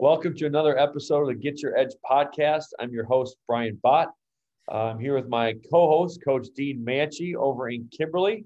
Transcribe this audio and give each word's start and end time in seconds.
Welcome 0.00 0.36
to 0.36 0.46
another 0.46 0.78
episode 0.78 1.22
of 1.22 1.26
the 1.26 1.34
Get 1.34 1.60
Your 1.60 1.76
Edge 1.76 1.90
podcast. 2.08 2.66
I'm 2.78 2.92
your 2.92 3.04
host, 3.04 3.36
Brian 3.48 3.80
Bott. 3.82 4.12
I'm 4.68 5.00
here 5.00 5.16
with 5.16 5.26
my 5.26 5.54
co 5.72 5.88
host, 5.88 6.22
Coach 6.24 6.46
Dean 6.54 6.84
Manchi 6.86 7.34
over 7.34 7.68
in 7.68 7.88
Kimberly, 7.90 8.44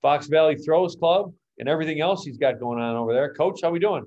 Fox 0.00 0.28
Valley 0.28 0.56
Throws 0.56 0.96
Club, 0.96 1.34
and 1.58 1.68
everything 1.68 2.00
else 2.00 2.24
he's 2.24 2.38
got 2.38 2.58
going 2.58 2.78
on 2.78 2.96
over 2.96 3.12
there. 3.12 3.34
Coach, 3.34 3.60
how 3.62 3.68
we 3.70 3.78
doing? 3.78 4.06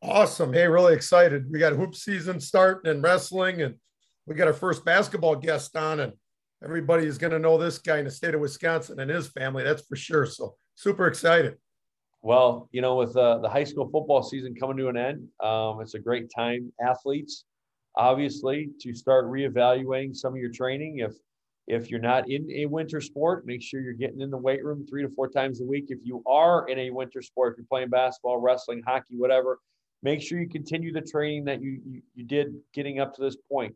Awesome. 0.00 0.54
Hey, 0.54 0.66
really 0.68 0.94
excited. 0.94 1.52
We 1.52 1.58
got 1.58 1.74
hoop 1.74 1.94
season 1.94 2.40
starting 2.40 2.90
and 2.90 3.02
wrestling, 3.02 3.60
and 3.60 3.74
we 4.26 4.34
got 4.34 4.48
our 4.48 4.54
first 4.54 4.86
basketball 4.86 5.36
guest 5.36 5.76
on, 5.76 6.00
and 6.00 6.14
everybody 6.64 7.04
is 7.04 7.18
going 7.18 7.34
to 7.34 7.38
know 7.38 7.58
this 7.58 7.76
guy 7.76 7.98
in 7.98 8.06
the 8.06 8.10
state 8.10 8.34
of 8.34 8.40
Wisconsin 8.40 9.00
and 9.00 9.10
his 9.10 9.28
family. 9.28 9.64
That's 9.64 9.82
for 9.82 9.96
sure. 9.96 10.24
So 10.24 10.54
super 10.76 11.08
excited. 11.08 11.58
Well, 12.22 12.68
you 12.70 12.82
know, 12.82 12.96
with 12.96 13.16
uh, 13.16 13.38
the 13.38 13.48
high 13.48 13.64
school 13.64 13.88
football 13.88 14.22
season 14.22 14.54
coming 14.54 14.76
to 14.76 14.88
an 14.88 14.96
end, 14.96 15.26
um, 15.42 15.80
it's 15.80 15.94
a 15.94 15.98
great 15.98 16.30
time, 16.34 16.70
athletes, 16.84 17.44
obviously, 17.96 18.70
to 18.80 18.94
start 18.94 19.26
reevaluating 19.26 20.14
some 20.14 20.34
of 20.34 20.38
your 20.38 20.50
training. 20.52 20.98
If 20.98 21.14
if 21.66 21.88
you're 21.88 22.00
not 22.00 22.28
in 22.28 22.50
a 22.50 22.66
winter 22.66 23.00
sport, 23.00 23.46
make 23.46 23.62
sure 23.62 23.80
you're 23.80 23.92
getting 23.92 24.20
in 24.20 24.30
the 24.30 24.36
weight 24.36 24.64
room 24.64 24.84
three 24.86 25.02
to 25.02 25.08
four 25.08 25.28
times 25.28 25.60
a 25.60 25.64
week. 25.64 25.86
If 25.88 26.00
you 26.02 26.22
are 26.26 26.68
in 26.68 26.78
a 26.80 26.90
winter 26.90 27.22
sport, 27.22 27.52
if 27.52 27.58
you're 27.58 27.66
playing 27.70 27.90
basketball, 27.90 28.38
wrestling, 28.38 28.82
hockey, 28.84 29.16
whatever, 29.16 29.60
make 30.02 30.20
sure 30.20 30.40
you 30.40 30.48
continue 30.48 30.92
the 30.92 31.00
training 31.00 31.44
that 31.44 31.62
you 31.62 31.80
you, 31.86 32.02
you 32.14 32.24
did 32.24 32.48
getting 32.74 33.00
up 33.00 33.14
to 33.14 33.22
this 33.22 33.36
point. 33.50 33.74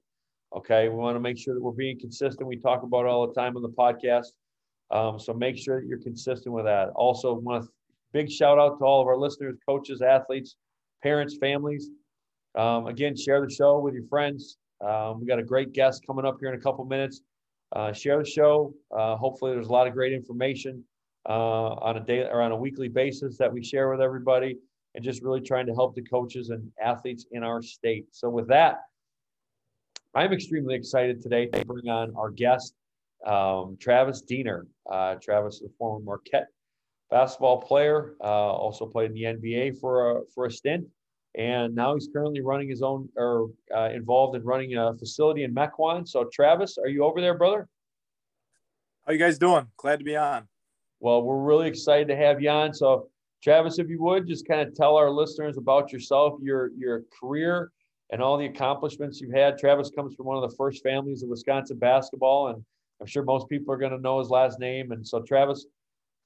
Okay, 0.54 0.88
we 0.88 0.96
want 0.96 1.16
to 1.16 1.20
make 1.20 1.38
sure 1.38 1.54
that 1.54 1.62
we're 1.62 1.72
being 1.72 1.98
consistent. 1.98 2.46
We 2.46 2.56
talk 2.56 2.82
about 2.82 3.06
all 3.06 3.26
the 3.26 3.32
time 3.32 3.56
on 3.56 3.62
the 3.62 3.70
podcast. 3.70 4.32
Um, 4.90 5.18
so 5.18 5.32
make 5.32 5.56
sure 5.56 5.80
that 5.80 5.86
you're 5.86 5.98
consistent 5.98 6.54
with 6.54 6.66
that. 6.66 6.90
Also, 6.90 7.32
want 7.34 7.64
to 7.64 7.70
Big 8.14 8.30
shout 8.30 8.60
out 8.60 8.78
to 8.78 8.84
all 8.84 9.00
of 9.00 9.08
our 9.08 9.16
listeners, 9.16 9.56
coaches, 9.68 10.00
athletes, 10.00 10.54
parents, 11.02 11.36
families. 11.36 11.90
Um, 12.54 12.86
again, 12.86 13.16
share 13.16 13.44
the 13.44 13.52
show 13.52 13.80
with 13.80 13.92
your 13.92 14.06
friends. 14.08 14.56
Um, 14.80 15.20
we 15.20 15.26
got 15.26 15.40
a 15.40 15.42
great 15.42 15.72
guest 15.72 16.06
coming 16.06 16.24
up 16.24 16.36
here 16.38 16.48
in 16.48 16.54
a 16.54 16.62
couple 16.62 16.84
minutes. 16.84 17.22
Uh, 17.74 17.92
share 17.92 18.18
the 18.18 18.24
show. 18.24 18.72
Uh, 18.96 19.16
hopefully, 19.16 19.50
there's 19.50 19.66
a 19.66 19.72
lot 19.72 19.88
of 19.88 19.94
great 19.94 20.12
information 20.12 20.84
uh, 21.28 21.70
on 21.72 21.96
a 21.96 22.00
day 22.00 22.20
or 22.20 22.40
on 22.40 22.52
a 22.52 22.56
weekly 22.56 22.86
basis 22.86 23.36
that 23.38 23.52
we 23.52 23.64
share 23.64 23.90
with 23.90 24.00
everybody, 24.00 24.58
and 24.94 25.02
just 25.02 25.20
really 25.20 25.40
trying 25.40 25.66
to 25.66 25.74
help 25.74 25.96
the 25.96 26.02
coaches 26.02 26.50
and 26.50 26.70
athletes 26.80 27.26
in 27.32 27.42
our 27.42 27.62
state. 27.62 28.06
So, 28.12 28.30
with 28.30 28.46
that, 28.46 28.82
I'm 30.14 30.32
extremely 30.32 30.76
excited 30.76 31.20
today 31.20 31.46
to 31.46 31.64
bring 31.64 31.88
on 31.88 32.14
our 32.14 32.30
guest, 32.30 32.74
um, 33.26 33.76
Travis 33.80 34.20
Diener. 34.20 34.68
Uh, 34.88 35.16
Travis 35.20 35.56
is 35.56 35.62
a 35.62 35.68
former 35.78 36.04
Marquette 36.04 36.46
basketball 37.14 37.60
player, 37.60 38.16
uh, 38.20 38.24
also 38.64 38.86
played 38.86 39.12
in 39.12 39.14
the 39.14 39.22
NBA 39.22 39.78
for 39.78 40.10
a, 40.10 40.20
for 40.34 40.46
a 40.46 40.50
stint. 40.50 40.84
And 41.36 41.72
now 41.72 41.94
he's 41.94 42.08
currently 42.12 42.40
running 42.40 42.68
his 42.68 42.82
own 42.82 43.08
or 43.16 43.50
uh, 43.72 43.90
involved 43.90 44.34
in 44.34 44.42
running 44.42 44.76
a 44.76 44.96
facility 44.98 45.44
in 45.44 45.54
Mequon. 45.54 46.08
So, 46.08 46.28
Travis, 46.32 46.76
are 46.76 46.88
you 46.88 47.04
over 47.04 47.20
there, 47.20 47.38
brother? 47.38 47.68
How 49.06 49.12
you 49.12 49.18
guys 49.20 49.38
doing? 49.38 49.68
Glad 49.76 50.00
to 50.00 50.04
be 50.04 50.16
on. 50.16 50.48
Well, 50.98 51.22
we're 51.22 51.40
really 51.40 51.68
excited 51.68 52.08
to 52.08 52.16
have 52.16 52.42
you 52.42 52.50
on. 52.50 52.74
So, 52.74 53.08
Travis, 53.44 53.78
if 53.78 53.88
you 53.88 54.02
would 54.02 54.26
just 54.26 54.48
kind 54.48 54.60
of 54.60 54.74
tell 54.74 54.96
our 54.96 55.10
listeners 55.10 55.56
about 55.56 55.92
yourself, 55.92 56.40
your 56.42 56.70
your 56.76 57.02
career, 57.20 57.70
and 58.10 58.22
all 58.22 58.36
the 58.36 58.46
accomplishments 58.46 59.20
you've 59.20 59.34
had. 59.34 59.56
Travis 59.56 59.90
comes 59.90 60.16
from 60.16 60.26
one 60.26 60.42
of 60.42 60.50
the 60.50 60.56
first 60.56 60.82
families 60.82 61.22
of 61.22 61.28
Wisconsin 61.28 61.78
basketball, 61.78 62.48
and 62.48 62.64
I'm 63.00 63.06
sure 63.06 63.22
most 63.22 63.48
people 63.48 63.72
are 63.72 63.78
going 63.78 63.92
to 63.92 64.00
know 64.00 64.18
his 64.18 64.30
last 64.30 64.58
name. 64.58 64.90
And 64.90 65.06
so, 65.06 65.20
Travis, 65.20 65.66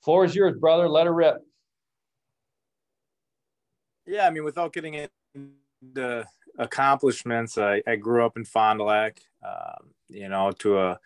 Floor 0.02 0.24
is 0.24 0.34
yours, 0.34 0.56
brother. 0.58 0.88
Let 0.88 1.06
her 1.06 1.12
rip. 1.12 1.38
Yeah, 4.06 4.26
I 4.26 4.30
mean, 4.30 4.44
without 4.44 4.72
getting 4.72 4.94
into 5.34 6.24
accomplishments, 6.58 7.58
I, 7.58 7.82
I 7.86 7.96
grew 7.96 8.24
up 8.24 8.36
in 8.36 8.44
Fond 8.44 8.78
du 8.78 8.84
Lac, 8.84 9.20
um, 9.46 9.90
you 10.08 10.28
know, 10.28 10.50
to 10.60 10.78
a 10.78 10.98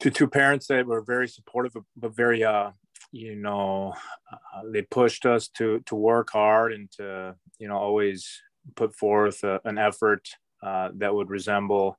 to 0.00 0.10
two 0.10 0.26
parents 0.26 0.66
that 0.66 0.86
were 0.86 1.02
very 1.02 1.28
supportive, 1.28 1.76
but 1.96 2.16
very, 2.16 2.42
uh, 2.42 2.70
you 3.12 3.36
know, 3.36 3.94
uh, 4.32 4.62
they 4.72 4.82
pushed 4.82 5.26
us 5.26 5.48
to 5.48 5.80
to 5.86 5.94
work 5.94 6.30
hard 6.30 6.72
and 6.72 6.90
to, 6.92 7.36
you 7.58 7.68
know, 7.68 7.76
always 7.76 8.40
put 8.74 8.94
forth 8.94 9.44
a, 9.44 9.60
an 9.64 9.76
effort 9.76 10.28
uh, 10.62 10.90
that 10.94 11.14
would 11.14 11.28
resemble 11.30 11.98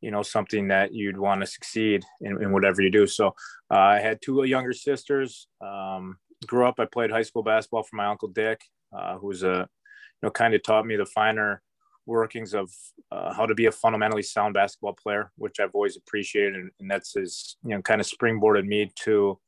you 0.00 0.10
know 0.10 0.22
something 0.22 0.68
that 0.68 0.92
you'd 0.92 1.18
want 1.18 1.40
to 1.40 1.46
succeed 1.46 2.04
in, 2.20 2.42
in, 2.42 2.52
whatever 2.52 2.82
you 2.82 2.90
do. 2.90 3.06
So 3.06 3.28
uh, 3.70 3.78
i 3.78 4.00
had 4.00 4.20
two 4.22 4.44
younger 4.44 4.72
sisters 4.72 5.48
um, 5.60 6.16
grew 6.46 6.66
up 6.66 6.80
i 6.80 6.84
played 6.84 7.10
high 7.10 7.22
school 7.22 7.42
basketball 7.42 7.82
for 7.82 7.96
my 7.96 8.06
uncle 8.06 8.28
dick 8.28 8.60
uh, 8.96 9.18
who 9.18 9.28
was 9.28 9.42
a 9.42 9.68
you 9.68 10.26
know 10.26 10.30
kind 10.30 10.54
of 10.54 10.62
taught 10.62 10.86
me 10.86 10.96
the 10.96 11.06
finer 11.06 11.62
workings 12.06 12.54
of 12.54 12.70
uh, 13.12 13.32
how 13.32 13.46
to 13.46 13.54
be 13.54 13.66
a 13.66 13.72
fundamentally 13.72 14.22
sound 14.22 14.54
basketball 14.54 14.96
player 15.00 15.30
which 15.36 15.60
i've 15.60 15.74
always 15.74 15.96
appreciated 15.96 16.54
and, 16.54 16.70
and 16.80 16.90
that's 16.90 17.14
his 17.14 17.56
you 17.62 17.70
know 17.70 17.82
kind 17.82 18.00
of 18.00 18.06
springboarded 18.06 18.66
me 18.66 18.90
to 18.96 19.38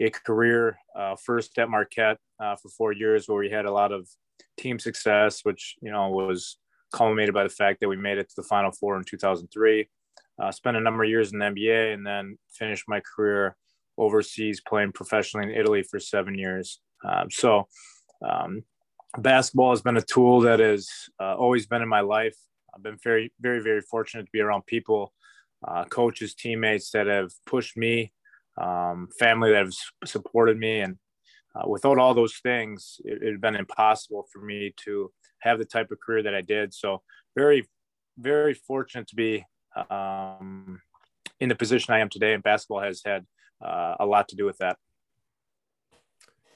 a 0.00 0.10
career 0.10 0.76
uh, 0.96 1.14
first 1.24 1.56
at 1.58 1.70
marquette 1.70 2.18
uh, 2.40 2.56
for 2.56 2.68
four 2.70 2.92
years 2.92 3.28
where 3.28 3.38
we 3.38 3.50
had 3.50 3.64
a 3.64 3.72
lot 3.72 3.92
of 3.92 4.08
team 4.58 4.78
success 4.78 5.40
which 5.44 5.76
you 5.80 5.90
know 5.90 6.10
was 6.10 6.58
culminated 6.94 7.34
by 7.34 7.42
the 7.42 7.48
fact 7.48 7.80
that 7.80 7.88
we 7.88 7.96
made 7.96 8.18
it 8.18 8.28
to 8.28 8.36
the 8.36 8.42
Final 8.44 8.70
Four 8.70 8.96
in 8.96 9.04
2003. 9.04 9.88
Uh, 10.40 10.52
spent 10.52 10.76
a 10.76 10.80
number 10.80 11.02
of 11.02 11.10
years 11.10 11.32
in 11.32 11.40
the 11.40 11.44
NBA 11.44 11.92
and 11.92 12.06
then 12.06 12.38
finished 12.48 12.84
my 12.88 13.00
career 13.00 13.56
overseas 13.98 14.60
playing 14.60 14.92
professionally 14.92 15.46
in 15.46 15.58
Italy 15.58 15.82
for 15.82 15.98
seven 15.98 16.38
years. 16.38 16.80
Um, 17.04 17.30
so, 17.30 17.68
um, 18.24 18.62
basketball 19.18 19.70
has 19.70 19.82
been 19.82 19.96
a 19.96 20.02
tool 20.02 20.40
that 20.40 20.60
has 20.60 20.88
uh, 21.20 21.34
always 21.34 21.66
been 21.66 21.82
in 21.82 21.88
my 21.88 22.00
life. 22.00 22.36
I've 22.74 22.82
been 22.82 22.98
very, 23.02 23.32
very, 23.40 23.60
very 23.60 23.80
fortunate 23.80 24.24
to 24.24 24.32
be 24.32 24.40
around 24.40 24.66
people, 24.66 25.12
uh, 25.66 25.84
coaches, 25.84 26.34
teammates 26.34 26.90
that 26.92 27.06
have 27.06 27.30
pushed 27.46 27.76
me, 27.76 28.12
um, 28.60 29.08
family 29.18 29.50
that 29.50 29.64
have 29.64 29.74
supported 30.04 30.58
me. 30.58 30.80
And 30.80 30.96
uh, 31.54 31.68
without 31.68 31.98
all 31.98 32.14
those 32.14 32.38
things, 32.42 33.00
it, 33.04 33.22
it 33.22 33.32
had 33.32 33.40
been 33.40 33.56
impossible 33.56 34.26
for 34.32 34.40
me 34.40 34.74
to 34.84 35.12
have 35.44 35.58
the 35.58 35.64
type 35.64 35.90
of 35.90 36.00
career 36.00 36.22
that 36.22 36.34
I 36.34 36.40
did. 36.40 36.74
So 36.74 37.02
very, 37.36 37.68
very 38.18 38.54
fortunate 38.54 39.06
to 39.08 39.16
be 39.16 39.44
um, 39.90 40.80
in 41.38 41.48
the 41.48 41.54
position 41.54 41.94
I 41.94 42.00
am 42.00 42.08
today. 42.08 42.32
And 42.32 42.42
basketball 42.42 42.80
has 42.80 43.02
had 43.04 43.24
uh, 43.64 43.96
a 44.00 44.06
lot 44.06 44.28
to 44.28 44.36
do 44.36 44.44
with 44.44 44.58
that. 44.58 44.76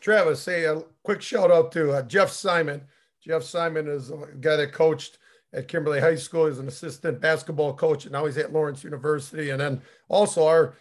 Travis, 0.00 0.42
say 0.42 0.64
a 0.64 0.82
quick 1.02 1.20
shout 1.20 1.50
out 1.50 1.70
to 1.72 1.92
uh, 1.92 2.02
Jeff 2.02 2.30
Simon. 2.30 2.82
Jeff 3.22 3.42
Simon 3.42 3.88
is 3.88 4.10
a 4.10 4.28
guy 4.40 4.56
that 4.56 4.72
coached 4.72 5.18
at 5.52 5.68
Kimberly 5.68 6.00
High 6.00 6.14
School. 6.14 6.46
He's 6.46 6.58
an 6.58 6.68
assistant 6.68 7.20
basketball 7.20 7.74
coach, 7.74 8.04
and 8.04 8.12
now 8.12 8.24
he's 8.26 8.38
at 8.38 8.52
Lawrence 8.52 8.84
University. 8.84 9.50
And 9.50 9.60
then 9.60 9.82
also 10.08 10.46
our 10.46 10.74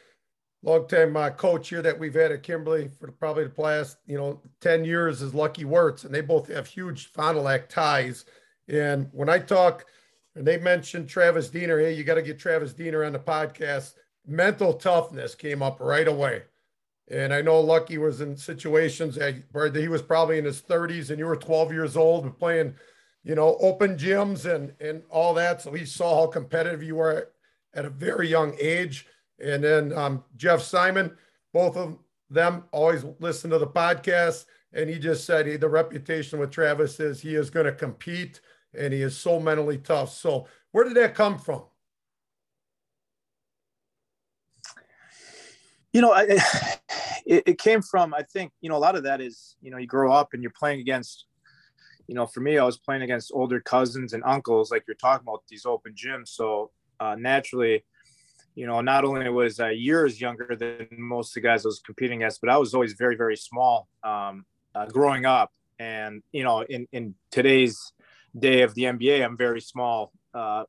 longtime 0.64 1.16
uh, 1.16 1.30
coach 1.30 1.70
here 1.70 1.82
that 1.82 1.98
we've 1.98 2.14
had 2.14 2.32
at 2.32 2.44
Kimberly 2.44 2.90
for 3.00 3.12
probably 3.12 3.46
the 3.46 3.62
last, 3.62 3.98
you 4.06 4.18
know, 4.18 4.42
10 4.62 4.86
years 4.86 5.22
is 5.22 5.34
Lucky 5.34 5.66
Wirtz, 5.66 6.04
and 6.04 6.14
they 6.14 6.22
both 6.22 6.48
have 6.48 6.68
huge 6.68 7.12
Fondy 7.14 7.68
ties. 7.70 8.26
And 8.68 9.10
when 9.12 9.30
I 9.30 9.40
talk, 9.40 9.86
and 10.36 10.46
they 10.46 10.58
mentioned 10.58 11.10
Travis 11.10 11.50
Diener, 11.50 11.80
hey, 11.80 11.94
you 11.94 12.04
got 12.04 12.16
to 12.16 12.22
get 12.22 12.38
Travis 12.38 12.74
Diener 12.74 13.04
on 13.04 13.14
the 13.14 13.20
podcast. 13.20 13.94
Mental 14.26 14.74
toughness 14.74 15.36
came 15.36 15.64
up 15.64 15.80
right 15.80 16.08
away. 16.08 16.44
And 17.10 17.34
I 17.34 17.42
know 17.42 17.60
Lucky 17.62 17.98
was 17.98 18.22
in 18.22 18.36
situations 18.36 19.18
where 19.52 19.72
he 19.72 19.88
was 19.88 20.02
probably 20.02 20.38
in 20.38 20.46
his 20.46 20.62
30s 20.62 21.10
and 21.10 21.18
you 21.18 21.26
were 21.26 21.38
12 21.38 21.72
years 21.72 21.96
old 21.96 22.38
playing, 22.38 22.76
you 23.24 23.34
know, 23.34 23.58
open 23.62 23.98
gyms 23.98 24.46
and, 24.46 24.74
and 24.82 25.02
all 25.10 25.34
that. 25.36 25.62
So 25.62 25.72
he 25.72 25.86
saw 25.86 26.22
how 26.22 26.28
competitive 26.28 26.84
you 26.84 26.96
were 26.96 27.30
at 27.74 27.86
a 27.86 27.90
very 27.90 28.28
young 28.28 28.56
age 28.60 29.08
and 29.40 29.64
then 29.64 29.94
um, 29.94 30.24
Jeff 30.36 30.62
Simon, 30.62 31.16
both 31.54 31.78
of 31.78 31.98
them 32.30 32.64
always 32.72 33.06
listen 33.20 33.50
to 33.52 33.60
the 33.60 33.68
podcast. 33.68 34.46
And 34.74 34.90
he 34.90 35.00
just 35.00 35.26
said 35.26 35.48
he, 35.48 35.56
the 35.56 35.70
reputation 35.70 36.40
with 36.40 36.52
Travis 36.52 37.00
is 37.00 37.22
he 37.22 37.36
is 37.36 37.50
going 37.50 37.66
to 37.66 37.72
compete 37.72 38.42
and 38.78 38.94
he 38.94 39.02
is 39.02 39.18
so 39.18 39.40
mentally 39.40 39.78
tough. 39.78 40.14
So, 40.14 40.48
where 40.72 40.84
did 40.84 40.96
that 40.96 41.16
come 41.16 41.40
from? 41.40 41.64
You 45.94 46.02
know, 46.02 46.12
I, 46.12 46.24
it, 47.26 47.44
it 47.46 47.58
came 47.58 47.82
from, 47.82 48.14
I 48.14 48.24
think, 48.24 48.52
you 48.62 48.70
know, 48.70 48.76
a 48.76 48.80
lot 48.80 48.96
of 48.96 49.04
that 49.04 49.22
is, 49.22 49.56
you 49.62 49.72
know, 49.72 49.78
you 49.78 49.88
grow 49.88 50.12
up 50.12 50.34
and 50.34 50.44
you're 50.44 50.52
playing 50.58 50.82
against, 50.82 51.26
you 52.08 52.16
know, 52.16 52.28
for 52.28 52.42
me, 52.42 52.58
I 52.58 52.64
was 52.64 52.78
playing 52.78 53.02
against 53.04 53.32
older 53.34 53.60
cousins 53.60 54.14
and 54.14 54.24
uncles, 54.26 54.70
like 54.70 54.84
you're 54.88 54.96
talking 54.96 55.26
about 55.26 55.44
these 55.48 55.66
open 55.66 55.94
gyms. 55.94 56.30
So, 56.30 56.72
uh, 57.00 57.16
naturally, 57.16 57.84
you 58.58 58.66
know, 58.66 58.82
not 58.82 59.06
only 59.06 59.30
was 59.30 59.60
I 59.60 59.70
years 59.70 60.20
younger 60.20 60.56
than 60.56 60.88
most 60.98 61.30
of 61.30 61.36
the 61.36 61.48
guys 61.48 61.64
I 61.64 61.68
was 61.68 61.80
competing 61.80 62.24
against, 62.24 62.42
but 62.42 62.50
I 62.50 62.58
was 62.58 62.74
always 62.74 62.94
very, 62.94 63.16
very 63.16 63.38
small 63.38 63.88
um, 64.04 64.48
uh, 64.74 64.88
growing 64.88 65.28
up. 65.28 65.52
And, 65.78 66.24
you 66.32 66.44
know, 66.44 66.62
in, 66.62 66.88
in 66.92 67.14
today's 67.30 67.94
day 68.38 68.64
of 68.64 68.74
the 68.74 68.86
NBA, 68.86 69.24
I'm 69.24 69.38
very 69.38 69.62
small 69.62 70.12
uh, 70.34 70.64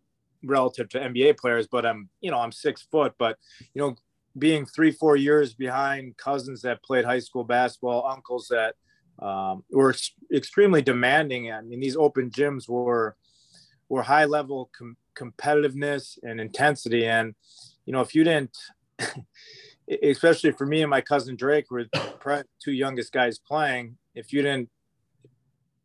relative 0.44 0.90
to 0.90 1.00
NBA 1.00 1.38
players, 1.38 1.66
but 1.66 1.86
I'm, 1.86 2.10
you 2.20 2.30
know, 2.30 2.38
I'm 2.38 2.52
six 2.52 2.82
foot, 2.82 3.14
but, 3.18 3.38
you 3.72 3.80
know, 3.80 3.96
being 4.36 4.66
three, 4.66 4.90
four 4.90 5.16
years 5.16 5.54
behind 5.54 6.18
cousins 6.18 6.60
that 6.62 6.82
played 6.82 7.06
high 7.06 7.20
school 7.20 7.42
basketball, 7.42 8.06
uncles 8.06 8.48
that 8.48 8.74
um, 9.18 9.64
were 9.70 9.90
ex- 9.90 10.12
extremely 10.30 10.82
demanding. 10.82 11.50
I 11.50 11.62
mean, 11.62 11.80
these 11.80 11.96
open 11.96 12.30
gyms 12.30 12.68
were 12.68 13.16
were 13.88 14.02
high 14.02 14.26
level 14.26 14.70
com- 14.76 14.98
competitiveness 15.18 16.18
and 16.22 16.40
intensity. 16.40 17.06
And 17.06 17.34
you 17.88 17.92
know, 17.92 18.02
if 18.02 18.14
you 18.14 18.22
didn't, 18.22 18.54
especially 20.02 20.52
for 20.52 20.66
me 20.66 20.82
and 20.82 20.90
my 20.90 21.00
cousin 21.00 21.36
Drake, 21.36 21.70
were 21.70 21.86
two 22.62 22.72
youngest 22.72 23.14
guys 23.14 23.38
playing. 23.38 23.96
If 24.14 24.30
you 24.30 24.42
didn't 24.42 24.68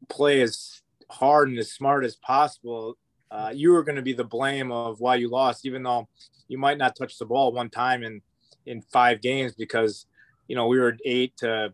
play 0.10 0.42
as 0.42 0.82
hard 1.10 1.48
and 1.48 1.58
as 1.58 1.72
smart 1.72 2.04
as 2.04 2.18
possible, 2.18 2.98
uh, 3.32 3.52
you 3.56 3.72
were 3.72 3.86
going 3.86 3.96
to 3.96 4.02
be 4.02 4.12
the 4.12 4.26
blame 4.26 4.70
of 4.70 5.00
why 5.00 5.16
you 5.16 5.30
lost, 5.30 5.66
even 5.66 5.82
though 5.82 6.10
you 6.50 6.58
might 6.58 6.78
not 6.78 6.98
touch 6.98 7.18
the 7.18 7.26
ball 7.26 7.54
one 7.54 7.70
time 7.70 8.04
in 8.04 8.22
in 8.66 8.82
five 8.92 9.22
games 9.22 9.54
because 9.54 10.06
you 10.50 10.58
know 10.58 10.68
we 10.68 10.82
were 10.82 10.98
eight 11.06 11.38
to 11.38 11.74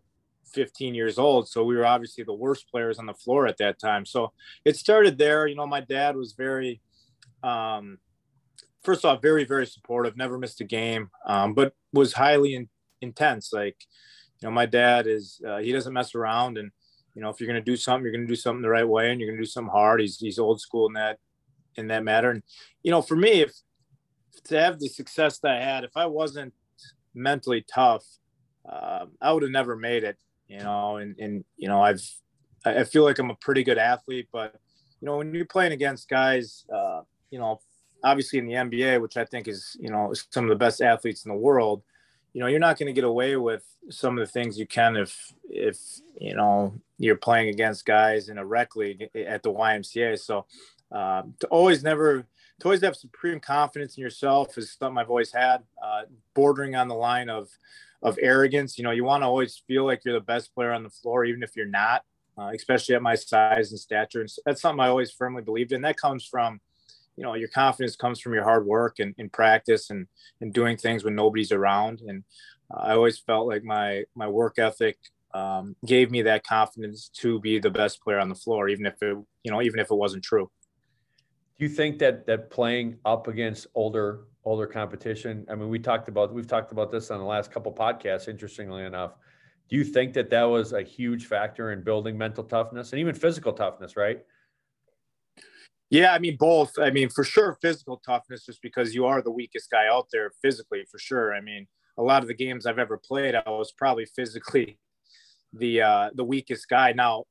15 0.54 0.94
years 0.94 1.18
old. 1.18 1.48
So 1.48 1.64
we 1.64 1.74
were 1.74 1.86
obviously 1.86 2.22
the 2.22 2.32
worst 2.32 2.70
players 2.70 3.00
on 3.00 3.06
the 3.06 3.14
floor 3.14 3.48
at 3.48 3.58
that 3.58 3.80
time. 3.80 4.06
So 4.06 4.32
it 4.64 4.76
started 4.76 5.18
there. 5.18 5.48
You 5.48 5.56
know 5.56 5.66
my 5.66 5.80
dad 5.80 6.14
was 6.14 6.34
very 6.34 6.80
um, 7.42 7.98
first 8.82 9.04
off 9.04 9.22
very 9.22 9.44
very 9.44 9.66
supportive 9.66 10.16
never 10.16 10.38
missed 10.38 10.60
a 10.60 10.64
game 10.64 11.10
um, 11.26 11.54
but 11.54 11.74
was 11.92 12.12
highly 12.12 12.54
in, 12.54 12.68
intense 13.00 13.52
like 13.52 13.76
you 14.40 14.48
know 14.48 14.52
my 14.52 14.66
dad 14.66 15.06
is 15.06 15.40
uh, 15.46 15.58
he 15.58 15.72
doesn't 15.72 15.92
mess 15.92 16.14
around 16.14 16.58
and 16.58 16.70
you 17.14 17.22
know 17.22 17.28
if 17.28 17.40
you're 17.40 17.48
going 17.48 17.62
to 17.62 17.70
do 17.70 17.76
something 17.76 18.04
you're 18.04 18.12
going 18.12 18.26
to 18.26 18.32
do 18.32 18.36
something 18.36 18.62
the 18.62 18.68
right 18.68 18.88
way 18.88 19.10
and 19.10 19.20
you're 19.20 19.28
going 19.28 19.38
to 19.38 19.44
do 19.44 19.50
something 19.50 19.72
hard. 19.72 20.00
He's 20.00 20.18
he's 20.18 20.38
old 20.38 20.60
school 20.60 20.86
in 20.86 20.94
that 20.94 21.18
in 21.76 21.88
that 21.88 22.04
matter. 22.04 22.30
And 22.30 22.42
you 22.82 22.90
know 22.90 23.02
for 23.02 23.16
me 23.16 23.42
if 23.42 23.52
to 24.44 24.60
have 24.60 24.78
the 24.78 24.88
success 24.88 25.38
that 25.40 25.52
i 25.52 25.60
had 25.60 25.84
if 25.84 25.96
i 25.96 26.06
wasn't 26.06 26.52
mentally 27.14 27.64
tough 27.72 28.04
uh, 28.70 29.06
i 29.20 29.32
would 29.32 29.42
have 29.42 29.52
never 29.52 29.76
made 29.76 30.04
it 30.04 30.16
you 30.48 30.58
know 30.58 30.96
and 30.96 31.18
and 31.18 31.44
you 31.56 31.68
know 31.68 31.82
i've 31.82 32.02
i 32.64 32.84
feel 32.84 33.04
like 33.04 33.18
i'm 33.18 33.30
a 33.30 33.36
pretty 33.36 33.64
good 33.64 33.78
athlete 33.78 34.28
but 34.32 34.54
you 35.00 35.06
know 35.06 35.16
when 35.16 35.34
you're 35.34 35.44
playing 35.44 35.72
against 35.72 36.08
guys 36.08 36.64
uh, 36.74 37.00
you 37.30 37.38
know 37.38 37.60
obviously 38.04 38.38
in 38.38 38.46
the 38.46 38.54
nba 38.54 39.00
which 39.00 39.16
i 39.16 39.24
think 39.24 39.48
is 39.48 39.76
you 39.80 39.90
know 39.90 40.12
some 40.30 40.44
of 40.44 40.50
the 40.50 40.56
best 40.56 40.80
athletes 40.80 41.24
in 41.24 41.30
the 41.30 41.36
world 41.36 41.82
you 42.32 42.40
know 42.40 42.46
you're 42.46 42.60
not 42.60 42.78
going 42.78 42.86
to 42.86 42.92
get 42.92 43.04
away 43.04 43.36
with 43.36 43.64
some 43.90 44.18
of 44.18 44.26
the 44.26 44.32
things 44.32 44.58
you 44.58 44.66
can 44.66 44.96
if 44.96 45.32
if 45.48 45.78
you 46.20 46.34
know 46.34 46.74
you're 46.98 47.16
playing 47.16 47.48
against 47.48 47.84
guys 47.84 48.28
in 48.28 48.38
a 48.38 48.44
rec 48.44 48.76
league 48.76 49.08
at 49.14 49.42
the 49.42 49.52
ymca 49.52 50.18
so 50.18 50.46
um, 50.92 51.34
to 51.38 51.46
always 51.48 51.82
never 51.82 52.26
to 52.58 52.64
always 52.64 52.82
have 52.82 52.96
supreme 52.96 53.40
confidence 53.40 53.96
in 53.96 54.02
yourself 54.02 54.56
is 54.58 54.72
something 54.72 54.98
i've 54.98 55.10
always 55.10 55.32
had 55.32 55.62
uh, 55.82 56.02
bordering 56.34 56.74
on 56.74 56.88
the 56.88 56.94
line 56.94 57.28
of 57.28 57.48
of 58.02 58.18
arrogance. 58.22 58.78
You 58.78 58.84
know 58.84 58.92
you 58.92 59.04
want 59.04 59.22
to 59.22 59.26
always 59.26 59.62
feel 59.66 59.84
like 59.84 60.06
you're 60.06 60.14
the 60.14 60.20
best 60.20 60.54
player 60.54 60.72
on 60.72 60.82
the 60.82 60.88
floor 60.88 61.26
even 61.26 61.42
if 61.42 61.54
you're 61.54 61.66
not 61.66 62.02
uh, 62.40 62.50
especially 62.54 62.94
at 62.94 63.02
my 63.02 63.14
size 63.14 63.70
and 63.70 63.80
stature. 63.80 64.20
And 64.20 64.30
that's 64.46 64.62
something 64.62 64.80
i 64.80 64.88
always 64.88 65.10
firmly 65.10 65.42
believed 65.42 65.72
in. 65.72 65.82
That 65.82 65.98
comes 65.98 66.24
from 66.24 66.60
you 67.16 67.24
know 67.24 67.34
your 67.34 67.48
confidence 67.48 67.96
comes 67.96 68.20
from 68.20 68.34
your 68.34 68.44
hard 68.44 68.66
work 68.66 68.98
and, 68.98 69.14
and 69.18 69.32
practice 69.32 69.90
and 69.90 70.06
and 70.40 70.52
doing 70.52 70.76
things 70.76 71.04
when 71.04 71.14
nobody's 71.14 71.52
around. 71.52 72.00
And 72.06 72.24
uh, 72.72 72.80
i 72.80 72.92
always 72.92 73.18
felt 73.18 73.46
like 73.46 73.62
my 73.62 74.04
my 74.14 74.28
work 74.28 74.58
ethic 74.58 74.98
um, 75.32 75.76
gave 75.86 76.10
me 76.10 76.22
that 76.22 76.44
confidence 76.44 77.08
to 77.20 77.38
be 77.40 77.60
the 77.60 77.70
best 77.70 78.02
player 78.02 78.18
on 78.18 78.28
the 78.28 78.34
floor 78.34 78.68
even 78.68 78.86
if 78.86 78.94
it 79.02 79.16
you 79.44 79.50
know 79.50 79.62
even 79.62 79.80
if 79.80 79.90
it 79.90 79.94
wasn't 79.94 80.24
true. 80.24 80.50
Do 81.58 81.66
you 81.66 81.68
think 81.68 81.98
that 81.98 82.26
that 82.26 82.50
playing 82.50 82.98
up 83.04 83.28
against 83.28 83.66
older 83.74 84.24
older 84.44 84.66
competition 84.66 85.44
i 85.50 85.54
mean 85.54 85.68
we 85.68 85.78
talked 85.78 86.08
about 86.08 86.32
we've 86.32 86.46
talked 86.46 86.72
about 86.72 86.90
this 86.90 87.10
on 87.10 87.18
the 87.18 87.24
last 87.24 87.52
couple 87.52 87.72
podcasts 87.72 88.28
interestingly 88.28 88.84
enough. 88.84 89.12
Do 89.68 89.76
you 89.76 89.84
think 89.84 90.14
that 90.14 90.30
that 90.30 90.44
was 90.44 90.72
a 90.72 90.82
huge 90.82 91.26
factor 91.26 91.70
in 91.70 91.84
building 91.84 92.16
mental 92.18 92.42
toughness 92.42 92.92
and 92.92 92.98
even 92.98 93.14
physical 93.14 93.52
toughness 93.52 93.96
right 93.96 94.24
yeah, 95.90 96.12
I 96.12 96.18
mean 96.18 96.36
both. 96.38 96.78
I 96.78 96.90
mean 96.90 97.08
for 97.08 97.24
sure 97.24 97.58
physical 97.60 98.00
toughness 98.04 98.46
just 98.46 98.62
because 98.62 98.94
you 98.94 99.06
are 99.06 99.20
the 99.20 99.30
weakest 99.30 99.70
guy 99.70 99.86
out 99.88 100.06
there 100.12 100.30
physically 100.40 100.84
for 100.90 100.98
sure. 100.98 101.34
I 101.34 101.40
mean 101.40 101.66
a 101.98 102.02
lot 102.02 102.22
of 102.22 102.28
the 102.28 102.34
games 102.34 102.64
I've 102.64 102.78
ever 102.78 102.96
played 102.96 103.34
I 103.34 103.42
was 103.46 103.72
probably 103.72 104.06
physically 104.06 104.78
the 105.52 105.82
uh 105.82 106.10
the 106.14 106.24
weakest 106.24 106.68
guy. 106.68 106.92
Now 106.92 107.24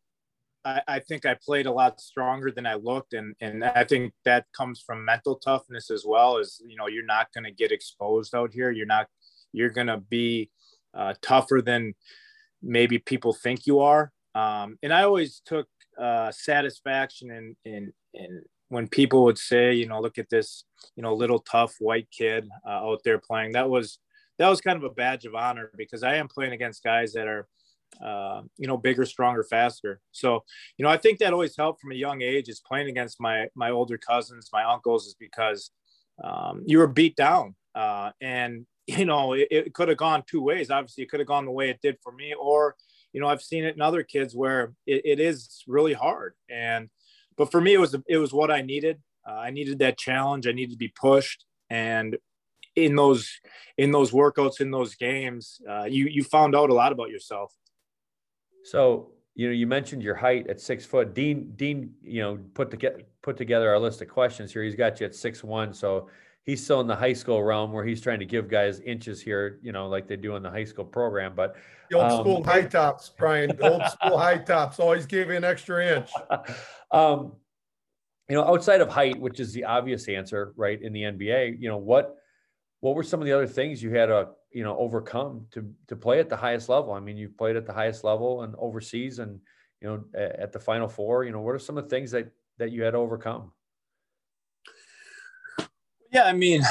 I, 0.66 0.82
I 0.88 1.00
think 1.00 1.26
I 1.26 1.38
played 1.42 1.66
a 1.68 1.72
lot 1.72 2.02
stronger 2.02 2.52
than 2.52 2.66
I 2.66 2.76
looked 2.76 3.14
and 3.14 3.34
and 3.40 3.64
I 3.64 3.86
think 3.86 4.14
that 4.26 4.46
comes 4.56 4.84
from 4.86 5.06
mental 5.06 5.38
toughness 5.38 5.90
as 5.90 6.04
well 6.06 6.38
as 6.38 6.62
you 6.66 6.76
know 6.76 6.88
you're 6.88 7.06
not 7.06 7.28
going 7.34 7.46
to 7.46 7.52
get 7.52 7.72
exposed 7.72 8.36
out 8.36 8.52
here. 8.54 8.72
You're 8.72 8.86
not 8.86 9.08
you're 9.54 9.70
going 9.70 9.88
to 9.88 9.98
be 9.98 10.52
uh, 10.94 11.14
tougher 11.22 11.62
than 11.62 11.94
maybe 12.62 12.98
people 13.00 13.34
think 13.34 13.66
you 13.66 13.80
are. 13.80 14.12
Um, 14.36 14.78
and 14.84 14.94
I 14.94 15.04
always 15.04 15.42
took 15.46 15.68
uh, 16.00 16.32
satisfaction 16.32 17.32
in, 17.32 17.56
in, 17.66 17.94
in 18.14 18.42
when 18.70 18.88
people 18.88 19.24
would 19.26 19.38
say, 19.38 19.74
you 19.74 19.88
know, 19.88 20.00
look 20.00 20.18
at 20.18 20.30
this, 20.30 20.64
you 20.96 21.04
know, 21.04 21.14
little 21.14 21.40
tough 21.40 21.76
white 21.80 22.08
kid 22.12 22.48
uh, 22.66 22.70
out 22.70 23.02
there 23.04 23.18
playing. 23.18 23.52
That 23.54 23.70
was 23.70 24.00
that 24.38 24.48
was 24.48 24.62
kind 24.62 24.78
of 24.78 24.84
a 24.84 24.94
badge 24.94 25.26
of 25.26 25.36
honor 25.36 25.72
because 25.76 26.02
I 26.02 26.16
am 26.16 26.30
playing 26.30 26.54
against 26.54 26.84
guys 26.84 27.12
that 27.14 27.28
are, 27.28 27.48
uh, 28.02 28.44
you 28.58 28.68
know, 28.68 28.78
bigger, 28.78 29.06
stronger, 29.06 29.44
faster. 29.44 30.00
So, 30.12 30.44
you 30.78 30.86
know, 30.86 30.90
I 30.90 30.98
think 30.98 31.20
that 31.20 31.34
always 31.34 31.58
helped 31.58 31.82
from 31.82 31.92
a 31.92 31.96
young 31.96 32.22
age 32.22 32.48
is 32.48 32.62
playing 32.66 32.88
against 32.88 33.20
my 33.20 33.48
my 33.56 33.72
older 33.72 33.98
cousins, 33.98 34.50
my 34.54 34.64
uncles, 34.64 35.08
is 35.08 35.16
because 35.20 35.72
um, 36.24 36.64
you 36.66 36.78
were 36.78 36.88
beat 36.88 37.16
down, 37.16 37.56
uh, 37.76 38.12
and 38.22 38.66
you 38.88 39.06
know, 39.06 39.34
it, 39.34 39.48
it 39.52 39.74
could 39.74 39.90
have 39.90 39.98
gone 39.98 40.24
two 40.28 40.42
ways. 40.42 40.72
Obviously, 40.72 41.04
it 41.04 41.10
could 41.10 41.20
have 41.20 41.28
gone 41.28 41.46
the 41.46 41.52
way 41.52 41.70
it 41.70 41.80
did 41.82 41.98
for 42.04 42.12
me, 42.12 42.34
or 42.40 42.76
you 43.14 43.22
know, 43.22 43.28
I've 43.28 43.42
seen 43.42 43.64
it 43.64 43.76
in 43.76 43.82
other 43.82 44.04
kids 44.04 44.36
where 44.36 44.74
it, 44.86 45.02
it 45.06 45.20
is 45.20 45.64
really 45.68 45.94
hard. 45.94 46.34
And, 46.50 46.90
but 47.38 47.52
for 47.52 47.62
me, 47.62 47.74
it 47.74 47.80
was, 47.80 47.96
it 48.08 48.18
was 48.18 48.34
what 48.34 48.52
I 48.52 48.62
needed. 48.62 49.02
Uh, 49.28 49.34
I 49.34 49.50
needed 49.52 49.80
that 49.80 49.98
challenge. 49.98 50.48
I 50.48 50.52
needed 50.52 50.72
to 50.72 50.78
be 50.78 50.94
pushed. 51.00 51.46
And 51.70 52.18
in 52.76 52.96
those, 52.96 53.30
in 53.78 53.92
those 53.92 54.12
workouts, 54.12 54.62
in 54.62 54.72
those 54.72 54.96
games, 54.96 55.62
uh, 55.70 55.86
you, 55.86 56.06
you 56.06 56.24
found 56.24 56.56
out 56.56 56.70
a 56.70 56.74
lot 56.74 56.92
about 56.92 57.10
yourself. 57.10 57.54
So, 58.64 59.12
you 59.36 59.48
know, 59.48 59.54
you 59.54 59.68
mentioned 59.68 60.04
your 60.04 60.16
height 60.16 60.48
at 60.48 60.60
six 60.60 60.86
foot. 60.86 61.14
Dean, 61.14 61.54
Dean, 61.56 61.94
you 62.04 62.22
know, 62.22 62.40
put 62.54 62.70
together 62.70 63.04
put 63.22 63.38
together 63.38 63.70
our 63.70 63.80
list 63.80 64.02
of 64.02 64.10
questions 64.10 64.52
here. 64.52 64.64
He's 64.64 64.76
got 64.76 65.00
you 65.00 65.06
at 65.06 65.16
six 65.16 65.44
one. 65.44 65.74
So 65.74 66.10
he's 66.50 66.64
still 66.64 66.82
in 66.82 66.88
the 66.88 66.96
high 66.96 67.14
school 67.14 67.44
realm 67.44 67.72
where 67.72 67.86
he's 67.86 68.02
trying 68.02 68.18
to 68.18 68.26
give 68.26 68.50
guys 68.50 68.80
inches 68.80 69.22
here, 69.22 69.60
you 69.62 69.72
know, 69.72 69.88
like 69.88 70.08
they 70.08 70.16
do 70.16 70.36
in 70.36 70.42
the 70.42 70.50
high 70.50 70.64
school 70.64 70.84
program. 70.84 71.34
But 71.36 71.56
the 71.92 71.98
old 71.98 72.12
um, 72.12 72.20
school 72.22 72.44
high 72.44 72.64
tops, 72.64 73.12
Brian, 73.16 73.56
the 73.56 73.72
old 73.72 73.84
school 73.86 74.18
high 74.28 74.40
tops 74.40 74.80
always 74.80 75.06
gave 75.06 75.30
you 75.30 75.36
an 75.36 75.44
extra 75.44 75.98
inch. 75.98 76.10
um, 76.92 77.34
you 78.28 78.36
know, 78.36 78.44
outside 78.44 78.82
of 78.82 78.90
height, 78.90 79.20
which 79.20 79.40
is 79.40 79.54
the 79.54 79.64
obvious 79.64 80.08
answer, 80.08 80.54
right, 80.56 80.82
in 80.82 80.92
the 80.92 81.04
NBA, 81.04 81.62
you 81.62 81.70
know, 81.70 81.78
what 81.78 82.16
what 82.80 82.96
were 82.96 83.04
some 83.04 83.20
of 83.20 83.28
the 83.28 83.34
other 83.34 83.48
things 83.48 83.84
you 83.84 83.92
had 83.92 84.08
to, 84.08 84.30
you 84.52 84.64
know, 84.64 84.76
overcome 84.78 85.46
to 85.52 85.72
to 85.88 85.96
play 85.96 86.20
at 86.20 86.30
the 86.30 86.38
highest 86.38 86.68
level? 86.68 86.94
I 86.94 87.00
mean, 87.00 87.16
you 87.16 87.30
played 87.30 87.58
at 87.58 87.68
the 87.68 87.74
highest 87.74 88.04
level 88.04 88.42
and 88.42 88.56
overseas 88.58 89.20
and, 89.20 89.40
you 89.82 89.88
know, 89.88 90.04
at 90.20 90.52
the 90.52 90.60
final 90.60 90.88
four, 90.88 91.26
you 91.26 91.32
know, 91.32 91.42
what 91.42 91.54
are 91.54 91.60
some 91.60 91.78
of 91.78 91.84
the 91.84 91.90
things 91.96 92.10
that 92.12 92.32
that 92.58 92.72
you 92.72 92.82
had 92.82 92.92
to 92.92 92.98
overcome? 92.98 93.52
Yeah, 96.12 96.24
I 96.24 96.34
mean, 96.34 96.62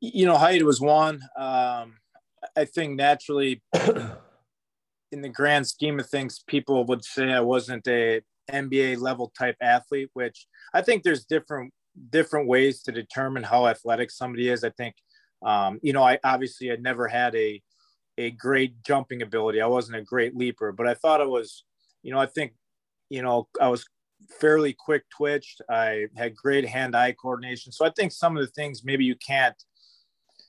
you 0.00 0.26
know, 0.26 0.36
height 0.36 0.62
was 0.64 0.80
one. 0.80 1.20
Um, 1.36 1.96
I 2.56 2.64
think 2.64 2.96
naturally, 2.96 3.62
in 5.12 5.22
the 5.22 5.28
grand 5.28 5.66
scheme 5.66 6.00
of 6.00 6.08
things, 6.08 6.42
people 6.46 6.84
would 6.86 7.04
say 7.04 7.32
I 7.32 7.40
wasn't 7.40 7.86
a 7.86 8.22
NBA 8.50 8.96
level 9.00 9.32
type 9.38 9.56
athlete, 9.60 10.10
which 10.14 10.46
I 10.74 10.82
think 10.82 11.02
there's 11.02 11.24
different 11.24 11.72
different 12.10 12.48
ways 12.48 12.82
to 12.82 12.92
determine 12.92 13.44
how 13.44 13.66
athletic 13.68 14.10
somebody 14.10 14.48
is. 14.48 14.64
I 14.64 14.70
think, 14.70 14.96
um, 15.44 15.78
you 15.82 15.92
know, 15.92 16.02
I 16.02 16.18
obviously 16.24 16.66
had 16.68 16.82
never 16.82 17.08
had 17.08 17.34
a 17.36 17.62
a 18.18 18.30
great 18.32 18.82
jumping 18.82 19.22
ability. 19.22 19.60
I 19.60 19.66
wasn't 19.66 19.98
a 19.98 20.02
great 20.02 20.36
leaper, 20.36 20.72
but 20.72 20.88
I 20.88 20.94
thought 20.94 21.20
I 21.20 21.26
was, 21.26 21.64
you 22.02 22.12
know, 22.12 22.18
I 22.20 22.26
think, 22.26 22.52
you 23.10 23.22
know, 23.22 23.48
I 23.60 23.68
was 23.68 23.86
fairly 24.28 24.72
quick 24.72 25.04
twitched. 25.10 25.60
I 25.68 26.06
had 26.16 26.36
great 26.36 26.66
hand-eye 26.66 27.12
coordination. 27.12 27.72
So 27.72 27.84
I 27.84 27.90
think 27.90 28.12
some 28.12 28.36
of 28.36 28.44
the 28.44 28.52
things 28.52 28.84
maybe 28.84 29.04
you 29.04 29.16
can't 29.16 29.56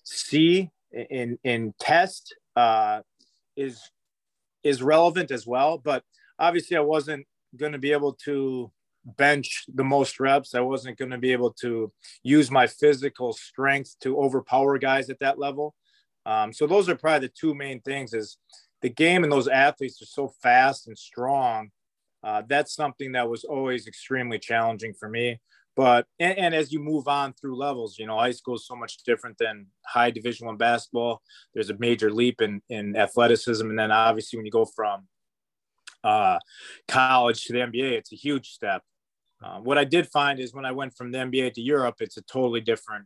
see 0.04 0.72
in 0.92 1.38
in 1.44 1.74
test 1.80 2.36
uh, 2.56 3.02
is 3.56 3.82
is 4.64 4.82
relevant 4.82 5.32
as 5.32 5.46
well. 5.46 5.78
But 5.78 6.04
obviously, 6.40 6.78
I 6.78 6.82
wasn't 6.82 7.26
going 7.56 7.74
to 7.74 7.78
be 7.78 7.92
able 7.92 8.14
to 8.26 8.72
bench 9.06 9.66
the 9.74 9.84
most 9.84 10.20
reps. 10.20 10.56
I 10.56 10.62
wasn't 10.62 10.98
going 10.98 11.12
to 11.12 11.18
be 11.18 11.32
able 11.32 11.54
to 11.62 11.92
use 12.24 12.50
my 12.50 12.68
physical 12.68 13.34
strength 13.34 13.96
to 14.02 14.18
overpower 14.18 14.78
guys 14.80 15.10
at 15.10 15.20
that 15.20 15.38
level. 15.38 15.76
Um, 16.26 16.52
so 16.52 16.66
those 16.66 16.90
are 16.90 16.96
probably 16.96 17.28
the 17.28 17.34
two 17.40 17.54
main 17.54 17.82
things. 17.82 18.14
Is 18.14 18.38
the 18.82 18.90
game 18.90 19.24
and 19.24 19.32
those 19.32 19.48
athletes 19.48 20.02
are 20.02 20.06
so 20.06 20.28
fast 20.42 20.88
and 20.88 20.98
strong 20.98 21.70
uh, 22.26 22.42
that's 22.48 22.74
something 22.74 23.12
that 23.12 23.30
was 23.30 23.44
always 23.44 23.86
extremely 23.86 24.40
challenging 24.40 24.94
for 25.00 25.08
me. 25.08 25.40
But 25.76 26.08
and, 26.20 26.38
and, 26.38 26.56
as 26.56 26.72
you 26.72 26.80
move 26.80 27.08
on 27.08 27.34
through 27.34 27.58
levels, 27.58 28.00
you 28.00 28.08
know, 28.08 28.18
high 28.18 28.32
school 28.32 28.56
is 28.56 28.66
so 28.66 28.76
much 28.76 29.04
different 29.04 29.38
than 29.38 29.68
high 29.86 30.10
Division 30.10 30.48
One 30.48 30.58
basketball. 30.58 31.22
There's 31.54 31.70
a 31.70 31.78
major 31.78 32.12
leap 32.12 32.42
in 32.42 32.62
in 32.70 32.96
athleticism, 32.96 33.70
and 33.70 33.78
then 33.78 33.92
obviously 33.92 34.38
when 34.38 34.46
you 34.46 34.52
go 34.52 34.66
from 34.66 35.08
uh, 36.04 36.40
college 36.88 37.44
to 37.46 37.54
the 37.54 37.60
NBA, 37.60 37.92
it's 37.92 38.14
a 38.14 38.16
huge 38.16 38.50
step. 38.50 38.82
Uh, 39.44 39.60
what 39.60 39.78
I 39.78 39.84
did 39.84 40.08
find 40.08 40.40
is 40.40 40.54
when 40.54 40.66
I 40.66 40.72
went 40.72 40.96
from 40.96 41.12
the 41.12 41.20
NBA 41.20 41.54
to 41.54 41.62
Europe, 41.62 41.96
it's 42.00 42.18
a 42.18 42.22
totally 42.24 42.62
different, 42.62 43.06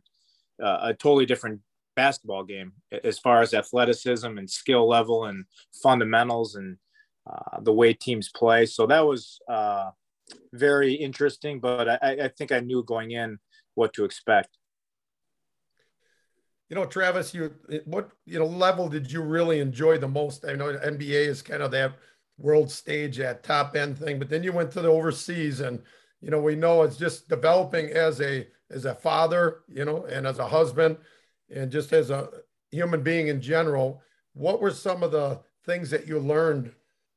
uh, 0.62 0.78
a 0.82 0.94
totally 0.94 1.26
different 1.26 1.60
basketball 1.96 2.44
game 2.44 2.72
as 3.04 3.18
far 3.18 3.42
as 3.42 3.52
athleticism 3.52 4.38
and 4.38 4.48
skill 4.48 4.88
level 4.88 5.24
and 5.24 5.44
fundamentals 5.82 6.54
and 6.54 6.78
uh, 7.26 7.60
the 7.60 7.72
way 7.72 7.92
teams 7.92 8.30
play. 8.30 8.66
So 8.66 8.86
that 8.86 9.00
was 9.00 9.40
uh, 9.48 9.90
very 10.52 10.94
interesting, 10.94 11.60
but 11.60 11.88
I, 11.88 12.24
I 12.24 12.28
think 12.28 12.52
I 12.52 12.60
knew 12.60 12.82
going 12.84 13.12
in 13.12 13.38
what 13.74 13.92
to 13.94 14.04
expect. 14.04 14.56
You 16.68 16.76
know, 16.76 16.84
Travis, 16.84 17.34
you 17.34 17.52
what 17.84 18.10
you 18.26 18.38
know 18.38 18.46
level 18.46 18.88
did 18.88 19.10
you 19.10 19.22
really 19.22 19.58
enjoy 19.58 19.98
the 19.98 20.06
most? 20.06 20.44
I 20.44 20.54
know 20.54 20.72
NBA 20.72 21.26
is 21.26 21.42
kind 21.42 21.62
of 21.62 21.72
that 21.72 21.94
world 22.38 22.70
stage, 22.70 23.18
that 23.18 23.42
top 23.42 23.74
end 23.74 23.98
thing, 23.98 24.18
but 24.18 24.28
then 24.28 24.44
you 24.44 24.52
went 24.52 24.70
to 24.72 24.80
the 24.80 24.88
overseas, 24.88 25.60
and 25.60 25.82
you 26.20 26.30
know 26.30 26.40
we 26.40 26.54
know 26.54 26.82
it's 26.82 26.96
just 26.96 27.28
developing 27.28 27.90
as 27.90 28.20
a 28.20 28.46
as 28.70 28.84
a 28.84 28.94
father, 28.94 29.62
you 29.68 29.84
know, 29.84 30.04
and 30.04 30.26
as 30.26 30.38
a 30.38 30.46
husband, 30.46 30.96
and 31.52 31.72
just 31.72 31.92
as 31.92 32.10
a 32.10 32.28
human 32.70 33.02
being 33.02 33.28
in 33.28 33.40
general. 33.40 34.00
What 34.34 34.60
were 34.60 34.70
some 34.70 35.02
of 35.02 35.10
the 35.10 35.40
things 35.66 35.90
that 35.90 36.06
you 36.06 36.20
learned, 36.20 36.72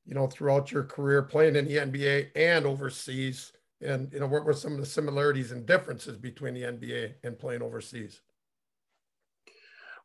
you 0.06 0.14
know, 0.14 0.28
throughout 0.28 0.72
your 0.72 0.84
career 0.84 1.22
playing 1.22 1.56
in 1.56 1.66
the 1.66 1.78
NBA 1.78 2.30
and 2.36 2.66
overseas? 2.66 3.54
And 3.82 4.12
you 4.14 4.20
know, 4.20 4.28
what 4.28 4.46
were 4.46 4.54
some 4.54 4.74
of 4.74 4.80
the 4.80 4.86
similarities 4.86 5.52
and 5.52 5.66
differences 5.66 6.18
between 6.18 6.54
the 6.54 6.64
NBA 6.64 7.16
and 7.24 7.38
playing 7.38 7.62
overseas? 7.62 8.22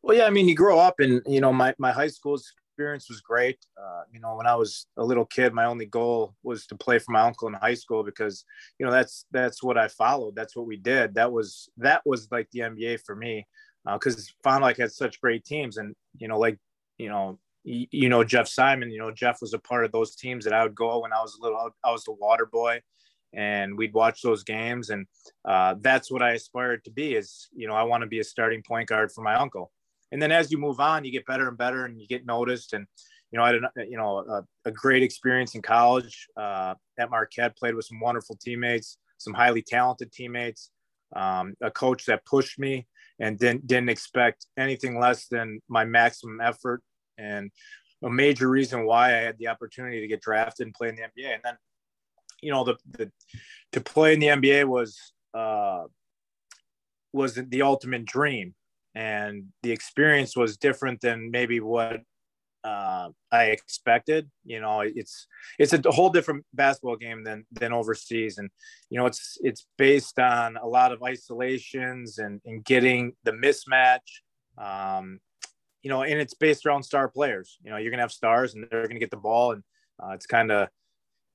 Well, 0.01 0.15
yeah, 0.15 0.25
I 0.25 0.29
mean, 0.29 0.47
you 0.47 0.55
grow 0.55 0.79
up 0.79 0.95
and, 0.99 1.21
you 1.27 1.41
know, 1.41 1.51
my, 1.51 1.73
my 1.77 1.91
high 1.91 2.07
school 2.07 2.35
experience 2.35 3.09
was 3.09 3.19
great. 3.19 3.57
Uh, 3.77 4.03
you 4.11 4.21
know, 4.21 4.35
when 4.35 4.47
I 4.47 4.55
was 4.55 4.87
a 4.97 5.03
little 5.03 5.25
kid, 5.25 5.53
my 5.53 5.65
only 5.65 5.85
goal 5.85 6.35
was 6.41 6.65
to 6.67 6.75
play 6.75 6.99
for 6.99 7.11
my 7.11 7.21
uncle 7.21 7.49
in 7.49 7.53
high 7.55 7.73
school 7.73 8.03
because, 8.03 8.45
you 8.77 8.85
know, 8.85 8.91
that's, 8.91 9.25
that's 9.31 9.61
what 9.61 9.77
I 9.77 9.89
followed. 9.89 10.35
That's 10.35 10.55
what 10.55 10.67
we 10.67 10.77
did. 10.77 11.15
That 11.15 11.31
was, 11.31 11.69
that 11.77 12.01
was 12.05 12.29
like 12.31 12.47
the 12.51 12.59
NBA 12.59 13.01
for 13.05 13.15
me. 13.15 13.45
Uh, 13.85 13.97
cause 13.97 14.33
Fondy 14.45 14.77
had 14.77 14.91
such 14.91 15.19
great 15.19 15.43
teams 15.43 15.77
and, 15.77 15.93
you 16.17 16.29
know, 16.29 16.39
like, 16.39 16.57
you 16.97 17.09
know, 17.09 17.39
you, 17.63 18.09
know, 18.09 18.23
Jeff 18.23 18.47
Simon, 18.47 18.91
you 18.91 18.99
know, 18.99 19.11
Jeff 19.11 19.39
was 19.41 19.53
a 19.53 19.59
part 19.59 19.85
of 19.85 19.91
those 19.91 20.15
teams 20.15 20.45
that 20.45 20.53
I 20.53 20.63
would 20.63 20.75
go 20.75 21.01
when 21.01 21.13
I 21.13 21.21
was 21.21 21.37
a 21.39 21.43
little, 21.43 21.69
I 21.83 21.91
was 21.91 22.03
the 22.03 22.13
water 22.13 22.45
boy 22.45 22.81
and 23.33 23.77
we'd 23.77 23.93
watch 23.93 24.21
those 24.21 24.43
games. 24.43 24.89
And 24.89 25.05
uh, 25.45 25.75
that's 25.81 26.11
what 26.11 26.23
I 26.23 26.31
aspired 26.31 26.83
to 26.85 26.91
be 26.91 27.15
is, 27.15 27.47
you 27.53 27.67
know, 27.67 27.75
I 27.75 27.83
want 27.83 28.01
to 28.01 28.07
be 28.07 28.19
a 28.19 28.23
starting 28.23 28.63
point 28.65 28.89
guard 28.89 29.11
for 29.11 29.21
my 29.21 29.35
uncle 29.35 29.71
and 30.11 30.21
then 30.21 30.31
as 30.31 30.51
you 30.51 30.57
move 30.57 30.79
on, 30.79 31.05
you 31.05 31.11
get 31.11 31.25
better 31.25 31.47
and 31.47 31.57
better, 31.57 31.85
and 31.85 31.99
you 31.99 32.07
get 32.07 32.25
noticed. 32.25 32.73
And 32.73 32.87
you 33.31 33.37
know, 33.37 33.45
I 33.45 33.53
had 33.53 33.55
a, 33.55 33.85
you 33.87 33.97
know 33.97 34.19
a, 34.19 34.43
a 34.65 34.71
great 34.71 35.03
experience 35.03 35.55
in 35.55 35.61
college 35.61 36.27
uh, 36.37 36.75
at 36.99 37.09
Marquette. 37.09 37.57
Played 37.57 37.75
with 37.75 37.85
some 37.85 37.99
wonderful 37.99 38.37
teammates, 38.41 38.97
some 39.17 39.33
highly 39.33 39.61
talented 39.61 40.11
teammates, 40.11 40.71
um, 41.15 41.53
a 41.61 41.71
coach 41.71 42.05
that 42.05 42.25
pushed 42.25 42.59
me 42.59 42.87
and 43.19 43.37
didn't 43.37 43.67
didn't 43.67 43.89
expect 43.89 44.47
anything 44.57 44.99
less 44.99 45.27
than 45.27 45.59
my 45.67 45.85
maximum 45.85 46.41
effort. 46.41 46.81
And 47.19 47.51
a 48.03 48.09
major 48.09 48.49
reason 48.49 48.85
why 48.85 49.09
I 49.09 49.21
had 49.21 49.37
the 49.37 49.47
opportunity 49.47 50.01
to 50.01 50.07
get 50.07 50.21
drafted 50.21 50.67
and 50.67 50.73
play 50.73 50.89
in 50.89 50.95
the 50.95 51.01
NBA. 51.01 51.33
And 51.33 51.41
then, 51.43 51.57
you 52.41 52.51
know, 52.51 52.63
the, 52.63 52.77
the 52.89 53.11
to 53.73 53.81
play 53.81 54.13
in 54.13 54.19
the 54.19 54.27
NBA 54.27 54.65
was 54.65 54.97
uh, 55.33 55.83
was 57.11 57.35
the 57.35 57.61
ultimate 57.61 58.05
dream 58.05 58.55
and 58.95 59.45
the 59.63 59.71
experience 59.71 60.35
was 60.35 60.57
different 60.57 61.01
than 61.01 61.31
maybe 61.31 61.59
what 61.59 62.01
uh, 62.63 63.09
I 63.31 63.45
expected. 63.45 64.29
You 64.43 64.61
know, 64.61 64.81
it's 64.81 65.27
it's 65.57 65.73
a 65.73 65.81
whole 65.91 66.09
different 66.09 66.45
basketball 66.53 66.97
game 66.97 67.23
than 67.23 67.45
than 67.51 67.73
overseas, 67.73 68.37
and 68.37 68.49
you 68.89 68.99
know, 68.99 69.05
it's 69.05 69.37
it's 69.41 69.65
based 69.77 70.19
on 70.19 70.57
a 70.57 70.67
lot 70.67 70.91
of 70.91 71.01
isolations 71.03 72.17
and 72.17 72.41
and 72.45 72.63
getting 72.63 73.13
the 73.23 73.31
mismatch. 73.31 73.99
Um, 74.57 75.19
you 75.81 75.89
know, 75.89 76.03
and 76.03 76.19
it's 76.19 76.33
based 76.33 76.65
around 76.65 76.83
star 76.83 77.07
players. 77.07 77.57
You 77.63 77.71
know, 77.71 77.77
you're 77.77 77.91
gonna 77.91 78.03
have 78.03 78.11
stars, 78.11 78.53
and 78.53 78.67
they're 78.69 78.87
gonna 78.87 78.99
get 78.99 79.11
the 79.11 79.17
ball, 79.17 79.51
and 79.51 79.63
uh, 80.01 80.11
it's 80.11 80.25
kind 80.25 80.51
of 80.51 80.69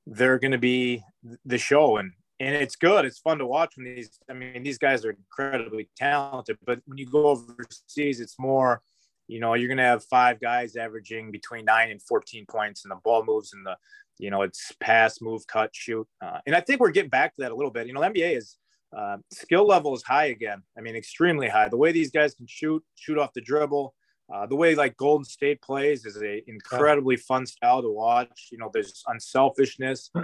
they're 0.06 0.38
gonna 0.38 0.58
be 0.58 1.02
the 1.44 1.58
show, 1.58 1.96
and 1.96 2.12
and 2.40 2.54
it's 2.54 2.76
good. 2.76 3.04
It's 3.04 3.18
fun 3.18 3.38
to 3.38 3.46
watch 3.46 3.76
when 3.76 3.94
these. 3.94 4.18
I 4.28 4.34
mean, 4.34 4.62
these 4.62 4.78
guys 4.78 5.04
are 5.04 5.10
incredibly 5.10 5.88
talented. 5.96 6.58
But 6.64 6.80
when 6.86 6.98
you 6.98 7.06
go 7.06 7.28
overseas, 7.28 8.20
it's 8.20 8.38
more. 8.38 8.82
You 9.26 9.40
know, 9.40 9.54
you're 9.54 9.68
going 9.68 9.78
to 9.78 9.84
have 9.84 10.04
five 10.04 10.38
guys 10.38 10.76
averaging 10.76 11.30
between 11.30 11.64
nine 11.64 11.90
and 11.90 12.02
14 12.02 12.44
points, 12.46 12.84
and 12.84 12.92
the 12.92 12.96
ball 12.96 13.24
moves 13.24 13.52
and 13.52 13.64
the. 13.64 13.76
You 14.18 14.30
know, 14.30 14.42
it's 14.42 14.70
pass, 14.78 15.20
move, 15.20 15.44
cut, 15.48 15.70
shoot, 15.74 16.06
uh, 16.24 16.38
and 16.46 16.54
I 16.54 16.60
think 16.60 16.78
we're 16.78 16.92
getting 16.92 17.10
back 17.10 17.34
to 17.34 17.42
that 17.42 17.50
a 17.50 17.54
little 17.56 17.72
bit. 17.72 17.88
You 17.88 17.94
know, 17.94 18.00
NBA 18.00 18.36
is 18.36 18.58
uh, 18.96 19.16
skill 19.32 19.66
level 19.66 19.92
is 19.94 20.04
high 20.04 20.26
again. 20.26 20.62
I 20.78 20.82
mean, 20.82 20.94
extremely 20.94 21.48
high. 21.48 21.68
The 21.68 21.76
way 21.76 21.90
these 21.90 22.12
guys 22.12 22.32
can 22.34 22.46
shoot, 22.46 22.80
shoot 22.94 23.18
off 23.18 23.32
the 23.32 23.40
dribble, 23.40 23.92
uh, 24.32 24.46
the 24.46 24.56
way 24.56 24.74
like 24.74 24.96
Golden 24.96 25.24
State 25.24 25.60
plays 25.60 26.06
is 26.06 26.20
a 26.22 26.42
incredibly 26.48 27.16
fun 27.16 27.46
style 27.46 27.82
to 27.82 27.90
watch. 27.90 28.48
You 28.50 28.58
know, 28.58 28.70
there's 28.72 29.02
unselfishness. 29.06 30.10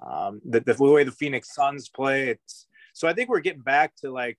Um, 0.00 0.40
the, 0.48 0.60
the 0.60 0.74
way 0.82 1.04
the 1.04 1.12
Phoenix 1.12 1.54
Suns 1.54 1.88
play, 1.88 2.30
it's 2.30 2.66
so 2.94 3.06
I 3.06 3.12
think 3.12 3.28
we're 3.28 3.40
getting 3.40 3.60
back 3.60 3.94
to 3.96 4.10
like 4.10 4.38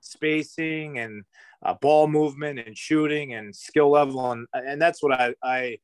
spacing 0.00 0.98
and 0.98 1.24
uh, 1.64 1.74
ball 1.74 2.06
movement 2.06 2.60
and 2.60 2.78
shooting 2.78 3.34
and 3.34 3.54
skill 3.54 3.90
level, 3.90 4.30
and 4.30 4.46
and 4.52 4.80
that's 4.80 5.02
what 5.02 5.12
I 5.12 5.34
I 5.42 5.78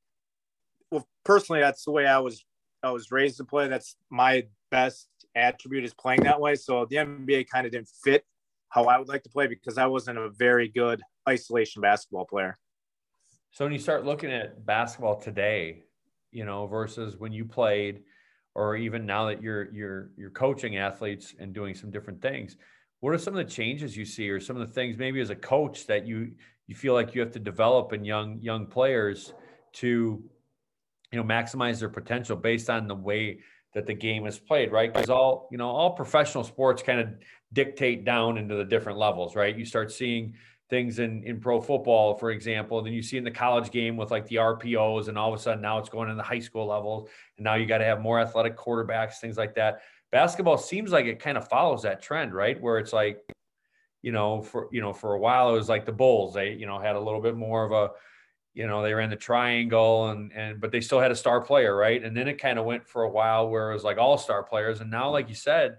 well 0.92 1.06
personally 1.24 1.60
that's 1.60 1.84
the 1.84 1.90
way 1.90 2.06
I 2.06 2.18
was 2.18 2.44
I 2.82 2.90
was 2.90 3.10
raised 3.10 3.38
to 3.38 3.44
play. 3.44 3.66
That's 3.66 3.96
my 4.08 4.46
best 4.70 5.08
attribute 5.34 5.84
is 5.84 5.94
playing 5.94 6.22
that 6.22 6.40
way. 6.40 6.54
So 6.54 6.86
the 6.88 6.96
NBA 6.96 7.48
kind 7.48 7.66
of 7.66 7.72
didn't 7.72 7.90
fit 8.04 8.24
how 8.70 8.84
I 8.84 8.98
would 8.98 9.08
like 9.08 9.22
to 9.22 9.30
play 9.30 9.46
because 9.46 9.78
I 9.78 9.86
wasn't 9.86 10.18
a 10.18 10.30
very 10.30 10.68
good 10.68 11.00
isolation 11.28 11.82
basketball 11.82 12.26
player. 12.26 12.58
So 13.50 13.64
when 13.64 13.72
you 13.72 13.78
start 13.78 14.04
looking 14.04 14.30
at 14.30 14.64
basketball 14.66 15.16
today, 15.16 15.84
you 16.30 16.44
know, 16.44 16.66
versus 16.66 17.16
when 17.16 17.32
you 17.32 17.44
played, 17.44 18.02
or 18.54 18.76
even 18.76 19.06
now 19.06 19.26
that 19.26 19.42
you're 19.42 19.72
you're 19.72 20.10
you're 20.16 20.30
coaching 20.30 20.76
athletes 20.76 21.34
and 21.38 21.54
doing 21.54 21.74
some 21.74 21.90
different 21.90 22.20
things, 22.20 22.56
what 23.00 23.14
are 23.14 23.18
some 23.18 23.36
of 23.36 23.46
the 23.46 23.50
changes 23.50 23.96
you 23.96 24.04
see, 24.04 24.28
or 24.28 24.40
some 24.40 24.60
of 24.60 24.66
the 24.66 24.72
things 24.72 24.98
maybe 24.98 25.20
as 25.20 25.30
a 25.30 25.36
coach 25.36 25.86
that 25.86 26.06
you 26.06 26.32
you 26.66 26.74
feel 26.74 26.92
like 26.92 27.14
you 27.14 27.20
have 27.20 27.32
to 27.32 27.38
develop 27.38 27.92
in 27.92 28.04
young 28.04 28.38
young 28.42 28.66
players 28.66 29.32
to, 29.74 30.22
you 31.12 31.18
know, 31.18 31.24
maximize 31.24 31.80
their 31.80 31.88
potential 31.88 32.36
based 32.36 32.68
on 32.68 32.86
the 32.86 32.94
way 32.94 33.40
that 33.74 33.86
the 33.86 33.94
game 33.94 34.26
is 34.26 34.38
played, 34.38 34.72
right? 34.72 34.92
Because 34.92 35.08
all 35.08 35.48
you 35.50 35.58
know, 35.58 35.68
all 35.68 35.92
professional 35.92 36.44
sports 36.44 36.82
kind 36.82 37.00
of 37.00 37.08
dictate 37.52 38.04
down 38.04 38.38
into 38.38 38.54
the 38.54 38.64
different 38.64 38.98
levels, 38.98 39.34
right? 39.34 39.56
You 39.56 39.64
start 39.64 39.90
seeing 39.90 40.34
things 40.70 40.98
in 40.98 41.22
in 41.24 41.40
pro 41.40 41.60
football, 41.60 42.14
for 42.14 42.30
example. 42.30 42.82
Then 42.82 42.92
you 42.92 43.02
see 43.02 43.16
in 43.16 43.24
the 43.24 43.30
college 43.30 43.70
game 43.70 43.96
with 43.96 44.10
like 44.10 44.26
the 44.26 44.36
RPOs, 44.36 45.08
and 45.08 45.16
all 45.16 45.32
of 45.32 45.38
a 45.38 45.42
sudden 45.42 45.62
now 45.62 45.78
it's 45.78 45.88
going 45.88 46.10
in 46.10 46.16
the 46.16 46.22
high 46.22 46.38
school 46.38 46.66
levels, 46.66 47.08
and 47.36 47.44
now 47.44 47.54
you 47.54 47.66
got 47.66 47.78
to 47.78 47.84
have 47.84 48.00
more 48.00 48.20
athletic 48.20 48.56
quarterbacks, 48.56 49.14
things 49.14 49.36
like 49.36 49.54
that. 49.54 49.82
Basketball 50.10 50.58
seems 50.58 50.90
like 50.90 51.06
it 51.06 51.20
kind 51.20 51.36
of 51.38 51.48
follows 51.48 51.82
that 51.82 52.02
trend, 52.02 52.34
right? 52.34 52.60
Where 52.60 52.78
it's 52.78 52.92
like, 52.92 53.20
you 54.02 54.12
know, 54.12 54.42
for 54.42 54.68
you 54.72 54.80
know, 54.80 54.92
for 54.92 55.14
a 55.14 55.18
while 55.18 55.50
it 55.50 55.58
was 55.58 55.68
like 55.68 55.86
the 55.86 55.92
Bulls. 55.92 56.34
They 56.34 56.52
you 56.52 56.66
know 56.66 56.78
had 56.78 56.96
a 56.96 57.00
little 57.00 57.20
bit 57.20 57.36
more 57.36 57.64
of 57.64 57.72
a, 57.72 57.90
you 58.54 58.66
know, 58.66 58.82
they 58.82 58.92
ran 58.92 59.10
the 59.10 59.16
triangle 59.16 60.10
and 60.10 60.32
and 60.34 60.60
but 60.60 60.70
they 60.70 60.80
still 60.82 61.00
had 61.00 61.10
a 61.10 61.16
star 61.16 61.40
player, 61.40 61.74
right? 61.74 62.02
And 62.02 62.14
then 62.16 62.28
it 62.28 62.38
kind 62.38 62.58
of 62.58 62.66
went 62.66 62.86
for 62.86 63.04
a 63.04 63.10
while 63.10 63.48
where 63.48 63.70
it 63.70 63.74
was 63.74 63.84
like 63.84 63.98
all 63.98 64.18
star 64.18 64.42
players, 64.42 64.80
and 64.80 64.90
now 64.90 65.10
like 65.10 65.30
you 65.30 65.34
said 65.34 65.78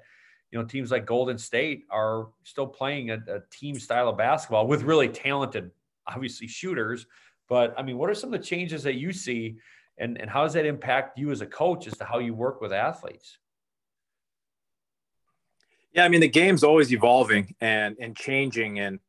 you 0.51 0.59
know, 0.59 0.65
teams 0.65 0.91
like 0.91 1.05
Golden 1.05 1.37
State 1.37 1.85
are 1.89 2.27
still 2.43 2.67
playing 2.67 3.11
a, 3.11 3.19
a, 3.27 3.41
team 3.51 3.79
style 3.79 4.09
of 4.09 4.17
basketball 4.17 4.67
with 4.67 4.81
really 4.83 5.07
talented, 5.07 5.69
obviously 6.07 6.47
shooters. 6.47 7.05
But 7.47 7.73
I 7.77 7.83
mean, 7.83 7.97
what 7.97 8.09
are 8.09 8.15
some 8.15 8.33
of 8.33 8.39
the 8.39 8.45
changes 8.45 8.83
that 8.83 8.95
you 8.95 9.11
see, 9.11 9.57
and 9.97 10.19
and 10.19 10.29
how 10.29 10.43
does 10.43 10.53
that 10.53 10.65
impact 10.65 11.17
you 11.17 11.31
as 11.31 11.41
a 11.41 11.45
coach 11.45 11.87
as 11.87 11.97
to 11.97 12.05
how 12.05 12.19
you 12.19 12.33
work 12.33 12.61
with 12.61 12.73
athletes? 12.73 13.37
Yeah, 15.93 16.05
I 16.05 16.09
mean, 16.09 16.21
the 16.21 16.27
game's 16.27 16.63
always 16.63 16.91
evolving 16.91 17.55
and 17.61 17.95
and 17.99 18.15
changing. 18.15 18.79
And 18.79 18.99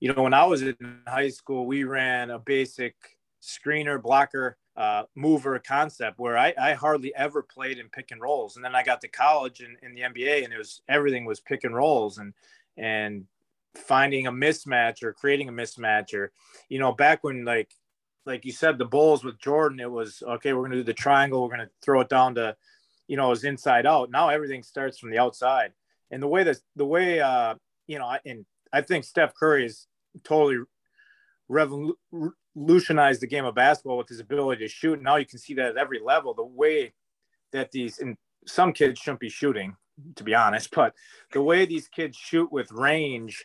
you 0.00 0.12
know, 0.12 0.22
when 0.22 0.34
I 0.34 0.44
was 0.44 0.62
in 0.62 0.76
high 1.06 1.28
school, 1.28 1.66
we 1.66 1.84
ran 1.84 2.30
a 2.30 2.38
basic 2.38 2.94
screener 3.42 4.00
blocker 4.00 4.56
uh, 4.76 5.04
mover 5.14 5.58
concept 5.58 6.18
where 6.18 6.38
I, 6.38 6.54
I, 6.58 6.72
hardly 6.72 7.14
ever 7.14 7.42
played 7.42 7.78
in 7.78 7.90
pick 7.90 8.10
and 8.10 8.20
rolls. 8.20 8.56
And 8.56 8.64
then 8.64 8.74
I 8.74 8.82
got 8.82 9.02
to 9.02 9.08
college 9.08 9.60
and 9.60 9.76
in 9.82 9.94
the 9.94 10.00
NBA 10.00 10.44
and 10.44 10.52
it 10.52 10.56
was 10.56 10.80
everything 10.88 11.26
was 11.26 11.40
pick 11.40 11.64
and 11.64 11.74
rolls 11.74 12.16
and 12.16 12.32
and 12.78 13.26
finding 13.74 14.26
a 14.26 14.32
mismatch 14.32 15.02
or 15.02 15.12
creating 15.12 15.48
a 15.48 15.52
mismatch 15.52 16.14
or 16.14 16.32
you 16.70 16.78
know 16.78 16.92
back 16.92 17.22
when 17.22 17.44
like 17.44 17.70
like 18.24 18.46
you 18.46 18.52
said 18.52 18.78
the 18.78 18.84
Bulls 18.84 19.24
with 19.24 19.38
Jordan 19.38 19.78
it 19.78 19.90
was 19.90 20.22
okay 20.26 20.54
we're 20.54 20.62
gonna 20.62 20.76
do 20.76 20.82
the 20.82 20.94
triangle 20.94 21.42
we're 21.42 21.50
gonna 21.50 21.70
throw 21.82 22.00
it 22.00 22.08
down 22.08 22.34
to 22.36 22.56
you 23.08 23.16
know 23.16 23.26
it 23.26 23.30
was 23.30 23.44
inside 23.44 23.84
out 23.84 24.10
now 24.10 24.30
everything 24.30 24.62
starts 24.62 24.98
from 24.98 25.10
the 25.10 25.18
outside 25.18 25.72
and 26.10 26.22
the 26.22 26.28
way 26.28 26.44
that 26.44 26.56
the 26.76 26.86
way 26.86 27.20
uh 27.20 27.54
you 27.86 27.98
know 27.98 28.16
and 28.24 28.46
I 28.72 28.80
think 28.80 29.04
Steph 29.04 29.34
Curry 29.34 29.66
is 29.66 29.86
totally 30.24 30.64
revolutionized 31.48 33.20
the 33.20 33.26
game 33.26 33.44
of 33.44 33.54
basketball 33.54 33.98
with 33.98 34.08
his 34.08 34.20
ability 34.20 34.64
to 34.64 34.68
shoot. 34.68 35.02
Now 35.02 35.16
you 35.16 35.26
can 35.26 35.38
see 35.38 35.54
that 35.54 35.70
at 35.70 35.76
every 35.76 36.00
level. 36.00 36.34
The 36.34 36.44
way 36.44 36.92
that 37.52 37.70
these 37.72 37.98
and 37.98 38.16
some 38.46 38.72
kids 38.72 38.98
shouldn't 38.98 39.20
be 39.20 39.28
shooting, 39.28 39.76
to 40.16 40.24
be 40.24 40.34
honest, 40.34 40.70
but 40.74 40.94
the 41.32 41.42
way 41.42 41.66
these 41.66 41.88
kids 41.88 42.16
shoot 42.16 42.50
with 42.50 42.72
range 42.72 43.44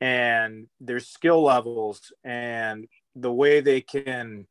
and 0.00 0.66
their 0.80 1.00
skill 1.00 1.42
levels 1.42 2.12
and 2.24 2.86
the 3.14 3.32
way 3.32 3.60
they 3.60 3.80
can 3.80 4.46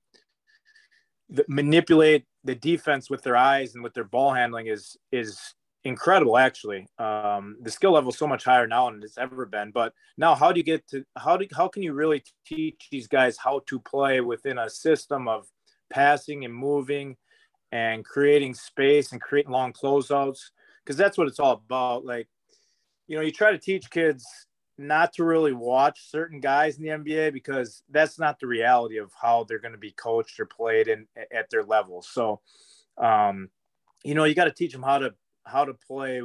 manipulate 1.48 2.26
the 2.44 2.56
defense 2.56 3.10
with 3.10 3.24
their 3.24 3.36
eyes 3.36 3.76
and 3.76 3.84
with 3.84 3.94
their 3.94 4.04
ball 4.04 4.34
handling 4.34 4.68
is 4.68 4.98
is 5.12 5.54
incredible 5.86 6.38
actually 6.38 6.88
um, 6.98 7.58
the 7.62 7.72
skill 7.72 7.92
level 7.92 8.10
is 8.10 8.18
so 8.18 8.28
much 8.28 8.46
higher 8.46 8.68
now 8.68 8.90
than 8.90 9.02
it's 9.04 9.18
ever 9.18 9.46
been 9.46 9.72
but 9.72 9.94
now 10.18 10.34
how 10.34 10.52
do 10.52 10.60
you 10.60 10.64
get 10.64 10.88
to 10.88 11.04
how 11.18 11.36
do 11.36 11.46
how 11.56 11.68
can 11.68 11.84
you 11.84 11.94
really 11.94 12.24
teach 12.46 12.88
these 12.90 13.08
guys 13.08 13.38
how 13.38 13.62
to 13.68 13.80
play 13.80 14.22
within 14.22 14.58
a 14.58 14.70
system 14.70 15.28
of 15.28 15.46
passing 15.90 16.46
and 16.46 16.54
moving 16.54 17.18
and 17.72 18.06
creating 18.06 18.54
space 18.54 19.12
and 19.12 19.22
creating 19.22 19.52
long 19.52 19.74
closeouts 19.74 20.52
because 20.84 20.96
that's 20.96 21.18
what 21.18 21.28
it's 21.28 21.40
all 21.40 21.62
about 21.66 22.06
like 22.06 22.28
you 23.08 23.18
know 23.18 23.22
you 23.22 23.32
try 23.32 23.52
to 23.52 23.60
teach 23.60 23.90
kids 23.90 24.26
not 24.78 25.14
to 25.14 25.24
really 25.24 25.54
watch 25.54 26.10
certain 26.10 26.40
guys 26.40 26.78
in 26.78 26.84
the 26.84 26.90
NBA 26.90 27.34
because 27.34 27.84
that's 27.90 28.18
not 28.18 28.40
the 28.40 28.48
reality 28.48 28.98
of 28.98 29.12
how 29.20 29.44
they're 29.44 29.60
going 29.60 29.74
to 29.74 29.78
be 29.78 29.92
coached 29.92 30.40
or 30.40 30.46
played 30.46 30.88
in 30.88 31.06
at 31.32 31.50
their 31.50 31.64
level. 31.64 32.02
So, 32.02 32.42
um, 32.98 33.50
you 34.04 34.16
know, 34.16 34.24
you 34.24 34.34
got 34.34 34.46
to 34.46 34.52
teach 34.52 34.72
them 34.72 34.82
how 34.82 34.98
to 34.98 35.14
how 35.46 35.66
to 35.66 35.74
play, 35.74 36.22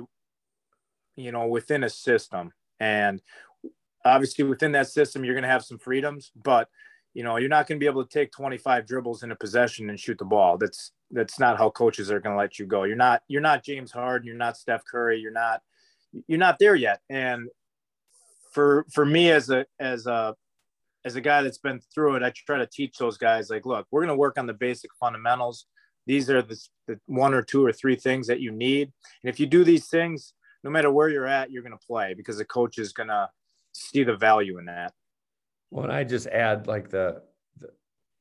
you 1.16 1.32
know, 1.32 1.46
within 1.46 1.84
a 1.84 1.90
system, 1.90 2.52
and 2.80 3.20
obviously 4.04 4.44
within 4.44 4.72
that 4.72 4.88
system, 4.88 5.24
you're 5.24 5.34
going 5.34 5.42
to 5.42 5.48
have 5.48 5.64
some 5.64 5.78
freedoms, 5.78 6.30
but 6.36 6.68
you 7.14 7.24
know, 7.24 7.36
you're 7.36 7.48
not 7.48 7.66
going 7.66 7.78
to 7.78 7.82
be 7.82 7.88
able 7.88 8.04
to 8.04 8.10
take 8.10 8.30
25 8.30 8.86
dribbles 8.86 9.22
in 9.22 9.32
a 9.32 9.36
possession 9.36 9.90
and 9.90 9.98
shoot 9.98 10.18
the 10.18 10.24
ball. 10.24 10.58
That's 10.58 10.92
that's 11.10 11.40
not 11.40 11.56
how 11.56 11.70
coaches 11.70 12.10
are 12.10 12.20
going 12.20 12.34
to 12.34 12.38
let 12.38 12.58
you 12.58 12.66
go. 12.66 12.84
You're 12.84 12.96
not 12.96 13.22
you're 13.28 13.40
not 13.40 13.64
James 13.64 13.90
Harden. 13.90 14.26
You're 14.26 14.36
not 14.36 14.56
Steph 14.56 14.84
Curry. 14.84 15.18
You're 15.18 15.32
not 15.32 15.62
you're 16.26 16.38
not 16.38 16.58
there 16.58 16.76
yet, 16.76 17.00
and 17.08 17.48
for 18.52 18.86
for 18.92 19.04
me 19.04 19.30
as 19.30 19.50
a 19.50 19.66
as 19.80 20.06
a 20.06 20.34
as 21.04 21.16
a 21.16 21.20
guy 21.20 21.42
that's 21.42 21.58
been 21.58 21.80
through 21.94 22.16
it, 22.16 22.22
I 22.22 22.30
try 22.30 22.58
to 22.58 22.66
teach 22.66 22.98
those 22.98 23.16
guys 23.16 23.50
like, 23.50 23.64
look, 23.64 23.86
we're 23.90 24.02
going 24.02 24.14
to 24.14 24.16
work 24.16 24.38
on 24.38 24.46
the 24.46 24.52
basic 24.54 24.90
fundamentals. 25.00 25.66
These 26.08 26.30
are 26.30 26.42
the, 26.42 26.58
the 26.86 26.98
one 27.06 27.34
or 27.34 27.42
two 27.42 27.64
or 27.64 27.72
three 27.72 27.94
things 27.94 28.26
that 28.26 28.40
you 28.40 28.50
need, 28.50 28.90
and 29.22 29.30
if 29.30 29.38
you 29.38 29.46
do 29.46 29.62
these 29.62 29.88
things, 29.88 30.32
no 30.64 30.70
matter 30.70 30.90
where 30.90 31.10
you're 31.10 31.26
at, 31.26 31.52
you're 31.52 31.62
going 31.62 31.78
to 31.78 31.86
play 31.86 32.14
because 32.14 32.38
the 32.38 32.44
coach 32.44 32.78
is 32.78 32.92
going 32.92 33.10
to 33.10 33.28
see 33.72 34.02
the 34.04 34.16
value 34.16 34.58
in 34.58 34.64
that. 34.64 34.92
Well, 35.70 35.84
and 35.84 35.92
I 35.92 36.04
just 36.04 36.26
add 36.26 36.66
like 36.66 36.88
the, 36.88 37.22
the 37.58 37.68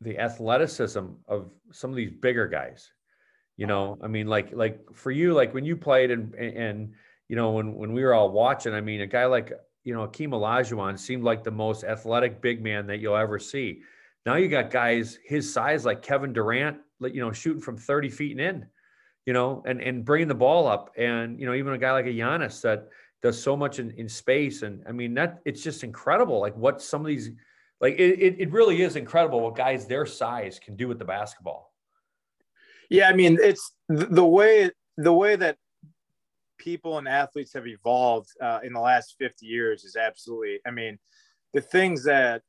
the 0.02 0.20
athleticism 0.20 1.06
of 1.28 1.50
some 1.72 1.90
of 1.90 1.96
these 1.96 2.12
bigger 2.12 2.48
guys. 2.48 2.92
You 3.56 3.68
know, 3.68 3.98
I 4.04 4.08
mean, 4.08 4.28
like 4.28 4.52
like 4.54 4.82
for 4.94 5.10
you, 5.10 5.34
like 5.34 5.54
when 5.54 5.64
you 5.64 5.78
played 5.78 6.12
and 6.12 6.36
and 6.36 6.94
you 7.30 7.38
know 7.38 7.52
when 7.52 7.74
when 7.74 7.94
we 7.94 8.04
were 8.04 8.14
all 8.14 8.32
watching, 8.32 8.74
I 8.74 8.82
mean, 8.82 9.00
a 9.00 9.08
guy 9.08 9.26
like 9.26 9.54
you 9.86 9.94
know, 9.94 10.06
Akeem 10.06 10.32
Olajuwon 10.32 11.00
seemed 11.00 11.24
like 11.24 11.46
the 11.46 11.52
most 11.52 11.86
athletic 11.86 12.42
big 12.42 12.62
man 12.62 12.88
that 12.88 13.00
you'll 13.00 13.16
ever 13.16 13.40
see. 13.40 13.82
Now 14.26 14.36
you 14.36 14.50
got 14.50 14.70
guys 14.70 15.18
his 15.24 15.54
size 15.54 15.86
like 15.86 16.02
Kevin 16.02 16.34
Durant, 16.34 16.80
you 17.02 17.22
know, 17.22 17.32
shooting 17.32 17.62
from 17.62 17.78
30 17.78 18.10
feet 18.10 18.32
and 18.32 18.42
in, 18.42 18.66
you 19.26 19.34
know, 19.34 19.64
and, 19.66 19.82
and 19.82 20.06
bringing 20.06 20.28
the 20.28 20.36
ball 20.36 20.68
up. 20.68 20.92
And, 20.98 21.40
you 21.40 21.46
know, 21.46 21.54
even 21.54 21.74
a 21.74 21.78
guy 21.78 21.92
like 21.92 22.06
a 22.06 22.10
Giannis 22.10 22.62
that 22.62 22.88
does 23.22 23.42
so 23.42 23.56
much 23.56 23.80
in, 23.80 23.92
in 23.92 24.08
space. 24.08 24.62
And 24.62 24.84
I 24.88 24.92
mean, 24.92 25.14
that 25.16 25.40
it's 25.46 25.64
just 25.64 25.84
incredible. 25.84 26.40
Like 26.40 26.56
what 26.56 26.82
some 26.82 27.02
of 27.02 27.08
these, 27.08 27.32
like 27.80 27.96
it, 27.96 28.36
it, 28.40 28.52
really 28.52 28.82
is 28.82 28.96
incredible 28.96 29.42
what 29.42 29.56
guys 29.56 29.86
their 29.86 30.06
size 30.06 30.60
can 30.60 30.76
do 30.76 30.88
with 30.88 31.00
the 31.00 31.06
basketball. 31.06 31.74
Yeah. 32.90 33.10
I 33.10 33.14
mean, 33.14 33.38
it's 33.42 33.74
the 33.90 34.26
way, 34.26 34.72
the 34.98 35.14
way 35.14 35.36
that 35.36 35.58
people 36.58 36.98
and 36.98 37.08
athletes 37.08 37.54
have 37.54 37.68
evolved 37.68 38.30
uh, 38.42 38.60
in 38.64 38.74
the 38.74 38.80
last 38.80 39.16
50 39.20 39.46
years 39.46 39.84
is 39.84 39.96
absolutely 39.96 40.60
i 40.66 40.72
mean 40.72 40.98
the 41.54 41.62
things 41.62 42.04
that 42.04 42.42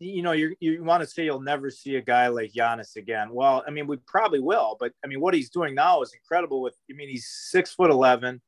you 0.00 0.22
know 0.22 0.32
you 0.32 0.56
you 0.60 0.82
want 0.82 1.02
to 1.02 1.08
say 1.08 1.24
you'll 1.24 1.40
never 1.40 1.70
see 1.70 1.96
a 1.96 2.00
guy 2.00 2.28
like 2.28 2.52
Giannis 2.52 2.96
again. 2.96 3.28
Well 3.32 3.62
i 3.66 3.70
mean 3.70 3.86
we 3.86 3.98
probably 4.06 4.40
will 4.40 4.76
but 4.80 4.92
i 5.04 5.06
mean 5.06 5.20
what 5.20 5.34
he's 5.34 5.50
doing 5.50 5.74
now 5.74 6.02
is 6.02 6.14
incredible 6.14 6.62
with 6.62 6.74
i 6.90 6.94
mean 6.94 7.08
he's 7.08 7.28
six 7.28 7.72
foot 7.74 7.90
11 7.90 8.40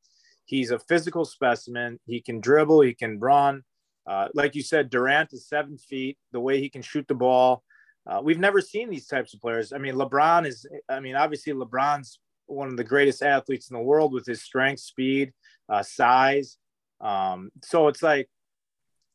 he's 0.47 0.71
a 0.71 0.79
physical 0.79 1.25
specimen. 1.25 1.99
He 2.07 2.21
can 2.21 2.41
dribble 2.41 2.83
he 2.83 2.95
can 2.95 3.19
run. 3.19 3.63
Uh, 4.07 4.29
like 4.35 4.55
you 4.55 4.63
said 4.63 4.91
durant 4.91 5.33
is 5.33 5.49
seven 5.49 5.79
feet 5.79 6.19
the 6.33 6.41
way 6.41 6.59
he 6.61 6.69
can 6.69 6.83
shoot 6.83 7.07
the 7.07 7.15
ball. 7.15 7.63
Uh, 8.05 8.21
we've 8.23 8.41
never 8.41 8.61
seen 8.61 8.91
these 8.91 9.07
types 9.07 9.33
of 9.33 9.41
players. 9.41 9.73
I 9.73 9.79
mean 9.79 9.95
lebron 9.95 10.47
is 10.47 10.67
i 10.89 11.01
mean 11.01 11.17
obviously 11.17 11.53
lebron's 11.53 12.19
one 12.47 12.69
of 12.69 12.77
the 12.77 12.85
greatest 12.85 13.23
athletes 13.23 13.71
in 13.71 13.77
the 13.77 13.83
world 13.83 14.13
with 14.13 14.27
his 14.27 14.43
strength, 14.43 14.81
speed, 14.81 15.33
uh, 15.69 15.83
size. 15.83 16.59
Um, 17.01 17.51
so 17.63 17.89
it's 17.89 18.03
like 18.03 18.29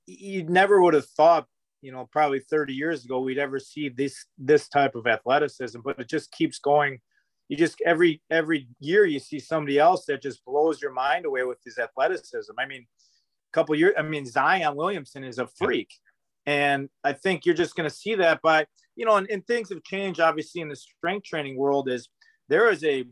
you 0.06 0.43
never 0.43 0.82
would 0.82 0.93
have 0.93 1.06
thought, 1.06 1.45
you 1.82 1.92
know, 1.92 2.08
probably 2.12 2.40
30 2.40 2.74
years 2.74 3.06
ago 3.06 3.20
we'd 3.20 3.38
ever 3.38 3.60
see 3.60 3.90
this 3.90 4.26
this 4.38 4.68
type 4.68 4.96
of 4.96 5.08
athleticism, 5.08 5.80
but 5.84 6.00
it 6.00 6.10
just 6.10 6.32
keeps 6.32 6.60
going. 6.60 7.00
You 7.50 7.58
just 7.58 7.82
every 7.86 8.22
every 8.30 8.68
year 8.80 9.06
you 9.06 9.20
see 9.20 9.40
somebody 9.40 9.80
else 9.80 10.06
that 10.06 10.22
just 10.22 10.44
blows 10.46 10.82
your 10.82 10.92
mind 10.92 11.26
away 11.26 11.44
with 11.44 11.60
his 11.63 11.78
athleticism. 11.78 12.52
I 12.60 12.66
mean, 12.66 12.82
a 12.82 13.54
couple 13.54 13.76
years, 13.76 13.94
I 13.98 14.02
mean, 14.02 14.26
Zion 14.26 14.76
Williamson 14.76 15.24
is 15.24 15.40
a 15.40 15.48
freak. 15.48 15.90
And 16.46 16.90
I 17.04 17.12
think 17.12 17.46
you're 17.46 17.56
just 17.56 17.76
going 17.76 17.90
to 17.90 17.96
see 17.96 18.16
that 18.16 18.42
by, 18.42 18.66
you 18.96 19.06
know, 19.06 19.18
and, 19.18 19.30
and 19.30 19.46
things 19.46 19.70
have 19.70 19.84
changed 19.84 20.22
obviously 20.22 20.62
in 20.62 20.70
the 20.70 20.78
strength 20.78 21.26
training 21.26 21.58
world 21.58 21.90
is 21.90 22.08
there 22.48 22.72
is 22.72 22.86
a 22.86 23.04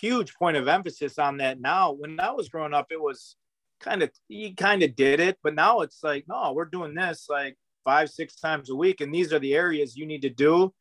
huge 0.00 0.34
point 0.34 0.56
of 0.56 0.68
emphasis 0.68 1.18
on 1.18 1.38
that 1.38 1.60
now. 1.60 1.92
When 1.92 2.20
I 2.20 2.30
was 2.30 2.48
growing 2.48 2.74
up, 2.74 2.86
it 2.90 3.00
was 3.00 3.36
kind 3.80 4.02
of 4.02 4.10
you 4.28 4.54
kind 4.54 4.82
of 4.82 4.96
did 4.96 5.20
it, 5.20 5.38
but 5.42 5.54
now 5.54 5.80
it's 5.80 6.02
like, 6.02 6.24
no, 6.28 6.52
we're 6.52 6.64
doing 6.64 6.94
this 6.94 7.26
like 7.28 7.56
five, 7.84 8.10
six 8.10 8.36
times 8.36 8.70
a 8.70 8.74
week, 8.74 9.00
and 9.00 9.14
these 9.14 9.32
are 9.32 9.38
the 9.38 9.54
areas 9.54 9.96
you 9.96 10.06
need 10.06 10.22
to 10.22 10.30
do. 10.30 10.72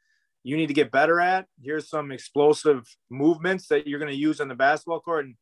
You 0.44 0.56
need 0.56 0.68
to 0.68 0.74
get 0.74 0.92
better 0.92 1.20
at. 1.20 1.46
Here's 1.62 1.90
some 1.90 2.12
explosive 2.12 2.88
movements 3.10 3.68
that 3.68 3.88
you're 3.88 4.00
going 4.00 4.12
to 4.12 4.18
use 4.18 4.40
on 4.40 4.48
the 4.48 4.56
basketball 4.56 5.02
court, 5.02 5.26
and 5.26 5.36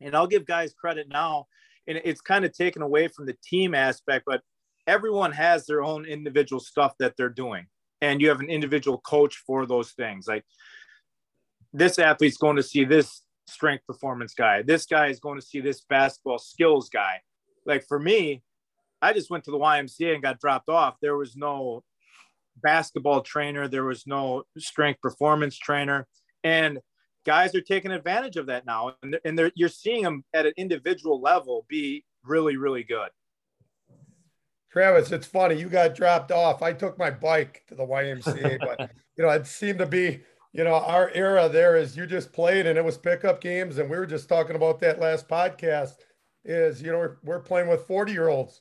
and 0.00 0.16
I'll 0.16 0.26
give 0.26 0.46
guys 0.46 0.72
credit 0.72 1.08
now. 1.08 1.46
And 1.86 2.00
it's 2.04 2.20
kind 2.20 2.44
of 2.44 2.52
taken 2.52 2.82
away 2.82 3.08
from 3.08 3.26
the 3.26 3.36
team 3.42 3.74
aspect, 3.74 4.24
but 4.26 4.40
everyone 4.86 5.32
has 5.32 5.66
their 5.66 5.82
own 5.82 6.06
individual 6.06 6.60
stuff 6.60 6.94
that 6.98 7.14
they're 7.16 7.28
doing, 7.28 7.66
and 8.00 8.20
you 8.20 8.28
have 8.28 8.40
an 8.40 8.50
individual 8.50 8.98
coach 8.98 9.42
for 9.46 9.66
those 9.66 9.92
things. 9.92 10.26
Like 10.28 10.44
this 11.72 11.98
athlete's 11.98 12.36
going 12.36 12.56
to 12.56 12.62
see 12.62 12.84
this 12.84 13.22
strength 13.46 13.86
performance 13.86 14.34
guy. 14.34 14.62
This 14.62 14.86
guy 14.86 15.08
is 15.08 15.20
going 15.20 15.40
to 15.40 15.46
see 15.46 15.60
this 15.60 15.82
basketball 15.88 16.38
skills 16.38 16.88
guy. 16.88 17.20
Like 17.66 17.84
for 17.86 17.98
me, 17.98 18.42
I 19.02 19.12
just 19.12 19.30
went 19.30 19.44
to 19.44 19.50
the 19.50 19.58
YMCA 19.58 20.14
and 20.14 20.22
got 20.22 20.40
dropped 20.40 20.68
off. 20.68 20.96
There 21.02 21.16
was 21.16 21.36
no 21.36 21.82
basketball 22.62 23.22
trainer, 23.22 23.68
there 23.68 23.84
was 23.84 24.06
no 24.06 24.44
strength 24.58 25.00
performance 25.00 25.58
trainer. 25.58 26.06
And 26.44 26.78
guys 27.26 27.54
are 27.54 27.60
taking 27.60 27.90
advantage 27.90 28.36
of 28.36 28.46
that 28.46 28.64
now. 28.64 28.94
And, 29.02 29.18
and 29.24 29.38
they're, 29.38 29.52
you're 29.54 29.68
seeing 29.68 30.02
them 30.02 30.24
at 30.32 30.46
an 30.46 30.52
individual 30.56 31.20
level 31.20 31.66
be 31.68 32.04
really, 32.24 32.56
really 32.56 32.84
good. 32.84 33.10
Travis, 34.70 35.12
it's 35.12 35.26
funny. 35.26 35.56
You 35.56 35.68
got 35.68 35.94
dropped 35.94 36.32
off. 36.32 36.62
I 36.62 36.72
took 36.72 36.98
my 36.98 37.10
bike 37.10 37.62
to 37.68 37.74
the 37.74 37.84
YMCA, 37.84 38.58
but 38.78 38.90
you 39.16 39.24
know, 39.24 39.30
it 39.30 39.46
seemed 39.46 39.80
to 39.80 39.86
be 39.86 40.22
you 40.52 40.64
know, 40.64 40.74
our 40.74 41.10
era 41.14 41.48
there 41.48 41.76
is 41.76 41.96
you 41.96 42.06
just 42.06 42.32
played 42.32 42.66
and 42.66 42.78
it 42.78 42.84
was 42.84 42.98
pickup 42.98 43.40
games. 43.40 43.78
And 43.78 43.88
we 43.88 43.96
were 43.96 44.06
just 44.06 44.28
talking 44.28 44.54
about 44.54 44.80
that 44.80 45.00
last 45.00 45.26
podcast 45.28 45.94
is, 46.44 46.82
you 46.82 46.92
know, 46.92 46.98
we're, 46.98 47.16
we're 47.24 47.40
playing 47.40 47.68
with 47.68 47.86
40 47.86 48.12
year 48.12 48.28
olds 48.28 48.60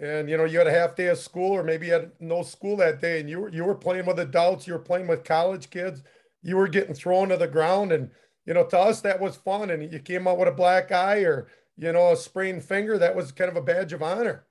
and, 0.00 0.30
you 0.30 0.36
know, 0.36 0.44
you 0.44 0.58
had 0.58 0.66
a 0.66 0.72
half 0.72 0.96
day 0.96 1.08
of 1.08 1.18
school 1.18 1.52
or 1.52 1.62
maybe 1.62 1.88
you 1.88 1.92
had 1.92 2.12
no 2.20 2.42
school 2.42 2.76
that 2.78 3.00
day 3.00 3.20
and 3.20 3.28
you 3.28 3.40
were, 3.40 3.48
you 3.50 3.64
were 3.64 3.74
playing 3.74 4.06
with 4.06 4.18
adults, 4.18 4.66
you 4.66 4.72
were 4.72 4.78
playing 4.78 5.06
with 5.06 5.24
college 5.24 5.70
kids, 5.70 6.02
you 6.42 6.56
were 6.56 6.68
getting 6.68 6.94
thrown 6.94 7.28
to 7.28 7.36
the 7.36 7.46
ground. 7.46 7.92
And, 7.92 8.10
you 8.46 8.54
know, 8.54 8.64
to 8.66 8.78
us, 8.78 9.00
that 9.02 9.20
was 9.20 9.36
fun. 9.36 9.70
And 9.70 9.92
you 9.92 9.98
came 9.98 10.26
out 10.26 10.38
with 10.38 10.48
a 10.48 10.52
black 10.52 10.90
eye 10.90 11.20
or, 11.20 11.48
you 11.76 11.92
know, 11.92 12.12
a 12.12 12.16
sprained 12.16 12.64
finger, 12.64 12.98
that 12.98 13.14
was 13.14 13.32
kind 13.32 13.50
of 13.50 13.56
a 13.56 13.62
badge 13.62 13.92
of 13.92 14.02
honor. 14.02 14.46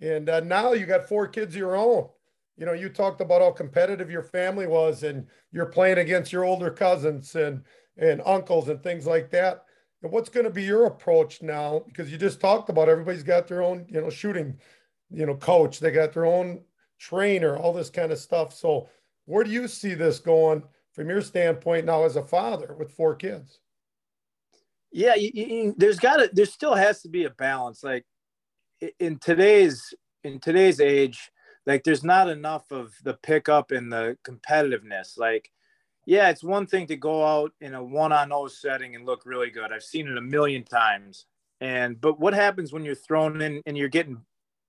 And 0.00 0.28
uh, 0.28 0.40
now 0.40 0.72
you 0.72 0.86
got 0.86 1.08
four 1.08 1.28
kids 1.28 1.54
of 1.54 1.58
your 1.58 1.76
own 1.76 2.08
you 2.56 2.66
know, 2.66 2.72
you 2.72 2.88
talked 2.88 3.20
about 3.20 3.42
how 3.42 3.50
competitive 3.50 4.10
your 4.10 4.22
family 4.22 4.66
was 4.66 5.02
and 5.02 5.26
you're 5.52 5.66
playing 5.66 5.98
against 5.98 6.32
your 6.32 6.44
older 6.44 6.70
cousins 6.70 7.34
and 7.34 7.62
and 7.96 8.20
uncles 8.26 8.68
and 8.68 8.82
things 8.82 9.06
like 9.06 9.30
that. 9.30 9.63
And 10.04 10.12
what's 10.12 10.28
going 10.28 10.44
to 10.44 10.50
be 10.50 10.62
your 10.62 10.84
approach 10.84 11.40
now? 11.40 11.82
Because 11.86 12.12
you 12.12 12.18
just 12.18 12.38
talked 12.38 12.68
about 12.68 12.90
everybody's 12.90 13.22
got 13.22 13.48
their 13.48 13.62
own, 13.62 13.86
you 13.88 14.02
know, 14.02 14.10
shooting, 14.10 14.58
you 15.10 15.24
know, 15.24 15.34
coach. 15.34 15.80
They 15.80 15.90
got 15.90 16.12
their 16.12 16.26
own 16.26 16.60
trainer, 16.98 17.56
all 17.56 17.72
this 17.72 17.88
kind 17.88 18.12
of 18.12 18.18
stuff. 18.18 18.54
So 18.54 18.86
where 19.24 19.44
do 19.44 19.50
you 19.50 19.66
see 19.66 19.94
this 19.94 20.18
going 20.18 20.62
from 20.92 21.08
your 21.08 21.22
standpoint 21.22 21.86
now 21.86 22.04
as 22.04 22.16
a 22.16 22.22
father 22.22 22.76
with 22.78 22.92
four 22.92 23.14
kids? 23.14 23.60
Yeah, 24.92 25.14
you, 25.14 25.30
you, 25.32 25.74
there's 25.78 25.98
got 25.98 26.18
to, 26.18 26.28
there 26.30 26.44
still 26.44 26.74
has 26.74 27.00
to 27.00 27.08
be 27.08 27.24
a 27.24 27.30
balance. 27.30 27.82
Like 27.82 28.04
in 29.00 29.18
today's, 29.18 29.94
in 30.22 30.38
today's 30.38 30.80
age, 30.80 31.30
like 31.64 31.82
there's 31.82 32.04
not 32.04 32.28
enough 32.28 32.70
of 32.70 32.92
the 33.04 33.14
pickup 33.14 33.70
and 33.70 33.90
the 33.90 34.18
competitiveness. 34.22 35.18
Like 35.18 35.50
yeah, 36.06 36.28
it's 36.30 36.44
one 36.44 36.66
thing 36.66 36.86
to 36.88 36.96
go 36.96 37.24
out 37.24 37.52
in 37.60 37.74
a 37.74 37.82
one 37.82 38.12
on 38.12 38.28
zero 38.28 38.48
setting 38.48 38.94
and 38.94 39.06
look 39.06 39.22
really 39.24 39.50
good. 39.50 39.72
I've 39.72 39.82
seen 39.82 40.08
it 40.08 40.18
a 40.18 40.22
million 40.22 40.64
times. 40.64 41.26
And 41.60 42.00
but 42.00 42.20
what 42.20 42.34
happens 42.34 42.72
when 42.72 42.84
you're 42.84 42.94
thrown 42.94 43.40
in 43.40 43.62
and 43.66 43.76
you're 43.76 43.88
getting 43.88 44.18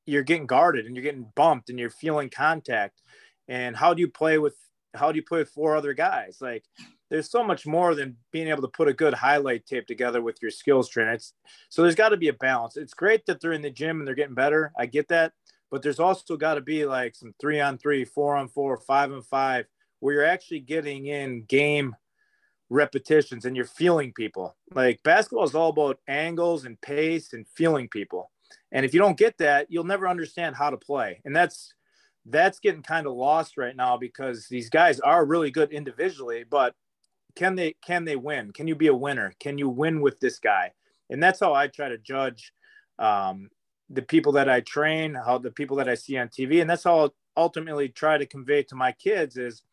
you're 0.05 0.23
getting 0.23 0.45
guarded 0.45 0.85
and 0.85 0.95
you're 0.95 1.03
getting 1.03 1.31
bumped 1.35 1.69
and 1.69 1.79
you're 1.79 1.89
feeling 1.89 2.29
contact? 2.29 3.01
And 3.47 3.75
how 3.75 3.93
do 3.93 4.01
you 4.01 4.07
play 4.07 4.37
with 4.37 4.55
how 4.93 5.11
do 5.11 5.17
you 5.17 5.23
play 5.23 5.39
with 5.39 5.49
four 5.49 5.75
other 5.75 5.93
guys? 5.93 6.37
Like 6.39 6.63
there's 7.09 7.29
so 7.29 7.43
much 7.43 7.67
more 7.67 7.95
than 7.95 8.17
being 8.31 8.47
able 8.47 8.61
to 8.61 8.67
put 8.67 8.87
a 8.87 8.93
good 8.93 9.13
highlight 9.13 9.65
tape 9.65 9.87
together 9.87 10.21
with 10.21 10.37
your 10.41 10.51
skills 10.51 10.89
trainer. 10.89 11.13
It's, 11.13 11.33
so 11.69 11.81
there's 11.81 11.95
got 11.95 12.09
to 12.09 12.17
be 12.17 12.29
a 12.29 12.33
balance. 12.33 12.77
It's 12.77 12.93
great 12.93 13.25
that 13.25 13.39
they're 13.41 13.51
in 13.51 13.61
the 13.61 13.69
gym 13.69 13.99
and 13.99 14.07
they're 14.07 14.15
getting 14.15 14.35
better. 14.35 14.71
I 14.77 14.85
get 14.85 15.09
that, 15.09 15.33
but 15.69 15.81
there's 15.81 15.99
also 15.99 16.37
got 16.37 16.55
to 16.55 16.61
be 16.61 16.85
like 16.85 17.15
some 17.15 17.33
three 17.39 17.59
on 17.59 17.77
three, 17.77 18.05
four 18.05 18.35
on 18.35 18.47
four, 18.47 18.77
five 18.77 19.11
on 19.11 19.21
five, 19.21 19.65
where 20.05 20.13
you're 20.13 20.23
actually 20.23 20.59
getting 20.59 21.07
in 21.07 21.41
game 21.45 21.95
repetitions 22.69 23.43
and 23.43 23.55
you're 23.55 23.65
feeling 23.65 24.13
people. 24.13 24.55
Like 24.71 25.01
basketball 25.01 25.45
is 25.45 25.55
all 25.55 25.71
about 25.71 25.97
angles 26.07 26.63
and 26.63 26.79
pace 26.79 27.33
and 27.33 27.47
feeling 27.55 27.89
people. 27.89 28.29
And 28.71 28.85
if 28.85 28.93
you 28.93 28.99
don't 28.99 29.17
get 29.17 29.39
that, 29.39 29.65
you'll 29.71 29.83
never 29.83 30.07
understand 30.07 30.55
how 30.55 30.69
to 30.69 30.77
play. 30.77 31.21
And 31.25 31.35
that's 31.35 31.73
that's 32.27 32.59
getting 32.59 32.83
kind 32.83 33.07
of 33.07 33.13
lost 33.13 33.57
right 33.57 33.75
now 33.75 33.97
because 33.97 34.47
these 34.47 34.69
guys 34.69 34.99
are 34.99 35.25
really 35.25 35.49
good 35.49 35.71
individually, 35.71 36.45
but 36.47 36.75
can 37.35 37.55
they 37.55 37.75
can 37.83 38.05
they 38.05 38.15
win? 38.15 38.51
Can 38.51 38.67
you 38.67 38.75
be 38.75 38.87
a 38.87 38.93
winner? 38.93 39.33
Can 39.39 39.57
you 39.57 39.69
win 39.69 40.01
with 40.01 40.19
this 40.19 40.37
guy? 40.37 40.73
And 41.09 41.21
that's 41.21 41.39
how 41.39 41.55
I 41.55 41.65
try 41.65 41.89
to 41.89 41.97
judge 41.97 42.53
um, 42.99 43.49
the 43.89 44.03
people 44.03 44.33
that 44.33 44.49
I 44.49 44.59
train, 44.61 45.15
how 45.15 45.39
the 45.39 45.49
people 45.49 45.77
that 45.77 45.89
I 45.89 45.95
see 45.95 46.15
on 46.15 46.27
TV, 46.27 46.61
and 46.61 46.69
that's 46.69 46.83
how 46.83 46.99
I'll 46.99 47.15
ultimately 47.35 47.89
try 47.89 48.19
to 48.19 48.25
convey 48.27 48.61
to 48.63 48.75
my 48.75 48.91
kids 48.91 49.35
is, 49.37 49.63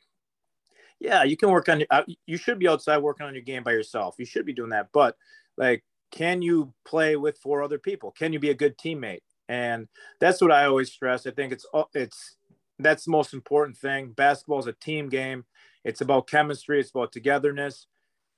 yeah, 1.03 1.25
you 1.25 1.37
can 1.37 1.51
work 1.51 1.69
on 1.69 1.83
uh, 1.91 2.05
you 2.27 2.37
should 2.37 2.61
be 2.61 2.69
outside 2.69 2.99
working 2.99 3.27
on 3.27 3.35
your 3.35 3.43
game 3.43 3.65
by 3.65 3.73
yourself. 3.73 4.15
You 4.19 4.25
should 4.25 4.47
be 4.47 4.53
doing 4.53 4.71
that, 4.71 4.89
but 4.93 5.17
like, 5.57 5.83
can 6.13 6.43
you 6.43 6.73
play 6.85 7.17
with 7.17 7.39
four 7.39 7.63
other 7.63 7.79
people? 7.79 8.13
Can 8.13 8.33
you 8.33 8.39
be 8.39 8.51
a 8.51 8.55
good 8.55 8.79
teammate? 8.79 9.23
And 9.49 9.89
that's 10.21 10.41
what 10.41 10.53
I 10.53 10.65
always 10.67 10.93
stress. 10.93 11.27
I 11.27 11.33
think 11.33 11.53
it's 11.53 11.67
it's 11.93 12.37
that's 12.79 13.05
the 13.05 13.11
most 13.11 13.35
important 13.35 13.77
thing. 13.77 14.13
Basketball 14.13 14.61
is 14.61 14.69
a 14.69 14.73
team 14.75 15.09
game. 15.09 15.45
It's 15.85 16.01
about 16.01 16.29
chemistry. 16.29 16.79
It's 16.79 16.91
about 16.91 17.11
togetherness. 17.11 17.89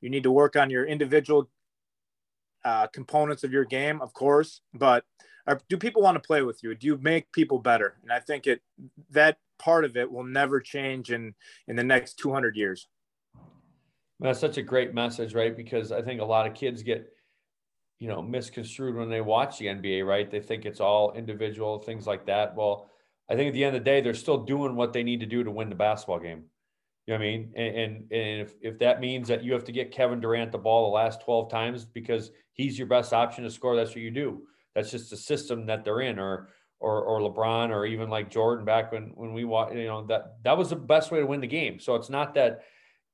You 0.00 0.08
need 0.08 0.22
to 0.22 0.32
work 0.32 0.56
on 0.56 0.70
your 0.70 0.86
individual 0.86 1.50
uh, 2.64 2.86
components 2.86 3.44
of 3.44 3.52
your 3.52 3.66
game, 3.66 4.00
of 4.00 4.14
course, 4.14 4.62
but 4.72 5.04
are, 5.46 5.60
do 5.68 5.76
people 5.76 6.00
want 6.00 6.14
to 6.14 6.26
play 6.26 6.40
with 6.40 6.62
you? 6.62 6.74
Do 6.74 6.86
you 6.86 6.96
make 6.96 7.30
people 7.32 7.58
better? 7.58 7.96
And 8.02 8.10
I 8.10 8.20
think 8.20 8.46
it 8.46 8.62
that 9.10 9.36
part 9.58 9.84
of 9.84 9.96
it 9.96 10.10
will 10.10 10.24
never 10.24 10.60
change 10.60 11.10
in 11.10 11.34
in 11.68 11.76
the 11.76 11.84
next 11.84 12.18
200 12.18 12.56
years. 12.56 12.88
That's 14.20 14.40
such 14.40 14.58
a 14.58 14.62
great 14.62 14.94
message, 14.94 15.34
right? 15.34 15.56
Because 15.56 15.92
I 15.92 16.00
think 16.00 16.20
a 16.20 16.24
lot 16.24 16.46
of 16.46 16.54
kids 16.54 16.82
get, 16.82 17.06
you 17.98 18.08
know, 18.08 18.22
misconstrued 18.22 18.96
when 18.96 19.10
they 19.10 19.20
watch 19.20 19.58
the 19.58 19.66
NBA, 19.66 20.06
right? 20.06 20.30
They 20.30 20.40
think 20.40 20.64
it's 20.64 20.80
all 20.80 21.12
individual 21.12 21.78
things 21.78 22.06
like 22.06 22.26
that. 22.26 22.54
Well, 22.54 22.90
I 23.30 23.34
think 23.34 23.48
at 23.48 23.54
the 23.54 23.64
end 23.64 23.76
of 23.76 23.82
the 23.82 23.90
day, 23.90 24.00
they're 24.00 24.14
still 24.14 24.44
doing 24.44 24.76
what 24.76 24.92
they 24.92 25.02
need 25.02 25.20
to 25.20 25.26
do 25.26 25.42
to 25.42 25.50
win 25.50 25.68
the 25.68 25.74
basketball 25.74 26.20
game. 26.20 26.44
You 27.06 27.12
know 27.12 27.18
what 27.18 27.26
I 27.26 27.30
mean? 27.30 27.52
And, 27.54 27.76
and, 27.76 27.96
and 28.12 28.40
if, 28.40 28.54
if 28.62 28.78
that 28.78 29.00
means 29.00 29.28
that 29.28 29.44
you 29.44 29.52
have 29.52 29.64
to 29.64 29.72
get 29.72 29.92
Kevin 29.92 30.20
Durant 30.20 30.52
the 30.52 30.58
ball 30.58 30.90
the 30.90 30.94
last 30.94 31.22
12 31.22 31.50
times 31.50 31.84
because 31.84 32.30
he's 32.54 32.78
your 32.78 32.88
best 32.88 33.12
option 33.12 33.44
to 33.44 33.50
score, 33.50 33.76
that's 33.76 33.90
what 33.90 33.98
you 33.98 34.10
do. 34.10 34.42
That's 34.74 34.90
just 34.90 35.10
the 35.10 35.16
system 35.16 35.66
that 35.66 35.84
they're 35.84 36.00
in, 36.00 36.18
or 36.18 36.48
or 36.80 37.02
or 37.02 37.20
LeBron, 37.20 37.70
or 37.70 37.86
even 37.86 38.10
like 38.10 38.30
Jordan 38.30 38.64
back 38.64 38.92
when 38.92 39.12
when 39.14 39.32
we 39.32 39.44
watch, 39.44 39.74
you 39.74 39.86
know, 39.86 40.04
that 40.06 40.36
that 40.42 40.56
was 40.56 40.70
the 40.70 40.76
best 40.76 41.10
way 41.10 41.20
to 41.20 41.26
win 41.26 41.40
the 41.40 41.46
game. 41.46 41.80
So 41.80 41.94
it's 41.94 42.10
not 42.10 42.34
that, 42.34 42.62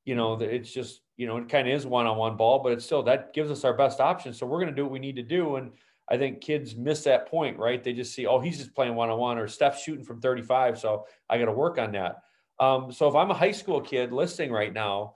you 0.05 0.15
know, 0.15 0.41
it's 0.41 0.73
just, 0.73 1.03
you 1.17 1.27
know, 1.27 1.37
it 1.37 1.49
kind 1.49 1.69
of 1.69 1.75
is 1.75 1.87
one-on-one 1.87 2.37
ball, 2.37 2.61
but 2.63 2.73
it's 2.73 2.85
still 2.85 3.03
that 3.05 3.33
gives 3.33 3.51
us 3.51 3.65
our 3.65 3.75
best 3.75 4.01
option. 4.01 4.33
So 4.33 4.47
we're 4.47 4.61
gonna 4.61 4.73
do 4.73 4.85
what 4.85 4.93
we 4.93 4.99
need 4.99 5.17
to 5.17 5.23
do. 5.23 5.57
And 5.57 5.73
I 6.09 6.17
think 6.17 6.41
kids 6.41 6.75
miss 6.75 7.05
that 7.05 7.29
point, 7.29 7.59
right? 7.59 7.83
They 7.83 7.93
just 7.93 8.15
see, 8.15 8.27
oh, 8.27 8.41
he's 8.41 8.59
just 8.59 8.75
playing 8.75 8.97
one-on-one, 8.97 9.39
or 9.39 9.47
Steph's 9.47 9.83
shooting 9.83 10.05
from 10.05 10.21
35. 10.21 10.79
So 10.79 11.07
I 11.29 11.39
got 11.39 11.45
to 11.45 11.53
work 11.53 11.79
on 11.79 11.93
that 11.93 12.23
um, 12.61 12.93
so 12.93 13.09
if 13.09 13.15
I'm 13.15 13.31
a 13.31 13.35
high 13.35 13.53
school 13.53 13.81
kid 13.81 14.13
listening 14.13 14.53
right 14.53 14.73
now, 14.73 15.15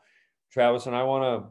Travis, 0.51 0.87
and 0.87 0.97
I 0.97 1.03
want 1.03 1.45
to, 1.45 1.51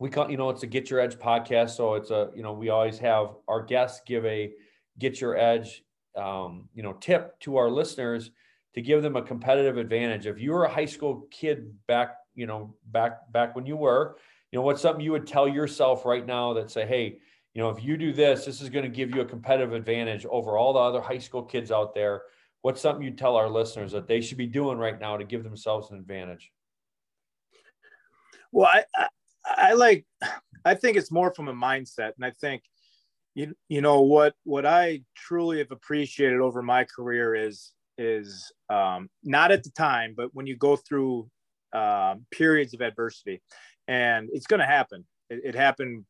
we 0.00 0.10
call, 0.10 0.28
you 0.28 0.36
know, 0.36 0.50
it's 0.50 0.64
a 0.64 0.66
Get 0.66 0.90
Your 0.90 0.98
Edge 0.98 1.14
podcast. 1.14 1.70
So 1.70 1.94
it's 1.94 2.10
a, 2.10 2.30
you 2.34 2.42
know, 2.42 2.52
we 2.52 2.70
always 2.70 2.98
have 2.98 3.36
our 3.46 3.62
guests 3.62 4.02
give 4.04 4.26
a 4.26 4.50
Get 4.98 5.20
Your 5.20 5.38
Edge, 5.38 5.84
um, 6.16 6.68
you 6.74 6.82
know, 6.82 6.92
tip 6.94 7.38
to 7.40 7.56
our 7.56 7.70
listeners 7.70 8.30
to 8.74 8.82
give 8.82 9.02
them 9.02 9.16
a 9.16 9.22
competitive 9.22 9.76
advantage. 9.76 10.26
If 10.26 10.38
you 10.40 10.52
were 10.52 10.64
a 10.64 10.72
high 10.72 10.86
school 10.86 11.26
kid 11.30 11.74
back, 11.86 12.16
you 12.34 12.46
know, 12.46 12.74
back 12.86 13.30
back 13.32 13.54
when 13.54 13.66
you 13.66 13.76
were, 13.76 14.16
you 14.50 14.58
know, 14.58 14.62
what's 14.62 14.82
something 14.82 15.04
you 15.04 15.12
would 15.12 15.26
tell 15.26 15.48
yourself 15.48 16.04
right 16.04 16.26
now 16.26 16.54
that 16.54 16.70
say, 16.70 16.86
hey, 16.86 17.18
you 17.54 17.62
know, 17.62 17.68
if 17.68 17.84
you 17.84 17.96
do 17.96 18.12
this, 18.12 18.44
this 18.44 18.60
is 18.62 18.70
going 18.70 18.84
to 18.84 18.90
give 18.90 19.14
you 19.14 19.20
a 19.20 19.26
competitive 19.26 19.74
advantage 19.74 20.24
over 20.26 20.56
all 20.56 20.72
the 20.72 20.78
other 20.78 21.00
high 21.00 21.18
school 21.18 21.42
kids 21.42 21.70
out 21.70 21.94
there 21.94 22.22
what's 22.62 22.80
something 22.80 23.04
you 23.04 23.10
tell 23.10 23.36
our 23.36 23.50
listeners 23.50 23.92
that 23.92 24.08
they 24.08 24.20
should 24.20 24.38
be 24.38 24.46
doing 24.46 24.78
right 24.78 24.98
now 24.98 25.16
to 25.16 25.24
give 25.24 25.44
themselves 25.44 25.90
an 25.90 25.98
advantage? 25.98 26.50
Well, 28.52 28.68
I, 28.72 28.84
I, 28.96 29.08
I 29.44 29.72
like, 29.74 30.06
I 30.64 30.74
think 30.74 30.96
it's 30.96 31.10
more 31.10 31.34
from 31.34 31.48
a 31.48 31.52
mindset. 31.52 32.12
And 32.16 32.24
I 32.24 32.30
think, 32.30 32.62
you, 33.34 33.54
you 33.68 33.80
know, 33.80 34.02
what, 34.02 34.34
what 34.44 34.66
I 34.66 35.02
truly 35.16 35.58
have 35.58 35.70
appreciated 35.70 36.40
over 36.40 36.62
my 36.62 36.84
career 36.84 37.34
is, 37.34 37.72
is 37.98 38.52
um, 38.68 39.08
not 39.22 39.52
at 39.52 39.64
the 39.64 39.70
time, 39.70 40.14
but 40.16 40.30
when 40.34 40.46
you 40.46 40.56
go 40.56 40.76
through 40.76 41.28
uh, 41.72 42.16
periods 42.30 42.74
of 42.74 42.80
adversity 42.80 43.40
and 43.88 44.28
it's 44.32 44.46
going 44.46 44.60
to 44.60 44.66
happen. 44.66 45.04
It, 45.30 45.40
it, 45.44 45.54
happened, 45.54 46.04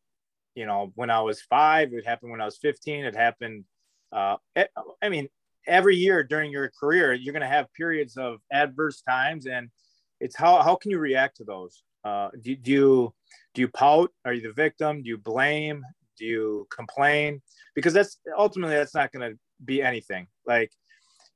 you 0.54 0.66
know, 0.66 0.92
when 0.94 1.11
I 1.11 1.20
was 1.20 1.40
five, 1.42 1.92
it 1.92 2.06
happened 2.06 2.32
when 2.32 2.40
I 2.40 2.44
was 2.44 2.58
15, 2.58 3.04
it 3.04 3.16
happened. 3.16 3.64
Uh, 4.11 4.37
I 4.56 5.08
mean, 5.08 5.28
every 5.66 5.96
year 5.96 6.22
during 6.22 6.50
your 6.50 6.70
career, 6.78 7.12
you're 7.12 7.32
going 7.32 7.42
to 7.42 7.48
have 7.48 7.72
periods 7.74 8.16
of 8.16 8.38
adverse 8.52 9.02
times, 9.02 9.46
and 9.46 9.70
it's 10.20 10.37
how 10.37 10.62
how 10.62 10.76
can 10.76 10.90
you 10.90 10.98
react 10.98 11.38
to 11.38 11.44
those? 11.44 11.82
Uh, 12.04 12.28
do, 12.40 12.54
do 12.56 12.70
you 12.70 13.14
do 13.54 13.62
you 13.62 13.68
pout? 13.68 14.11
Are 14.24 14.32
you 14.32 14.42
the 14.42 14.52
victim? 14.52 15.02
Do 15.02 15.08
you 15.08 15.18
blame? 15.18 15.82
Do 16.18 16.25
you 16.25 16.66
complain? 16.70 17.42
Because 17.75 17.92
that's 17.92 18.18
ultimately 18.37 18.77
that's 18.77 18.94
not 18.94 19.12
going 19.12 19.33
to 19.33 19.38
be 19.64 19.83
anything. 19.83 20.27
Like, 20.46 20.70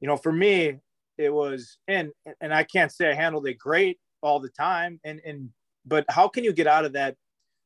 you 0.01 0.09
know, 0.09 0.17
for 0.17 0.33
me, 0.33 0.79
it 1.19 1.33
was, 1.33 1.79
and 1.89 2.11
and 2.41 2.53
I 2.53 2.65
can't 2.65 2.93
say 2.93 3.11
I 3.11 3.15
handled 3.15 3.47
it 3.47 3.59
great 3.59 3.99
all 4.23 4.41
the 4.41 4.51
time, 4.51 5.01
and 5.05 5.21
and 5.25 5.51
but 5.85 6.05
how 6.09 6.29
can 6.29 6.45
you 6.45 6.53
get 6.53 6.67
out 6.67 6.85
of 6.85 6.93
that 6.93 7.17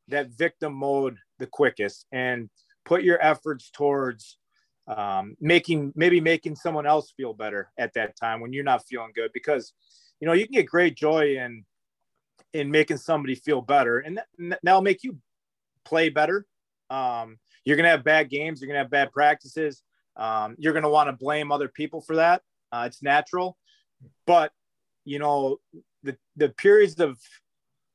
that 0.09 0.31
victim 0.31 0.75
mode 0.75 1.17
the 1.39 1.47
quickest 1.47 2.07
and 2.13 2.51
put 2.85 3.03
your 3.03 3.23
efforts 3.25 3.71
towards 3.71 4.39
um, 4.87 5.37
making 5.41 5.93
maybe 5.95 6.21
making 6.21 6.57
someone 6.57 6.87
else 6.87 7.13
feel 7.17 7.33
better 7.33 7.71
at 7.79 7.95
that 7.95 8.17
time 8.17 8.41
when 8.41 8.53
you're 8.53 8.65
not 8.65 8.85
feeling 8.87 9.13
good 9.15 9.31
because 9.33 9.73
you 10.21 10.27
know 10.27 10.33
you 10.33 10.45
can 10.45 10.55
get 10.55 10.67
great 10.67 10.97
joy 10.97 11.37
in 11.37 11.65
in 12.53 12.71
making 12.71 12.97
somebody 12.97 13.35
feel 13.35 13.61
better 13.61 13.99
and 14.01 14.19
that, 14.19 14.59
that'll 14.63 14.83
make 14.83 15.05
you 15.05 15.17
play 15.85 16.09
better 16.09 16.45
um, 16.91 17.39
you're 17.65 17.77
gonna 17.77 17.89
have 17.89 18.05
bad 18.05 18.29
games 18.29 18.61
you're 18.61 18.69
gonna 18.69 18.79
have 18.79 18.91
bad 18.91 19.13
practices 19.13 19.83
um, 20.17 20.57
you're 20.59 20.73
gonna 20.73 20.91
want 20.91 21.09
to 21.09 21.13
blame 21.13 21.53
other 21.53 21.69
people 21.69 22.01
for 22.01 22.17
that 22.17 22.43
uh, 22.73 22.85
it's 22.87 23.03
natural 23.03 23.57
but 24.27 24.53
you 25.05 25.19
know 25.19 25.59
the 26.03 26.17
the 26.37 26.49
periods 26.49 26.99
of 27.01 27.19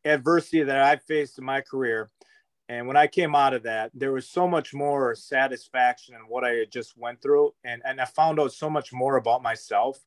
adversity 0.06 0.64
that 0.64 0.82
i 0.82 0.96
faced 0.96 1.40
in 1.40 1.46
my 1.46 1.62
career 1.62 2.10
and 2.68 2.88
when 2.88 2.98
I 2.98 3.08
came 3.08 3.36
out 3.36 3.54
of 3.54 3.64
that, 3.64 3.92
there 3.94 4.12
was 4.12 4.28
so 4.28 4.48
much 4.48 4.74
more 4.74 5.14
satisfaction 5.14 6.16
in 6.16 6.22
what 6.22 6.44
I 6.44 6.52
had 6.52 6.72
just 6.72 6.98
went 6.98 7.22
through. 7.22 7.54
And, 7.64 7.82
and 7.86 8.02
I 8.02 8.06
found 8.06 8.40
out 8.40 8.54
so 8.54 8.70
much 8.70 8.92
more 8.92 9.18
about 9.18 9.44
myself. 9.44 10.00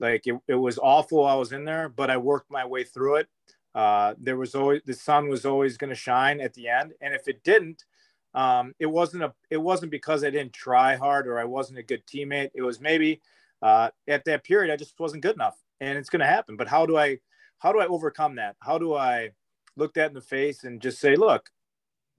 Like 0.00 0.26
it, 0.26 0.36
it 0.48 0.54
was 0.54 0.78
awful 0.78 1.24
I 1.24 1.34
was 1.34 1.52
in 1.52 1.64
there, 1.64 1.88
but 1.88 2.10
I 2.10 2.16
worked 2.16 2.50
my 2.50 2.64
way 2.64 2.82
through 2.82 3.16
it. 3.16 3.28
Uh, 3.74 4.14
there 4.18 4.36
was 4.36 4.56
always, 4.56 4.82
the 4.84 4.94
sun 4.94 5.28
was 5.28 5.46
always 5.46 5.76
going 5.76 5.90
to 5.90 5.96
shine 5.96 6.40
at 6.40 6.54
the 6.54 6.68
end. 6.68 6.92
And 7.00 7.14
if 7.14 7.28
it 7.28 7.44
didn't, 7.44 7.84
um, 8.34 8.74
it 8.78 8.86
wasn't 8.86 9.22
a, 9.22 9.32
it 9.50 9.56
wasn't 9.56 9.90
because 9.90 10.24
I 10.24 10.30
didn't 10.30 10.52
try 10.52 10.96
hard 10.96 11.26
or 11.26 11.38
I 11.38 11.44
wasn't 11.44 11.78
a 11.78 11.82
good 11.82 12.06
teammate. 12.06 12.50
It 12.54 12.62
was 12.62 12.80
maybe 12.80 13.20
uh, 13.62 13.90
at 14.08 14.24
that 14.24 14.44
period, 14.44 14.72
I 14.72 14.76
just 14.76 14.98
wasn't 14.98 15.22
good 15.22 15.34
enough 15.34 15.58
and 15.80 15.98
it's 15.98 16.10
going 16.10 16.20
to 16.20 16.26
happen. 16.26 16.56
But 16.56 16.68
how 16.68 16.86
do 16.86 16.96
I, 16.96 17.18
how 17.58 17.72
do 17.72 17.80
I 17.80 17.86
overcome 17.86 18.36
that? 18.36 18.56
How 18.60 18.78
do 18.78 18.94
I 18.94 19.30
look 19.76 19.94
that 19.94 20.08
in 20.08 20.14
the 20.14 20.20
face 20.20 20.64
and 20.64 20.80
just 20.80 21.00
say, 21.00 21.16
look, 21.16 21.50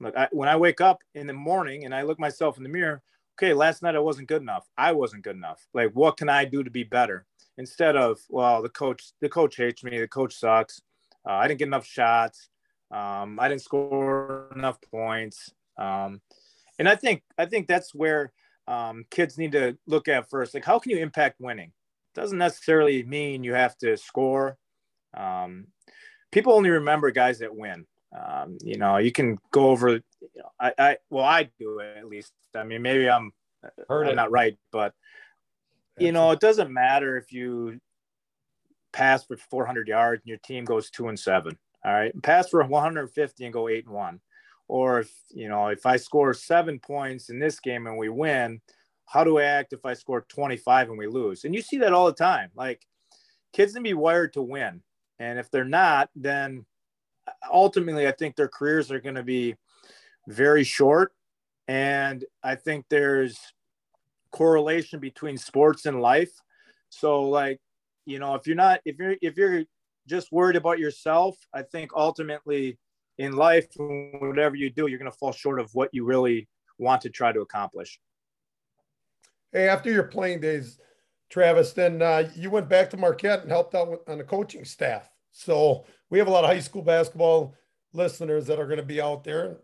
Look, 0.01 0.17
I, 0.17 0.27
when 0.31 0.49
I 0.49 0.55
wake 0.55 0.81
up 0.81 0.99
in 1.13 1.27
the 1.27 1.33
morning 1.33 1.85
and 1.85 1.93
I 1.93 2.01
look 2.01 2.19
myself 2.19 2.57
in 2.57 2.63
the 2.63 2.69
mirror, 2.69 3.03
okay, 3.37 3.53
last 3.53 3.83
night 3.83 3.95
I 3.95 3.99
wasn't 3.99 4.27
good 4.27 4.41
enough. 4.41 4.67
I 4.75 4.91
wasn't 4.93 5.23
good 5.23 5.35
enough. 5.35 5.65
Like, 5.73 5.91
what 5.93 6.17
can 6.17 6.27
I 6.27 6.43
do 6.43 6.63
to 6.63 6.71
be 6.71 6.83
better? 6.83 7.27
Instead 7.57 7.95
of, 7.95 8.19
well, 8.27 8.63
the 8.63 8.69
coach, 8.69 9.11
the 9.21 9.29
coach 9.29 9.57
hates 9.57 9.83
me. 9.83 9.99
The 9.99 10.07
coach 10.07 10.33
sucks. 10.33 10.81
Uh, 11.23 11.33
I 11.33 11.47
didn't 11.47 11.59
get 11.59 11.67
enough 11.67 11.85
shots. 11.85 12.49
Um, 12.89 13.39
I 13.39 13.47
didn't 13.47 13.61
score 13.61 14.47
enough 14.55 14.79
points. 14.89 15.53
Um, 15.77 16.21
and 16.79 16.87
I 16.87 16.95
think, 16.95 17.23
I 17.37 17.45
think 17.45 17.67
that's 17.67 17.93
where 17.93 18.31
um, 18.67 19.05
kids 19.09 19.37
need 19.37 19.51
to 19.53 19.77
look 19.87 20.07
at 20.07 20.29
first. 20.29 20.53
Like, 20.53 20.65
how 20.65 20.79
can 20.79 20.91
you 20.91 20.97
impact 20.97 21.39
winning? 21.39 21.71
Doesn't 22.15 22.37
necessarily 22.37 23.03
mean 23.03 23.43
you 23.43 23.53
have 23.53 23.77
to 23.79 23.97
score. 23.97 24.57
Um, 25.15 25.67
people 26.31 26.53
only 26.53 26.69
remember 26.69 27.11
guys 27.11 27.39
that 27.39 27.55
win. 27.55 27.85
Um, 28.17 28.57
you 28.61 28.77
know, 28.77 28.97
you 28.97 29.11
can 29.11 29.37
go 29.51 29.69
over. 29.69 29.89
You 29.89 30.01
know, 30.35 30.49
I, 30.59 30.73
I 30.77 30.97
well, 31.09 31.23
I 31.23 31.49
do 31.59 31.79
it 31.79 31.97
at 31.97 32.07
least. 32.07 32.33
I 32.55 32.63
mean, 32.63 32.81
maybe 32.81 33.09
I'm, 33.09 33.31
Heard 33.87 34.07
I'm 34.07 34.13
it. 34.13 34.15
not 34.15 34.31
right, 34.31 34.57
but 34.71 34.93
you 35.97 36.11
know, 36.11 36.31
it 36.31 36.39
doesn't 36.39 36.71
matter 36.71 37.17
if 37.17 37.31
you 37.31 37.79
pass 38.91 39.23
for 39.23 39.37
400 39.37 39.87
yards 39.87 40.21
and 40.23 40.29
your 40.29 40.39
team 40.39 40.65
goes 40.65 40.89
two 40.89 41.07
and 41.07 41.19
seven. 41.19 41.57
All 41.85 41.93
right, 41.93 42.11
pass 42.23 42.49
for 42.49 42.63
150 42.63 43.43
and 43.43 43.53
go 43.53 43.67
eight 43.69 43.85
and 43.85 43.93
one. 43.93 44.19
Or 44.71 44.99
if 44.99 45.11
you 45.31 45.49
know, 45.49 45.67
if 45.67 45.85
I 45.85 45.97
score 45.97 46.33
seven 46.33 46.79
points 46.79 47.29
in 47.29 47.39
this 47.39 47.59
game 47.59 47.87
and 47.87 47.97
we 47.97 48.07
win, 48.07 48.61
how 49.05 49.25
do 49.25 49.37
I 49.37 49.43
act 49.43 49.73
if 49.73 49.85
I 49.85 49.93
score 49.93 50.21
25 50.29 50.87
and 50.87 50.97
we 50.97 51.07
lose? 51.07 51.43
And 51.43 51.53
you 51.53 51.61
see 51.61 51.79
that 51.79 51.91
all 51.91 52.05
the 52.05 52.13
time. 52.13 52.51
Like 52.55 52.81
kids 53.51 53.73
can 53.73 53.83
be 53.83 53.93
wired 53.93 54.31
to 54.31 54.41
win, 54.41 54.81
and 55.19 55.37
if 55.37 55.51
they're 55.51 55.65
not, 55.65 56.09
then 56.15 56.65
ultimately 57.51 58.07
I 58.07 58.13
think 58.13 58.37
their 58.37 58.47
careers 58.47 58.93
are 58.93 59.01
going 59.01 59.15
to 59.15 59.23
be 59.23 59.55
very 60.29 60.63
short. 60.63 61.11
And 61.67 62.23
I 62.41 62.55
think 62.55 62.85
there's 62.89 63.37
correlation 64.31 65.01
between 65.01 65.37
sports 65.37 65.85
and 65.85 66.01
life. 66.01 66.31
So 66.87 67.23
like, 67.23 67.59
you 68.05 68.19
know, 68.19 68.35
if 68.35 68.47
you're 68.47 68.55
not 68.55 68.79
if 68.85 68.97
you're 68.99 69.17
if 69.21 69.35
you're 69.35 69.65
just 70.07 70.31
worried 70.31 70.55
about 70.55 70.79
yourself, 70.79 71.35
I 71.53 71.63
think 71.63 71.91
ultimately 71.93 72.77
in 73.21 73.33
life 73.33 73.67
whatever 73.75 74.55
you 74.55 74.69
do, 74.69 74.87
you're 74.87 74.99
going 74.99 75.11
to 75.11 75.17
fall 75.17 75.31
short 75.31 75.59
of 75.59 75.73
what 75.73 75.89
you 75.93 76.05
really 76.05 76.47
want 76.77 77.01
to 77.01 77.09
try 77.09 77.31
to 77.31 77.41
accomplish. 77.41 77.99
Hey, 79.51 79.67
after 79.67 79.91
your 79.91 80.03
playing 80.03 80.41
days, 80.41 80.79
Travis, 81.29 81.73
then 81.73 82.01
uh, 82.01 82.29
you 82.35 82.49
went 82.49 82.69
back 82.69 82.89
to 82.89 82.97
Marquette 82.97 83.41
and 83.41 83.51
helped 83.51 83.75
out 83.75 84.01
on 84.07 84.17
the 84.17 84.23
coaching 84.23 84.65
staff. 84.65 85.09
So 85.31 85.85
we 86.09 86.19
have 86.19 86.27
a 86.27 86.31
lot 86.31 86.43
of 86.43 86.49
high 86.49 86.59
school 86.59 86.81
basketball 86.81 87.55
listeners 87.93 88.47
that 88.47 88.59
are 88.59 88.65
going 88.65 88.77
to 88.77 88.83
be 88.83 89.01
out 89.01 89.23
there 89.23 89.57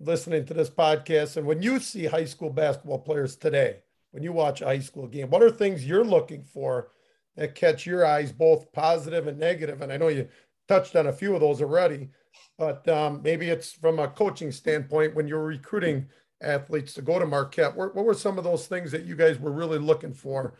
listening 0.00 0.44
to 0.46 0.54
this 0.54 0.70
podcast. 0.70 1.36
And 1.36 1.46
when 1.46 1.62
you 1.62 1.80
see 1.80 2.06
high 2.06 2.24
school 2.24 2.50
basketball 2.50 2.98
players 2.98 3.36
today, 3.36 3.78
when 4.10 4.22
you 4.22 4.32
watch 4.32 4.60
a 4.60 4.66
high 4.66 4.78
school 4.78 5.06
game? 5.06 5.30
What 5.30 5.42
are 5.42 5.50
things 5.50 5.86
you're 5.86 6.04
looking 6.04 6.42
for 6.42 6.90
that 7.36 7.54
catch 7.54 7.86
your 7.86 8.04
eyes, 8.04 8.32
both 8.32 8.72
positive 8.72 9.26
and 9.26 9.38
negative? 9.38 9.82
And 9.82 9.92
I 9.92 9.96
know 9.96 10.08
you 10.08 10.28
touched 10.68 10.96
on 10.96 11.06
a 11.06 11.12
few 11.12 11.34
of 11.34 11.40
those 11.40 11.60
already, 11.60 12.10
but 12.58 12.86
um, 12.88 13.20
maybe 13.22 13.48
it's 13.48 13.72
from 13.72 13.98
a 13.98 14.08
coaching 14.08 14.52
standpoint 14.52 15.14
when 15.14 15.26
you're 15.26 15.44
recruiting 15.44 16.06
athletes 16.42 16.94
to 16.94 17.02
go 17.02 17.18
to 17.18 17.26
Marquette. 17.26 17.74
What, 17.74 17.94
what 17.94 18.04
were 18.04 18.14
some 18.14 18.38
of 18.38 18.44
those 18.44 18.66
things 18.66 18.92
that 18.92 19.04
you 19.04 19.16
guys 19.16 19.38
were 19.38 19.52
really 19.52 19.78
looking 19.78 20.14
for 20.14 20.54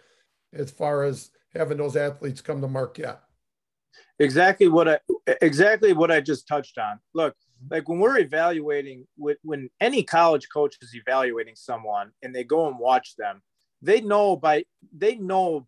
as 0.52 0.70
far 0.70 1.04
as 1.04 1.30
having 1.54 1.78
those 1.78 1.96
athletes 1.96 2.40
come 2.40 2.60
to 2.60 2.68
Marquette? 2.68 3.20
Exactly 4.18 4.68
what 4.68 4.88
I 4.88 4.98
exactly 5.40 5.92
what 5.92 6.10
I 6.10 6.20
just 6.20 6.48
touched 6.48 6.76
on. 6.76 6.98
Look, 7.14 7.36
like 7.70 7.88
when 7.88 7.98
we're 7.98 8.18
evaluating 8.18 9.06
when 9.16 9.70
any 9.80 10.02
college 10.02 10.48
coach 10.52 10.76
is 10.82 10.94
evaluating 10.94 11.54
someone 11.56 12.10
and 12.22 12.34
they 12.34 12.44
go 12.44 12.68
and 12.68 12.78
watch 12.78 13.16
them 13.16 13.42
they 13.82 14.00
know 14.00 14.36
by 14.36 14.64
they 14.96 15.16
know 15.16 15.66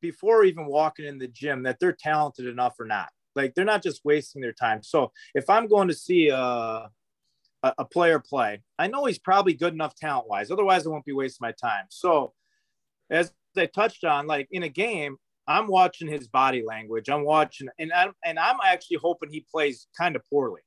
before 0.00 0.44
even 0.44 0.66
walking 0.66 1.06
in 1.06 1.18
the 1.18 1.28
gym 1.28 1.62
that 1.62 1.78
they're 1.78 1.96
talented 1.98 2.46
enough 2.46 2.78
or 2.78 2.86
not 2.86 3.10
like 3.34 3.54
they're 3.54 3.64
not 3.64 3.82
just 3.82 4.04
wasting 4.04 4.42
their 4.42 4.52
time. 4.52 4.82
So 4.82 5.12
if 5.34 5.48
i'm 5.48 5.68
going 5.68 5.88
to 5.88 5.94
see 5.94 6.28
a 6.28 6.88
a, 7.64 7.84
player 7.84 8.18
play 8.18 8.60
i 8.76 8.88
know 8.88 9.04
he's 9.04 9.20
probably 9.20 9.54
good 9.54 9.72
enough 9.72 9.94
talent 9.94 10.28
wise 10.28 10.50
otherwise 10.50 10.84
i 10.84 10.90
won't 10.90 11.04
be 11.04 11.12
wasting 11.12 11.46
my 11.46 11.52
time. 11.52 11.84
So 11.90 12.32
as 13.10 13.32
i 13.56 13.66
touched 13.66 14.04
on 14.04 14.26
like 14.26 14.48
in 14.50 14.64
a 14.64 14.68
game 14.68 15.16
i'm 15.46 15.66
watching 15.68 16.08
his 16.08 16.26
body 16.28 16.64
language. 16.66 17.08
I'm 17.08 17.24
watching 17.24 17.68
and 17.78 17.92
i'm 17.92 18.12
and 18.24 18.38
i'm 18.38 18.56
actually 18.64 18.98
hoping 18.98 19.30
he 19.30 19.46
plays 19.48 19.86
kind 19.96 20.16
of 20.16 20.22
poorly 20.28 20.62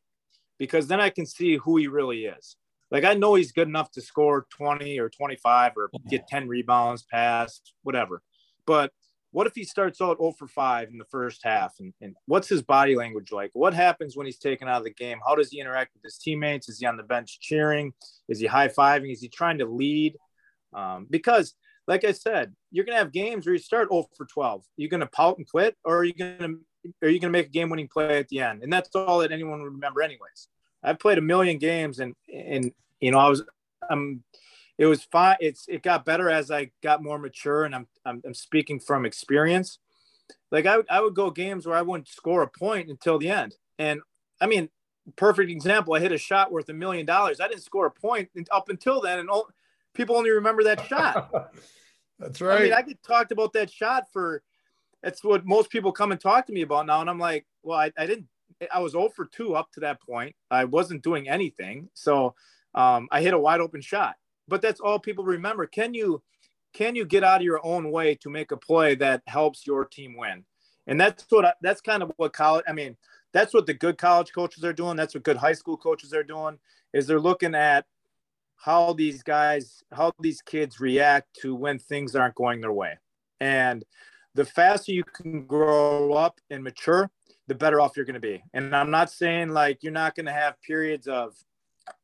because 0.57 0.87
then 0.87 1.01
I 1.01 1.09
can 1.09 1.25
see 1.25 1.57
who 1.57 1.77
he 1.77 1.87
really 1.87 2.25
is. 2.25 2.55
Like 2.91 3.03
I 3.03 3.13
know 3.13 3.35
he's 3.35 3.51
good 3.51 3.67
enough 3.67 3.91
to 3.91 4.01
score 4.01 4.45
20 4.51 4.99
or 4.99 5.09
25 5.09 5.73
or 5.75 5.89
get 6.07 6.27
10 6.27 6.47
rebounds, 6.47 7.03
pass, 7.03 7.59
whatever. 7.83 8.21
But 8.65 8.91
what 9.35 9.47
if 9.47 9.53
he 9.53 9.65
starts 9.65 9.99
out 9.99 10.17
0 10.17 10.31
for 10.39 10.47
5 10.47 10.91
in 10.91 10.97
the 10.97 11.03
first 11.11 11.41
half? 11.43 11.73
And, 11.79 11.93
and 11.99 12.15
what's 12.25 12.47
his 12.47 12.61
body 12.61 12.95
language 12.95 13.33
like? 13.33 13.49
What 13.51 13.73
happens 13.73 14.15
when 14.15 14.25
he's 14.25 14.39
taken 14.39 14.69
out 14.69 14.77
of 14.77 14.85
the 14.85 14.93
game? 14.93 15.19
How 15.27 15.35
does 15.35 15.49
he 15.49 15.59
interact 15.59 15.93
with 15.93 16.03
his 16.03 16.17
teammates? 16.17 16.69
Is 16.69 16.79
he 16.79 16.85
on 16.85 16.95
the 16.95 17.03
bench 17.03 17.41
cheering? 17.41 17.91
Is 18.29 18.39
he 18.39 18.47
high 18.47 18.69
fiving? 18.69 19.11
Is 19.11 19.19
he 19.19 19.27
trying 19.27 19.57
to 19.57 19.65
lead? 19.65 20.15
Um, 20.73 21.05
because, 21.09 21.53
like 21.85 22.05
I 22.05 22.13
said, 22.13 22.53
you're 22.71 22.85
going 22.85 22.95
to 22.95 23.03
have 23.03 23.11
games 23.11 23.45
where 23.45 23.51
you 23.51 23.59
start 23.59 23.89
0 23.91 24.05
for 24.15 24.25
12. 24.25 24.63
You're 24.77 24.89
going 24.89 25.01
to 25.01 25.07
pout 25.07 25.37
and 25.37 25.45
quit, 25.45 25.75
or 25.83 25.97
are 25.97 26.05
you 26.05 26.13
going 26.13 26.39
to 26.39 26.55
are 27.03 27.09
you 27.09 27.19
going 27.19 27.33
to 27.33 27.37
make 27.37 27.47
a 27.47 27.49
game 27.49 27.69
winning 27.69 27.89
play 27.91 28.17
at 28.17 28.29
the 28.29 28.39
end? 28.39 28.63
And 28.63 28.71
that's 28.71 28.95
all 28.95 29.19
that 29.19 29.33
anyone 29.33 29.61
would 29.61 29.73
remember, 29.73 30.01
anyways. 30.01 30.47
I've 30.81 30.99
played 30.99 31.17
a 31.17 31.21
million 31.21 31.57
games, 31.57 31.99
and 31.99 32.13
and 32.33 32.71
you 33.01 33.11
know 33.11 33.19
I 33.19 33.27
was 33.27 33.43
I'm 33.89 34.23
it 34.77 34.85
was 34.85 35.03
fine. 35.03 35.37
It's 35.39 35.65
it 35.67 35.83
got 35.83 36.05
better 36.05 36.29
as 36.29 36.51
I 36.51 36.71
got 36.83 37.03
more 37.03 37.17
mature, 37.17 37.65
and 37.65 37.75
I'm 37.75 37.87
I'm, 38.05 38.21
I'm 38.25 38.33
speaking 38.33 38.79
from 38.79 39.05
experience. 39.05 39.79
Like 40.51 40.65
I 40.65 40.77
would 40.77 40.85
I 40.89 41.01
would 41.01 41.15
go 41.15 41.31
games 41.31 41.65
where 41.65 41.77
I 41.77 41.81
wouldn't 41.81 42.07
score 42.07 42.41
a 42.41 42.47
point 42.47 42.89
until 42.89 43.17
the 43.17 43.29
end, 43.29 43.55
and 43.79 44.01
I 44.41 44.47
mean, 44.47 44.69
perfect 45.15 45.49
example. 45.49 45.93
I 45.93 45.99
hit 45.99 46.11
a 46.11 46.17
shot 46.17 46.51
worth 46.51 46.69
a 46.69 46.73
million 46.73 47.05
dollars. 47.05 47.39
I 47.39 47.47
didn't 47.47 47.63
score 47.63 47.85
a 47.85 47.91
point 47.91 48.29
up 48.51 48.69
until 48.69 49.01
then, 49.01 49.19
and 49.19 49.29
all, 49.29 49.47
people 49.93 50.15
only 50.15 50.31
remember 50.31 50.63
that 50.65 50.85
shot. 50.87 51.31
That's 52.19 52.41
right. 52.41 52.59
I 52.59 52.63
mean, 52.63 52.73
I 52.73 52.81
get 52.81 53.01
talked 53.03 53.31
about 53.31 53.53
that 53.53 53.69
shot 53.69 54.05
for 54.11 54.41
that's 55.03 55.23
what 55.23 55.45
most 55.45 55.69
people 55.69 55.91
come 55.91 56.11
and 56.11 56.19
talk 56.19 56.47
to 56.47 56.53
me 56.53 56.61
about 56.61 56.87
now. 56.87 57.01
And 57.01 57.09
I'm 57.09 57.19
like, 57.19 57.45
well, 57.61 57.77
I, 57.77 57.91
I 57.97 58.05
didn't, 58.07 58.27
I 58.73 58.79
was 58.79 58.93
0 58.93 59.09
for 59.09 59.25
2 59.25 59.55
up 59.55 59.71
to 59.73 59.81
that 59.81 60.01
point. 60.01 60.35
I 60.49 60.63
wasn't 60.63 61.03
doing 61.03 61.29
anything. 61.29 61.89
So 61.93 62.33
um, 62.73 63.07
I 63.11 63.21
hit 63.21 63.33
a 63.33 63.39
wide 63.39 63.59
open 63.59 63.81
shot. 63.81 64.15
But 64.47 64.61
that's 64.61 64.79
all 64.79 64.99
people 64.99 65.23
remember. 65.23 65.65
Can 65.65 65.93
you, 65.93 66.21
can 66.73 66.95
you 66.95 67.05
get 67.05 67.23
out 67.23 67.41
of 67.41 67.45
your 67.45 67.65
own 67.65 67.91
way 67.91 68.15
to 68.15 68.29
make 68.29 68.51
a 68.51 68.57
play 68.57 68.95
that 68.95 69.21
helps 69.27 69.65
your 69.65 69.85
team 69.85 70.15
win? 70.17 70.45
And 70.87 70.99
that's 70.99 71.25
what, 71.29 71.45
I, 71.45 71.53
that's 71.61 71.81
kind 71.81 72.03
of 72.03 72.11
what 72.17 72.33
college, 72.33 72.65
I 72.67 72.73
mean, 72.73 72.95
that's 73.33 73.53
what 73.53 73.65
the 73.65 73.73
good 73.73 73.97
college 73.97 74.31
coaches 74.33 74.63
are 74.63 74.73
doing. 74.73 74.95
That's 74.95 75.13
what 75.13 75.23
good 75.23 75.37
high 75.37 75.53
school 75.53 75.77
coaches 75.77 76.13
are 76.13 76.23
doing 76.23 76.57
is 76.93 77.07
they're 77.07 77.19
looking 77.19 77.55
at 77.55 77.85
how 78.55 78.93
these 78.93 79.23
guys, 79.23 79.83
how 79.91 80.11
these 80.19 80.41
kids 80.41 80.79
react 80.79 81.27
to 81.41 81.53
when 81.53 81.77
things 81.77 82.15
aren't 82.15 82.35
going 82.35 82.61
their 82.61 82.71
way. 82.71 82.97
And 83.39 83.83
the 84.33 84.45
faster 84.45 84.91
you 84.91 85.03
can 85.03 85.45
grow 85.45 86.13
up 86.13 86.39
and 86.49 86.63
mature, 86.63 87.09
the 87.47 87.55
better 87.55 87.81
off 87.81 87.95
you're 87.95 88.05
going 88.05 88.15
to 88.15 88.19
be. 88.19 88.43
And 88.53 88.75
I'm 88.75 88.91
not 88.91 89.09
saying 89.09 89.49
like 89.49 89.83
you're 89.83 89.91
not 89.91 90.15
going 90.15 90.25
to 90.25 90.31
have 90.31 90.61
periods 90.61 91.07
of 91.07 91.35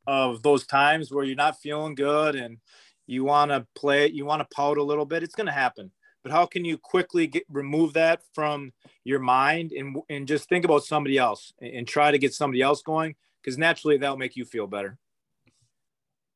of 0.07 0.43
those 0.43 0.65
times 0.65 1.11
where 1.11 1.23
you're 1.23 1.35
not 1.35 1.59
feeling 1.59 1.95
good 1.95 2.35
and 2.35 2.57
you 3.07 3.23
want 3.23 3.51
to 3.51 3.65
play 3.75 4.07
you 4.07 4.25
want 4.25 4.41
to 4.41 4.55
pout 4.55 4.77
a 4.77 4.83
little 4.83 5.05
bit. 5.05 5.23
It's 5.23 5.35
going 5.35 5.47
to 5.47 5.53
happen. 5.53 5.91
But 6.23 6.31
how 6.31 6.45
can 6.45 6.63
you 6.65 6.77
quickly 6.77 7.27
get 7.27 7.43
remove 7.49 7.93
that 7.93 8.21
from 8.33 8.73
your 9.03 9.19
mind 9.19 9.71
and 9.71 9.97
and 10.09 10.27
just 10.27 10.47
think 10.49 10.65
about 10.65 10.83
somebody 10.83 11.17
else 11.17 11.53
and, 11.59 11.73
and 11.73 11.87
try 11.87 12.11
to 12.11 12.17
get 12.17 12.33
somebody 12.33 12.61
else 12.61 12.81
going 12.81 13.15
because 13.41 13.57
naturally 13.57 13.97
that'll 13.97 14.17
make 14.17 14.35
you 14.35 14.45
feel 14.45 14.67
better. 14.67 14.97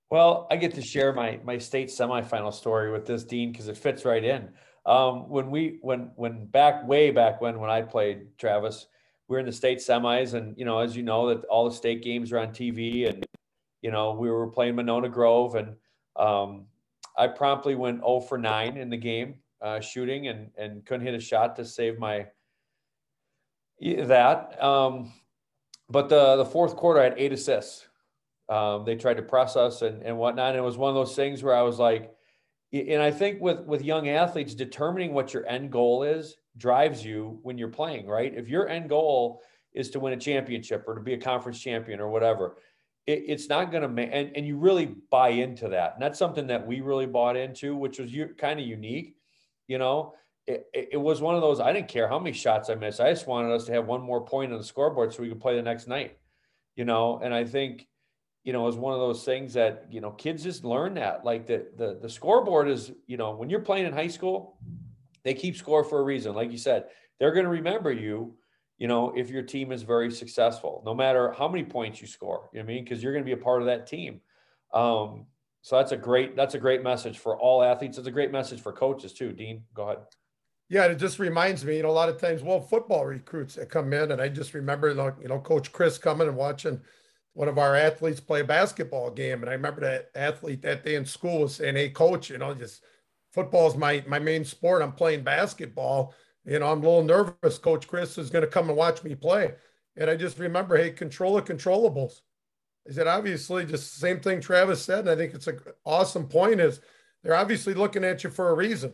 Well, 0.09 0.47
I 0.49 0.55
get 0.55 0.73
to 0.75 0.81
share 0.81 1.13
my 1.13 1.39
my 1.43 1.57
state 1.57 1.89
semifinal 1.89 2.53
story 2.53 2.91
with 2.91 3.05
this 3.05 3.23
dean 3.23 3.51
because 3.51 3.67
it 3.67 3.77
fits 3.77 4.05
right 4.05 4.23
in. 4.23 4.49
Um, 4.85 5.29
when 5.29 5.49
we 5.49 5.79
when 5.81 6.11
when 6.15 6.45
back 6.45 6.87
way 6.87 7.11
back 7.11 7.41
when 7.41 7.59
when 7.59 7.69
I 7.69 7.81
played 7.81 8.37
Travis, 8.37 8.87
we 9.27 9.33
were 9.35 9.39
in 9.39 9.45
the 9.45 9.51
state 9.51 9.79
semis, 9.79 10.33
and 10.33 10.57
you 10.57 10.65
know, 10.65 10.79
as 10.79 10.95
you 10.95 11.03
know, 11.03 11.29
that 11.29 11.45
all 11.45 11.67
the 11.67 11.75
state 11.75 12.03
games 12.03 12.31
are 12.31 12.39
on 12.39 12.49
TV, 12.49 13.09
and 13.09 13.25
you 13.81 13.91
know, 13.91 14.13
we 14.13 14.29
were 14.29 14.47
playing 14.47 14.75
Monona 14.75 15.09
Grove, 15.09 15.55
and 15.55 15.75
um, 16.15 16.65
I 17.17 17.27
promptly 17.27 17.75
went 17.75 17.99
0 17.99 18.21
for 18.21 18.37
9 18.37 18.77
in 18.77 18.89
the 18.89 18.97
game 18.97 19.35
uh, 19.61 19.79
shooting, 19.79 20.27
and 20.27 20.51
and 20.57 20.85
couldn't 20.85 21.05
hit 21.05 21.15
a 21.15 21.19
shot 21.19 21.55
to 21.55 21.65
save 21.65 21.97
my 21.97 22.27
that. 23.79 24.61
Um, 24.63 25.11
but 25.89 26.09
the 26.09 26.37
the 26.37 26.45
fourth 26.45 26.75
quarter, 26.75 26.99
I 26.99 27.05
had 27.05 27.15
eight 27.17 27.33
assists. 27.33 27.87
Um, 28.47 28.85
they 28.85 28.95
tried 28.95 29.17
to 29.17 29.23
press 29.23 29.55
us 29.55 29.81
and, 29.81 30.03
and 30.03 30.17
whatnot. 30.17 30.49
And 30.49 30.57
it 30.57 30.61
was 30.61 30.77
one 30.77 30.89
of 30.89 30.95
those 30.95 31.15
things 31.15 31.41
where 31.41 31.55
I 31.55 31.63
was 31.63 31.79
like, 31.79 32.13
and 32.71 33.01
I 33.01 33.09
think 33.09 33.41
with 33.41 33.61
with 33.61 33.83
young 33.83 34.07
athletes, 34.09 34.53
determining 34.53 35.13
what 35.13 35.33
your 35.33 35.47
end 35.47 35.71
goal 35.71 36.03
is 36.03 36.37
drives 36.57 37.03
you 37.05 37.39
when 37.43 37.57
you're 37.57 37.67
playing, 37.67 38.07
right? 38.07 38.33
If 38.33 38.47
your 38.47 38.67
end 38.67 38.89
goal 38.89 39.41
is 39.73 39.89
to 39.91 39.99
win 39.99 40.13
a 40.13 40.17
championship 40.17 40.85
or 40.87 40.95
to 40.95 41.01
be 41.01 41.13
a 41.13 41.17
conference 41.17 41.59
champion 41.59 41.99
or 41.99 42.09
whatever, 42.09 42.57
it, 43.05 43.23
it's 43.27 43.49
not 43.49 43.71
going 43.71 43.83
to 43.83 43.89
make 43.89 44.09
and, 44.11 44.31
and 44.35 44.45
you 44.45 44.57
really 44.57 44.95
buy 45.11 45.29
into 45.29 45.69
that. 45.69 45.93
And 45.93 46.01
that's 46.01 46.19
something 46.19 46.47
that 46.47 46.65
we 46.65 46.81
really 46.81 47.05
bought 47.05 47.35
into, 47.35 47.75
which 47.75 47.99
was 47.99 48.11
kind 48.37 48.59
of 48.59 48.65
unique. 48.65 49.15
You 49.67 49.77
know, 49.77 50.13
it, 50.47 50.67
it 50.73 51.01
was 51.01 51.21
one 51.21 51.35
of 51.35 51.41
those. 51.41 51.59
I 51.59 51.73
didn't 51.73 51.87
care 51.87 52.07
how 52.07 52.19
many 52.19 52.33
shots 52.33 52.69
I 52.69 52.75
missed. 52.75 53.01
I 53.01 53.11
just 53.11 53.27
wanted 53.27 53.51
us 53.51 53.65
to 53.65 53.73
have 53.73 53.87
one 53.87 54.01
more 54.01 54.23
point 54.23 54.51
on 54.51 54.57
the 54.57 54.63
scoreboard 54.63 55.13
so 55.13 55.23
we 55.23 55.29
could 55.29 55.41
play 55.41 55.55
the 55.55 55.61
next 55.61 55.87
night. 55.87 56.17
You 56.75 56.85
know, 56.85 57.19
and 57.23 57.33
I 57.33 57.45
think 57.45 57.87
you 58.45 58.53
know, 58.53 58.67
is 58.67 58.75
one 58.75 58.93
of 58.93 58.99
those 58.99 59.25
things 59.25 59.55
that, 59.55 59.87
you 59.89 59.99
know, 59.99 60.11
kids 60.11 60.43
just 60.43 60.63
learn 60.63 60.93
that. 60.93 61.25
Like 61.25 61.47
the 61.47 61.65
the 61.75 61.97
the 61.99 62.09
scoreboard 62.09 62.69
is, 62.69 62.91
you 63.07 63.17
know, 63.17 63.31
when 63.31 63.49
you're 63.49 63.59
playing 63.59 63.87
in 63.87 63.91
high 63.91 64.07
school, 64.07 64.59
they 65.25 65.33
keep 65.33 65.57
score 65.57 65.83
for 65.83 65.99
a 65.99 66.03
reason. 66.03 66.33
Like 66.33 66.51
you 66.51 66.57
said, 66.57 66.85
they're 67.19 67.33
going 67.33 67.43
to 67.43 67.51
remember 67.51 67.91
you, 67.91 68.35
you 68.77 68.87
know, 68.87 69.11
if 69.17 69.29
your 69.29 69.41
team 69.41 69.73
is 69.73 69.81
very 69.81 70.11
successful, 70.11 70.81
no 70.85 70.93
matter 70.93 71.33
how 71.33 71.49
many 71.49 71.63
points 71.63 71.99
you 71.99 72.07
score, 72.07 72.49
you 72.53 72.59
know 72.59 72.65
what 72.65 72.71
I 72.71 72.75
mean? 72.75 72.83
Because 72.85 73.03
you're 73.03 73.11
going 73.11 73.25
to 73.25 73.35
be 73.35 73.39
a 73.39 73.43
part 73.43 73.61
of 73.61 73.65
that 73.65 73.87
team. 73.87 74.21
Um, 74.73 75.25
so 75.61 75.77
that's 75.77 75.91
a 75.91 75.97
great 75.97 76.35
that's 76.35 76.53
a 76.53 76.59
great 76.59 76.83
message 76.83 77.17
for 77.17 77.37
all 77.39 77.63
athletes. 77.63 77.97
It's 77.97 78.07
a 78.07 78.11
great 78.11 78.31
message 78.31 78.61
for 78.61 78.71
coaches 78.71 79.13
too. 79.13 79.31
Dean, 79.31 79.63
go 79.73 79.83
ahead. 79.83 79.97
Yeah, 80.69 80.85
it 80.85 80.95
just 80.95 81.17
reminds 81.19 81.65
me, 81.65 81.77
you 81.77 81.83
know, 81.83 81.89
a 81.89 81.91
lot 81.91 82.09
of 82.09 82.19
times, 82.19 82.41
well, 82.41 82.59
football 82.59 83.05
recruits 83.05 83.55
that 83.55 83.69
come 83.69 83.93
in, 83.93 84.11
and 84.11 84.21
I 84.21 84.29
just 84.29 84.55
remember, 84.55 84.89
you 85.21 85.27
know, 85.27 85.39
Coach 85.39 85.71
Chris 85.71 85.99
coming 85.99 86.27
and 86.27 86.35
watching 86.35 86.81
one 87.33 87.47
of 87.47 87.59
our 87.59 87.75
athletes 87.75 88.19
play 88.19 88.41
a 88.41 88.43
basketball 88.43 89.11
game, 89.11 89.41
and 89.41 89.49
I 89.49 89.53
remember 89.53 89.81
that 89.81 90.09
athlete 90.15 90.61
that 90.63 90.83
day 90.83 90.95
in 90.95 91.05
school 91.05 91.41
was 91.41 91.55
saying, 91.55 91.75
"Hey, 91.75 91.89
coach, 91.89 92.29
you 92.29 92.37
know, 92.37 92.53
just 92.53 92.83
football 93.35 93.67
is 93.67 93.75
my 93.75 94.03
my 94.07 94.17
main 94.17 94.45
sport. 94.45 94.81
I'm 94.81 94.93
playing 94.93 95.23
basketball. 95.23 96.15
You 96.45 96.57
know, 96.59 96.71
I'm 96.71 96.79
a 96.79 96.87
little 96.87 97.03
nervous. 97.03 97.57
Coach 97.59 97.87
Chris 97.87 98.17
is 98.17 98.29
going 98.29 98.43
to 98.43 98.49
come 98.49 98.69
and 98.69 98.77
watch 98.77 99.03
me 99.03 99.13
play." 99.13 99.53
And 99.97 100.09
I 100.09 100.15
just 100.15 100.39
remember, 100.39 100.77
hey, 100.77 100.89
control 100.91 101.35
the 101.35 101.41
controllables. 101.41 102.21
I 102.87 102.91
said, 102.91 103.07
obviously, 103.07 103.65
just 103.65 103.93
the 103.93 103.99
same 103.99 104.19
thing 104.19 104.41
Travis 104.41 104.83
said, 104.83 104.99
and 104.99 105.09
I 105.09 105.15
think 105.15 105.33
it's 105.33 105.47
an 105.47 105.59
awesome 105.85 106.27
point. 106.27 106.59
Is 106.59 106.79
they're 107.21 107.35
obviously 107.35 107.73
looking 107.73 108.03
at 108.03 108.23
you 108.23 108.29
for 108.29 108.49
a 108.49 108.55
reason, 108.55 108.93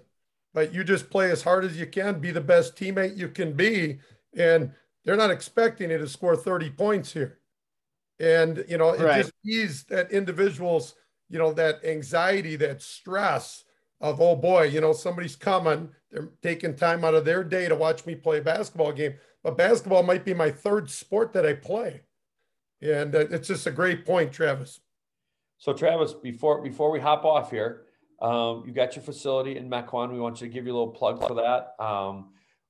but 0.53 0.73
you 0.73 0.83
just 0.83 1.09
play 1.09 1.31
as 1.31 1.43
hard 1.43 1.63
as 1.63 1.77
you 1.77 1.85
can, 1.85 2.19
be 2.19 2.31
the 2.31 2.41
best 2.41 2.75
teammate 2.75 3.17
you 3.17 3.29
can 3.29 3.53
be, 3.53 3.99
and 4.35 4.71
they're 5.05 5.15
not 5.15 5.31
expecting 5.31 5.91
you 5.91 5.97
to 5.97 6.07
score 6.07 6.35
30 6.35 6.71
points 6.71 7.13
here. 7.13 7.39
And 8.19 8.65
you 8.67 8.77
know, 8.77 8.91
it 8.91 9.01
right. 9.01 9.17
just 9.17 9.33
eased 9.45 9.89
that 9.89 10.11
individual's, 10.11 10.95
you 11.29 11.37
know, 11.37 11.53
that 11.53 11.83
anxiety, 11.85 12.55
that 12.57 12.81
stress 12.81 13.65
of 14.01 14.19
oh 14.19 14.35
boy, 14.35 14.63
you 14.63 14.81
know, 14.81 14.93
somebody's 14.93 15.35
coming. 15.35 15.89
They're 16.11 16.31
taking 16.41 16.75
time 16.75 17.05
out 17.05 17.13
of 17.13 17.23
their 17.23 17.43
day 17.43 17.69
to 17.69 17.75
watch 17.75 18.05
me 18.05 18.15
play 18.15 18.39
a 18.39 18.41
basketball 18.41 18.91
game. 18.91 19.13
But 19.43 19.57
basketball 19.57 20.03
might 20.03 20.25
be 20.25 20.33
my 20.33 20.51
third 20.51 20.89
sport 20.89 21.33
that 21.33 21.45
I 21.45 21.53
play, 21.53 22.01
and 22.81 23.15
uh, 23.15 23.27
it's 23.31 23.47
just 23.47 23.65
a 23.67 23.71
great 23.71 24.05
point, 24.05 24.31
Travis. 24.31 24.79
So, 25.57 25.73
Travis, 25.73 26.13
before 26.13 26.61
before 26.61 26.91
we 26.91 26.99
hop 26.99 27.23
off 27.23 27.51
here, 27.51 27.83
um, 28.21 28.63
you 28.67 28.73
got 28.73 28.95
your 28.95 29.03
facility 29.03 29.57
in 29.57 29.69
Mequon. 29.69 30.11
We 30.11 30.19
want 30.19 30.41
you 30.41 30.47
to 30.47 30.53
give 30.53 30.65
you 30.65 30.73
a 30.73 30.77
little 30.77 30.93
plug 30.93 31.25
for 31.25 31.35
that. 31.35 31.75
Um, 31.83 32.29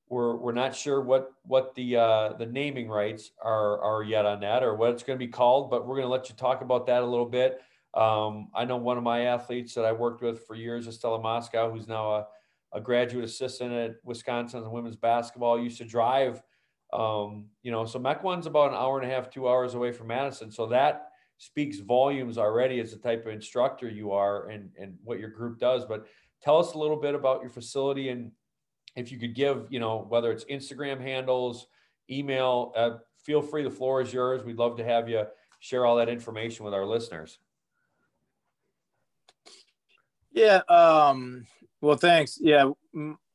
we're 0.09 0.35
we're 0.35 0.51
not 0.51 0.75
sure 0.75 1.01
what 1.01 1.31
what 1.43 1.73
the 1.75 1.95
uh, 1.95 2.33
the 2.33 2.45
naming 2.45 2.89
rights 2.89 3.31
are 3.41 3.81
are 3.81 4.03
yet 4.03 4.25
on 4.25 4.41
that 4.41 4.61
or 4.61 4.75
what 4.75 4.91
it's 4.91 5.03
going 5.03 5.17
to 5.17 5.25
be 5.25 5.31
called, 5.31 5.69
but 5.69 5.87
we're 5.87 5.95
going 5.95 6.07
to 6.07 6.11
let 6.11 6.29
you 6.29 6.35
talk 6.35 6.61
about 6.61 6.85
that 6.87 7.01
a 7.01 7.05
little 7.05 7.25
bit. 7.25 7.61
Um, 7.93 8.49
I 8.55 8.65
know 8.65 8.77
one 8.77 8.97
of 8.97 9.03
my 9.03 9.21
athletes 9.25 9.73
that 9.73 9.85
I 9.85 9.91
worked 9.91 10.21
with 10.21 10.45
for 10.45 10.55
years, 10.55 10.87
Estella 10.87 11.19
Moscow, 11.19 11.71
who's 11.71 11.87
now 11.87 12.13
a, 12.13 12.27
a 12.73 12.81
graduate 12.81 13.25
assistant 13.25 13.73
at 13.73 13.95
Wisconsin 14.03 14.69
women's 14.71 14.95
basketball, 14.95 15.59
used 15.59 15.77
to 15.79 15.85
drive. 15.85 16.41
Um, 16.93 17.47
you 17.63 17.71
know, 17.71 17.85
so 17.85 17.99
Mequon's 17.99 18.45
about 18.45 18.71
an 18.71 18.77
hour 18.77 18.99
and 18.99 19.09
a 19.09 19.13
half, 19.13 19.29
two 19.29 19.47
hours 19.47 19.73
away 19.73 19.91
from 19.91 20.07
Madison. 20.07 20.51
So 20.51 20.67
that 20.67 21.09
speaks 21.37 21.79
volumes 21.79 22.37
already 22.37 22.79
as 22.79 22.91
the 22.91 22.97
type 22.97 23.25
of 23.25 23.33
instructor 23.33 23.89
you 23.89 24.11
are 24.11 24.49
and, 24.49 24.69
and 24.79 24.97
what 25.03 25.19
your 25.19 25.29
group 25.29 25.59
does. 25.59 25.85
But 25.85 26.05
tell 26.41 26.59
us 26.59 26.73
a 26.73 26.77
little 26.77 26.97
bit 26.97 27.15
about 27.15 27.41
your 27.41 27.49
facility 27.49 28.09
and 28.09 28.31
if 28.95 29.11
you 29.11 29.17
could 29.17 29.35
give, 29.35 29.67
you 29.69 29.79
know, 29.79 30.05
whether 30.09 30.31
it's 30.31 30.43
Instagram 30.45 31.01
handles, 31.01 31.67
email, 32.09 32.73
uh, 32.75 32.91
feel 33.23 33.41
free. 33.41 33.63
The 33.63 33.71
floor 33.71 34.01
is 34.01 34.13
yours. 34.13 34.43
We'd 34.43 34.57
love 34.57 34.77
to 34.77 34.83
have 34.83 35.07
you 35.07 35.25
share 35.59 35.85
all 35.85 35.95
that 35.97 36.09
information 36.09 36.65
with 36.65 36.73
our 36.73 36.85
listeners. 36.85 37.39
Yeah. 40.31 40.61
Um, 40.69 41.45
well, 41.81 41.97
thanks. 41.97 42.37
Yeah. 42.39 42.71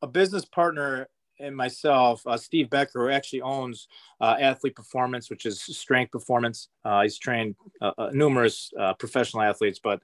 A 0.02 0.06
business 0.06 0.44
partner 0.44 1.08
and 1.38 1.56
myself, 1.56 2.26
uh, 2.26 2.36
Steve 2.36 2.70
Becker, 2.70 3.06
who 3.06 3.10
actually 3.10 3.42
owns 3.42 3.88
uh, 4.20 4.36
Athlete 4.40 4.74
Performance, 4.74 5.28
which 5.28 5.44
is 5.46 5.60
strength 5.60 6.12
performance. 6.12 6.68
Uh, 6.84 7.02
he's 7.02 7.18
trained 7.18 7.56
uh, 7.82 7.92
uh, 7.98 8.10
numerous 8.12 8.70
uh, 8.78 8.94
professional 8.94 9.42
athletes, 9.42 9.80
but 9.82 10.00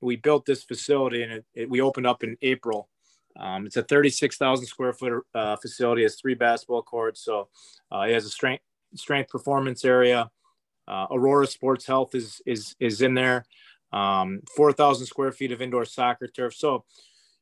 we 0.00 0.16
built 0.16 0.44
this 0.44 0.64
facility 0.64 1.22
and 1.22 1.32
it, 1.32 1.44
it, 1.54 1.70
we 1.70 1.80
opened 1.80 2.06
up 2.06 2.22
in 2.22 2.36
April. 2.42 2.88
Um, 3.38 3.66
it's 3.66 3.76
a 3.76 3.82
36,000 3.82 4.66
square 4.66 4.92
foot 4.92 5.24
facility. 5.62 6.02
It 6.02 6.06
has 6.06 6.20
three 6.20 6.34
basketball 6.34 6.82
courts. 6.82 7.24
So 7.24 7.48
it 7.92 8.12
has 8.12 8.24
a 8.26 8.30
strength 8.30 8.64
strength 8.94 9.30
performance 9.30 9.84
area. 9.84 10.30
Aurora 10.88 11.46
Sports 11.46 11.86
Health 11.86 12.14
is 12.14 12.40
is 12.46 12.74
is 12.80 13.00
in 13.00 13.14
there 13.14 13.44
um, 13.92 14.40
4,000 14.56 15.06
square 15.06 15.32
feet 15.32 15.52
of 15.52 15.62
indoor 15.62 15.84
soccer 15.84 16.28
turf. 16.28 16.54
So, 16.54 16.84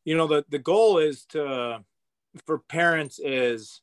you 0.05 0.17
know, 0.17 0.27
the, 0.27 0.45
the 0.49 0.59
goal 0.59 0.99
is 0.99 1.25
to, 1.27 1.83
for 2.45 2.59
parents 2.59 3.19
is, 3.23 3.81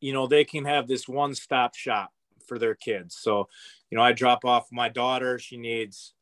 you 0.00 0.12
know, 0.12 0.26
they 0.26 0.44
can 0.44 0.64
have 0.64 0.88
this 0.88 1.06
one 1.06 1.34
stop 1.34 1.74
shop 1.74 2.10
for 2.46 2.58
their 2.58 2.74
kids. 2.74 3.16
So, 3.20 3.48
you 3.90 3.96
know, 3.96 4.02
I 4.02 4.12
drop 4.12 4.44
off 4.44 4.66
my 4.72 4.88
daughter. 4.88 5.38
She 5.38 5.56
needs, 5.56 6.14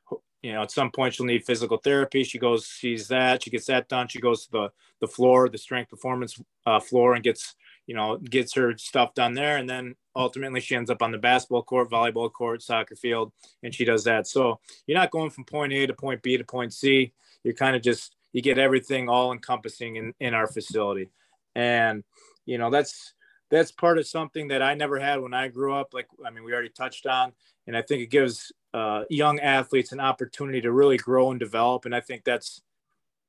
you 0.42 0.53
know, 0.53 0.62
at 0.62 0.70
some 0.70 0.90
point 0.90 1.14
she'll 1.14 1.26
need 1.26 1.44
physical 1.44 1.79
therapy. 1.79 2.24
She 2.24 2.38
goes, 2.38 2.66
sees 2.66 3.09
that, 3.09 3.42
she 3.42 3.50
gets 3.50 3.66
that 3.66 3.88
done. 3.88 4.09
She 4.09 4.20
goes 4.20 4.44
to 4.46 4.50
the, 4.50 4.68
the 5.00 5.09
floor, 5.09 5.48
the 5.48 5.59
strength 5.59 5.90
performance 5.90 6.40
uh, 6.66 6.81
floor 6.81 7.14
and 7.14 7.24
gets, 7.24 7.55
you 7.90 7.96
know, 7.96 8.16
gets 8.18 8.55
her 8.55 8.79
stuff 8.79 9.14
done 9.14 9.35
there. 9.35 9.57
And 9.57 9.68
then 9.68 9.96
ultimately 10.14 10.61
she 10.61 10.76
ends 10.76 10.90
up 10.90 11.03
on 11.03 11.11
the 11.11 11.18
basketball 11.18 11.64
court, 11.64 11.90
volleyball 11.90 12.31
court, 12.33 12.62
soccer 12.62 12.94
field, 12.94 13.33
and 13.64 13.74
she 13.74 13.85
does 13.85 14.05
that. 14.05 14.29
So 14.29 14.61
you're 14.87 14.96
not 14.96 15.11
going 15.11 15.31
from 15.31 15.44
point 15.44 15.72
A 15.72 15.88
to 15.88 15.92
point 15.92 16.22
B 16.22 16.37
to 16.37 16.44
point 16.44 16.72
C. 16.72 17.12
You're 17.42 17.55
kind 17.55 17.74
of 17.74 17.83
just, 17.83 18.14
you 18.33 18.42
get 18.42 18.59
everything 18.59 19.09
all 19.09 19.33
encompassing 19.33 19.96
in, 19.96 20.14
in 20.20 20.35
our 20.35 20.46
facility. 20.46 21.11
And, 21.57 22.05
you 22.46 22.59
know, 22.59 22.70
that's, 22.70 23.12
that's 23.50 23.72
part 23.72 23.98
of 23.98 24.07
something 24.07 24.46
that 24.48 24.62
I 24.62 24.74
never 24.74 25.00
had 25.00 25.20
when 25.20 25.35
I 25.35 25.48
grew 25.48 25.74
up. 25.74 25.88
Like, 25.92 26.07
I 26.24 26.31
mean, 26.31 26.44
we 26.44 26.53
already 26.53 26.68
touched 26.68 27.07
on, 27.07 27.33
and 27.66 27.76
I 27.76 27.83
think 27.83 28.03
it 28.03 28.11
gives 28.12 28.53
uh, 28.72 29.03
young 29.11 29.40
athletes 29.40 29.90
an 29.90 29.98
opportunity 29.98 30.61
to 30.61 30.70
really 30.70 30.96
grow 30.96 31.33
and 31.33 31.40
develop. 31.40 31.87
And 31.87 31.94
I 31.96 32.00
think 32.00 32.22
that's, 32.22 32.62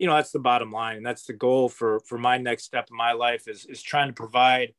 you 0.02 0.08
know 0.08 0.16
that's 0.16 0.32
the 0.32 0.40
bottom 0.40 0.72
line 0.72 0.98
and 0.98 1.06
that's 1.06 1.26
the 1.26 1.34
goal 1.34 1.70
for 1.70 2.00
for 2.08 2.18
my 2.18 2.38
next 2.38 2.64
step 2.64 2.88
in 2.90 2.98
my 2.98 3.12
life 3.14 3.48
is 3.48 3.66
is 3.68 3.82
trying 3.84 4.08
to 4.08 4.14
provide 4.14 4.74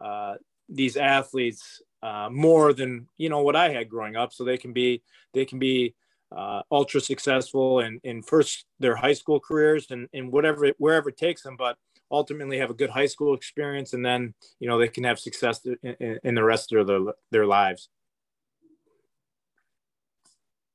uh, 0.00 0.34
these 0.68 0.96
athletes 0.96 1.82
uh, 2.02 2.28
more 2.30 2.72
than 2.72 3.08
you 3.18 3.28
know 3.28 3.42
what 3.42 3.56
I 3.56 3.68
had 3.70 3.88
growing 3.88 4.16
up, 4.16 4.32
so 4.32 4.44
they 4.44 4.56
can 4.56 4.72
be 4.72 5.02
they 5.34 5.44
can 5.44 5.58
be 5.58 5.94
uh, 6.34 6.62
ultra 6.70 7.00
successful 7.00 7.80
in 7.80 8.00
in 8.04 8.22
first 8.22 8.64
their 8.78 8.96
high 8.96 9.12
school 9.12 9.40
careers 9.40 9.90
and 9.90 10.08
in 10.12 10.30
whatever 10.30 10.68
wherever 10.78 11.08
it 11.10 11.16
takes 11.16 11.42
them, 11.42 11.56
but 11.56 11.76
ultimately 12.10 12.58
have 12.58 12.70
a 12.70 12.74
good 12.74 12.90
high 12.90 13.06
school 13.06 13.34
experience, 13.34 13.92
and 13.92 14.04
then 14.04 14.34
you 14.60 14.68
know 14.68 14.78
they 14.78 14.88
can 14.88 15.04
have 15.04 15.18
success 15.18 15.60
in, 15.82 16.18
in 16.22 16.34
the 16.34 16.44
rest 16.44 16.72
of 16.72 16.86
their 16.86 17.00
their 17.30 17.46
lives. 17.46 17.88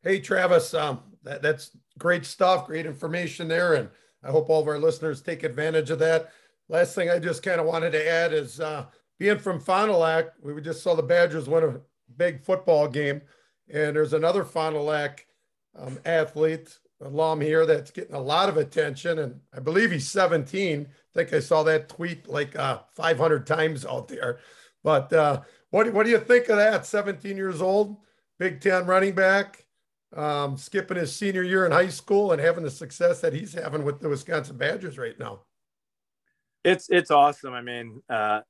Hey 0.06 0.20
Travis, 0.20 0.76
um, 0.76 1.00
that, 1.24 1.42
that's 1.42 1.72
great 1.98 2.28
stuff, 2.28 2.68
great 2.68 2.86
information 2.86 3.48
there. 3.48 3.74
And 3.74 3.90
I 4.24 4.30
hope 4.30 4.52
all 4.52 4.62
of 4.62 4.68
our 4.68 4.78
listeners 4.78 5.20
take 5.20 5.42
advantage 5.42 5.90
of 5.90 5.98
that. 5.98 6.32
Last 6.70 6.94
thing 6.94 7.10
I 7.10 7.18
just 7.18 7.42
kind 7.42 7.60
of 7.60 7.66
wanted 7.66 7.90
to 7.94 8.08
add 8.08 8.32
is 8.32 8.60
uh, 8.60 8.86
being 9.18 9.40
from 9.40 9.60
Fond 9.60 9.90
du 9.90 9.98
Lac, 9.98 10.26
we 10.44 10.62
just 10.62 10.84
saw 10.84 10.94
the 10.94 11.02
Badgers 11.02 11.50
win 11.50 11.64
a 11.64 11.80
big 12.18 12.44
football 12.44 12.88
game. 12.88 13.20
And 13.68 13.96
there's 13.96 14.14
another 14.14 14.44
Fond 14.44 14.76
du 14.76 14.80
Lac 14.80 15.26
um, 15.76 15.98
athlete, 16.06 16.78
alum 17.02 17.42
here, 17.42 17.66
that's 17.66 17.90
getting 17.90 18.14
a 18.14 18.22
lot 18.22 18.48
of 18.48 18.58
attention. 18.58 19.18
And 19.18 19.40
I 19.56 19.60
believe 19.60 19.90
he's 19.90 20.12
17. 20.12 20.82
I 20.88 21.18
think 21.18 21.34
I 21.34 21.40
saw 21.40 21.64
that 21.64 21.90
tweet 21.90 22.28
like 22.30 22.56
uh, 22.56 22.82
500 22.94 23.48
times 23.48 23.88
out 23.88 24.08
there. 24.08 24.38
But 24.84 25.12
uh, 25.12 25.42
what, 25.72 25.92
what 25.94 26.06
do 26.06 26.12
you 26.12 26.20
think 26.20 26.48
of 26.50 26.58
that? 26.58 26.86
17 26.86 27.36
years 27.36 27.60
old, 27.60 27.98
Big 28.38 28.62
Ten 28.62 28.86
running 28.86 29.16
back 29.16 29.65
um, 30.16 30.58
skipping 30.58 30.98
his 30.98 31.16
senior 31.16 31.44
year 31.44 31.66
in 31.66 31.72
high 31.72 31.90
school 31.90 32.32
and 32.32 32.42
having 32.42 32.64
the 32.64 32.72
success 32.72 33.22
that 33.22 33.34
he's 33.34 33.54
having 33.54 33.84
with 33.84 34.00
the 34.00 34.10
Wisconsin 34.10 34.58
Badgers 34.58 34.98
right 34.98 35.18
now. 35.20 35.42
It's 36.64 36.90
it's 36.90 37.12
awesome. 37.12 37.54
I 37.54 37.62
mean, 37.62 38.02
uh, 38.10 38.42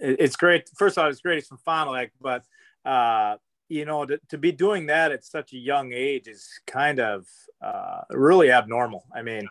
it, 0.00 0.16
it's 0.18 0.36
great. 0.36 0.68
First 0.76 0.98
of 0.98 1.04
all, 1.04 1.10
it's 1.10 1.20
great. 1.20 1.38
It's 1.38 1.48
from 1.48 1.58
Fond 1.58 1.88
du 1.88 1.92
Lac, 1.92 2.12
but 2.20 2.44
uh, 2.84 3.36
you 3.68 3.84
know, 3.84 4.04
to, 4.04 4.18
to, 4.28 4.38
be 4.38 4.52
doing 4.52 4.86
that 4.86 5.12
at 5.12 5.24
such 5.24 5.52
a 5.52 5.58
young 5.58 5.92
age 5.92 6.28
is 6.28 6.48
kind 6.66 7.00
of 7.00 7.26
uh, 7.62 8.02
really 8.10 8.50
abnormal. 8.50 9.04
I 9.14 9.22
mean, 9.22 9.48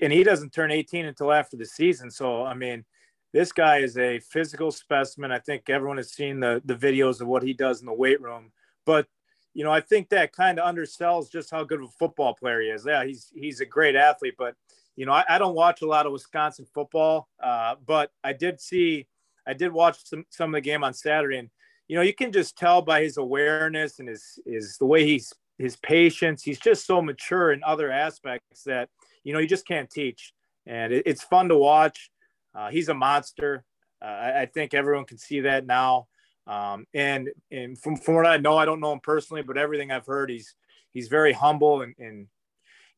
and 0.00 0.12
he 0.12 0.22
doesn't 0.22 0.52
turn 0.52 0.70
18 0.70 1.06
until 1.06 1.32
after 1.32 1.56
the 1.56 1.66
season. 1.66 2.10
So, 2.10 2.44
I 2.44 2.54
mean, 2.54 2.84
this 3.32 3.52
guy 3.52 3.78
is 3.78 3.98
a 3.98 4.20
physical 4.20 4.70
specimen. 4.70 5.32
I 5.32 5.38
think 5.38 5.68
everyone 5.68 5.96
has 5.96 6.12
seen 6.12 6.40
the 6.40 6.62
the 6.64 6.76
videos 6.76 7.20
of 7.20 7.26
what 7.26 7.42
he 7.42 7.54
does 7.54 7.80
in 7.80 7.86
the 7.86 7.92
weight 7.92 8.20
room. 8.20 8.52
But 8.84 9.06
you 9.54 9.64
know, 9.64 9.70
I 9.70 9.80
think 9.80 10.08
that 10.08 10.32
kind 10.32 10.58
of 10.58 10.74
undersells 10.74 11.30
just 11.30 11.50
how 11.50 11.64
good 11.64 11.80
of 11.80 11.88
a 11.88 11.98
football 11.98 12.34
player 12.34 12.60
he 12.60 12.68
is. 12.68 12.84
Yeah, 12.86 13.04
he's 13.04 13.30
he's 13.34 13.60
a 13.60 13.66
great 13.66 13.96
athlete, 13.96 14.34
but 14.38 14.54
you 14.96 15.06
know, 15.06 15.12
I, 15.12 15.24
I 15.28 15.38
don't 15.38 15.54
watch 15.54 15.82
a 15.82 15.86
lot 15.86 16.06
of 16.06 16.12
Wisconsin 16.12 16.66
football, 16.74 17.28
uh, 17.42 17.76
but 17.86 18.10
I 18.22 18.32
did 18.32 18.60
see, 18.60 19.06
I 19.46 19.54
did 19.54 19.72
watch 19.72 20.04
some 20.04 20.24
some 20.30 20.50
of 20.50 20.54
the 20.54 20.60
game 20.60 20.84
on 20.84 20.94
Saturday, 20.94 21.38
and 21.38 21.50
you 21.88 21.96
know, 21.96 22.02
you 22.02 22.14
can 22.14 22.32
just 22.32 22.56
tell 22.56 22.82
by 22.82 23.02
his 23.02 23.16
awareness 23.16 23.98
and 23.98 24.08
his 24.08 24.38
is 24.46 24.78
the 24.78 24.86
way 24.86 25.04
he's 25.04 25.32
his 25.58 25.76
patience. 25.76 26.42
He's 26.42 26.58
just 26.58 26.86
so 26.86 27.02
mature 27.02 27.52
in 27.52 27.62
other 27.64 27.90
aspects 27.90 28.64
that 28.64 28.88
you 29.24 29.32
know 29.32 29.38
you 29.38 29.48
just 29.48 29.66
can't 29.66 29.90
teach, 29.90 30.32
and 30.66 30.92
it, 30.92 31.02
it's 31.06 31.22
fun 31.22 31.48
to 31.48 31.56
watch. 31.56 32.10
Uh, 32.54 32.70
he's 32.70 32.88
a 32.88 32.94
monster. 32.94 33.64
Uh, 34.00 34.06
I, 34.06 34.40
I, 34.42 34.46
think 34.46 34.74
everyone 34.74 35.04
can 35.04 35.16
see 35.16 35.40
that 35.40 35.64
now. 35.64 36.08
Um, 36.46 36.86
and 36.92 37.30
and 37.50 37.78
from, 37.78 37.96
from 37.96 38.14
what 38.16 38.26
I 38.26 38.36
know, 38.36 38.56
I 38.56 38.64
don't 38.64 38.80
know 38.80 38.92
him 38.92 39.00
personally, 39.00 39.42
but 39.42 39.56
everything 39.56 39.90
I've 39.90 40.06
heard, 40.06 40.30
he's 40.30 40.54
he's 40.92 41.08
very 41.08 41.32
humble 41.32 41.82
and, 41.82 41.94
and 41.98 42.26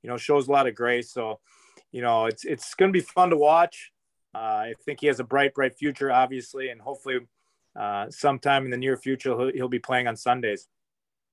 you 0.03 0.11
know 0.11 0.17
shows 0.17 0.49
a 0.49 0.53
lot 0.53 0.67
of 0.67 0.75
grace. 0.75 1.13
So 1.13 1.41
you 1.93 2.03
know 2.03 2.27
it's 2.27 2.45
it's 2.45 2.75
going 2.75 2.93
to 2.93 2.99
be 2.99 3.05
fun 3.05 3.31
to 3.31 3.37
watch. 3.37 3.93
Uh, 4.35 4.39
I 4.39 4.75
think 4.85 5.01
he 5.01 5.07
has 5.07 5.21
a 5.21 5.25
bright 5.25 5.55
bright 5.55 5.77
future, 5.77 6.11
obviously, 6.11 6.71
and 6.71 6.81
hopefully 6.81 7.19
uh, 7.79 8.07
sometime 8.11 8.65
in 8.65 8.71
the 8.71 8.77
near 8.77 8.97
future 8.97 9.37
he'll, 9.37 9.53
he'll 9.53 9.69
be 9.69 9.79
playing 9.79 10.07
on 10.07 10.17
Sundays. 10.17 10.69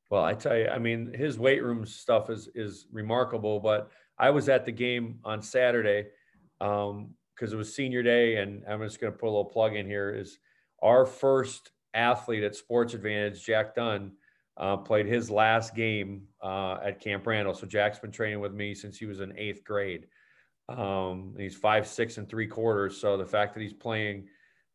Well, 0.09 0.23
I 0.23 0.33
tell 0.33 0.57
you, 0.57 0.67
I 0.67 0.77
mean, 0.77 1.13
his 1.13 1.39
weight 1.39 1.63
room 1.63 1.85
stuff 1.85 2.29
is 2.29 2.49
is 2.53 2.87
remarkable. 2.91 3.61
But 3.61 3.89
I 4.17 4.31
was 4.31 4.49
at 4.49 4.65
the 4.65 4.71
game 4.71 5.19
on 5.23 5.41
Saturday 5.41 6.07
because 6.59 6.89
um, 6.91 7.15
it 7.39 7.55
was 7.55 7.73
senior 7.73 8.03
day, 8.03 8.35
and 8.35 8.63
I'm 8.69 8.81
just 8.81 8.99
going 8.99 9.13
to 9.13 9.17
put 9.17 9.27
a 9.27 9.31
little 9.31 9.45
plug 9.45 9.75
in 9.75 9.85
here. 9.85 10.13
Is 10.13 10.37
our 10.81 11.05
first 11.05 11.71
athlete 11.93 12.43
at 12.43 12.55
Sports 12.55 12.93
Advantage, 12.93 13.43
Jack 13.43 13.75
Dunn, 13.75 14.11
uh, 14.57 14.77
played 14.77 15.05
his 15.05 15.29
last 15.29 15.75
game 15.75 16.23
uh, 16.41 16.77
at 16.83 16.99
Camp 16.99 17.25
Randall. 17.25 17.53
So 17.53 17.65
Jack's 17.65 17.99
been 17.99 18.11
training 18.11 18.39
with 18.39 18.53
me 18.53 18.73
since 18.75 18.97
he 18.97 19.05
was 19.05 19.19
in 19.19 19.37
eighth 19.37 19.63
grade. 19.63 20.07
Um, 20.69 21.33
he's 21.37 21.55
five, 21.55 21.87
six, 21.87 22.17
and 22.17 22.29
three 22.29 22.47
quarters. 22.47 22.97
So 22.97 23.17
the 23.17 23.25
fact 23.25 23.53
that 23.53 23.61
he's 23.61 23.73
playing 23.73 24.27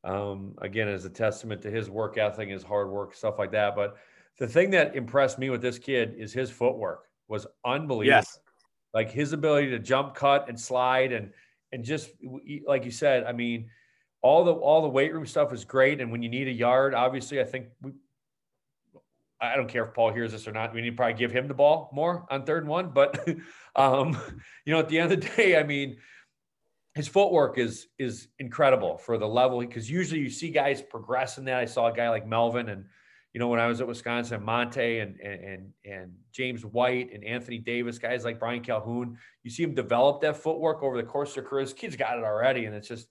um, 0.05 0.55
again 0.61 0.89
is 0.89 1.05
a 1.05 1.11
testament 1.11 1.63
to 1.63 1.71
his 1.71 1.91
work 1.91 2.19
ethic, 2.19 2.49
his 2.49 2.63
hard 2.63 2.91
work, 2.91 3.15
stuff 3.15 3.39
like 3.39 3.53
that. 3.53 3.75
But 3.75 3.97
the 4.39 4.47
thing 4.47 4.71
that 4.71 4.95
impressed 4.95 5.39
me 5.39 5.51
with 5.51 5.63
this 5.63 5.79
kid 5.79 6.15
is 6.19 6.33
his 6.33 6.51
footwork 6.51 7.05
was 7.29 7.47
unbelievable. 7.65 8.19
Yes. 8.19 8.39
Like 8.95 9.11
his 9.11 9.33
ability 9.33 9.71
to 9.71 9.79
jump, 9.79 10.15
cut, 10.15 10.49
and 10.49 10.59
slide, 10.59 11.13
and 11.13 11.33
and 11.73 11.85
just 11.85 12.11
like 12.67 12.85
you 12.85 12.91
said, 12.91 13.25
I 13.25 13.33
mean, 13.33 13.69
all 14.27 14.45
the 14.45 14.53
all 14.53 14.83
the 14.83 14.89
weight 14.89 15.15
room 15.15 15.27
stuff 15.27 15.53
is 15.53 15.65
great. 15.65 16.01
And 16.01 16.11
when 16.11 16.23
you 16.23 16.29
need 16.29 16.49
a 16.49 16.53
yard, 16.53 16.95
obviously, 16.95 17.41
I 17.41 17.45
think 17.45 17.69
we, 17.81 17.93
I 19.41 19.55
don't 19.57 19.69
care 19.69 19.85
if 19.85 19.95
Paul 19.95 20.13
hears 20.13 20.33
this 20.33 20.49
or 20.49 20.53
not. 20.53 20.75
We 20.75 20.81
need 20.81 20.91
to 20.91 20.97
probably 20.97 21.15
give 21.15 21.31
him 21.31 21.47
the 21.47 21.55
ball 21.55 21.91
more 21.93 22.27
on 22.31 22.45
third 22.45 22.65
and 22.65 22.71
one. 22.71 22.91
But 22.91 23.29
um, 23.77 24.19
you 24.65 24.73
know, 24.73 24.81
at 24.81 24.89
the 24.89 24.99
end 24.99 25.13
of 25.13 25.21
the 25.21 25.29
day, 25.37 25.57
I 25.57 25.63
mean, 25.63 25.99
his 26.95 27.07
footwork 27.07 27.59
is 27.59 27.87
is 27.99 28.29
incredible 28.39 28.99
for 28.99 29.17
the 29.17 29.29
level 29.29 29.61
because 29.61 29.89
usually 29.89 30.21
you 30.21 30.31
see 30.31 30.51
guys 30.51 30.83
progress 30.83 31.39
in 31.39 31.45
that. 31.45 31.61
I 31.61 31.67
saw 31.67 31.87
a 31.87 31.93
guy 31.93 32.11
like 32.11 32.27
Melvin 32.27 32.69
and 32.69 32.87
you 33.33 33.39
know 33.39 33.49
when 33.49 33.61
I 33.61 33.67
was 33.67 33.83
at 33.83 33.87
Wisconsin, 33.87 34.43
Montee 34.43 35.01
and 35.01 35.21
and 35.21 35.73
and 35.85 36.15
James 36.33 36.65
White 36.65 37.13
and 37.13 37.23
Anthony 37.23 37.59
Davis, 37.59 37.99
guys 37.99 38.25
like 38.25 38.41
Brian 38.41 38.63
Calhoun, 38.63 39.19
you 39.43 39.51
see 39.51 39.63
him 39.63 39.75
develop 39.75 40.23
that 40.23 40.39
footwork 40.39 40.83
over 40.83 40.97
the 40.97 41.03
course 41.07 41.29
of 41.31 41.35
their 41.37 41.45
careers. 41.45 41.75
Kids 41.75 41.97
got 41.97 42.17
it 42.19 42.25
already, 42.25 42.65
and 42.65 42.75
it's 42.75 42.89
just 42.89 43.09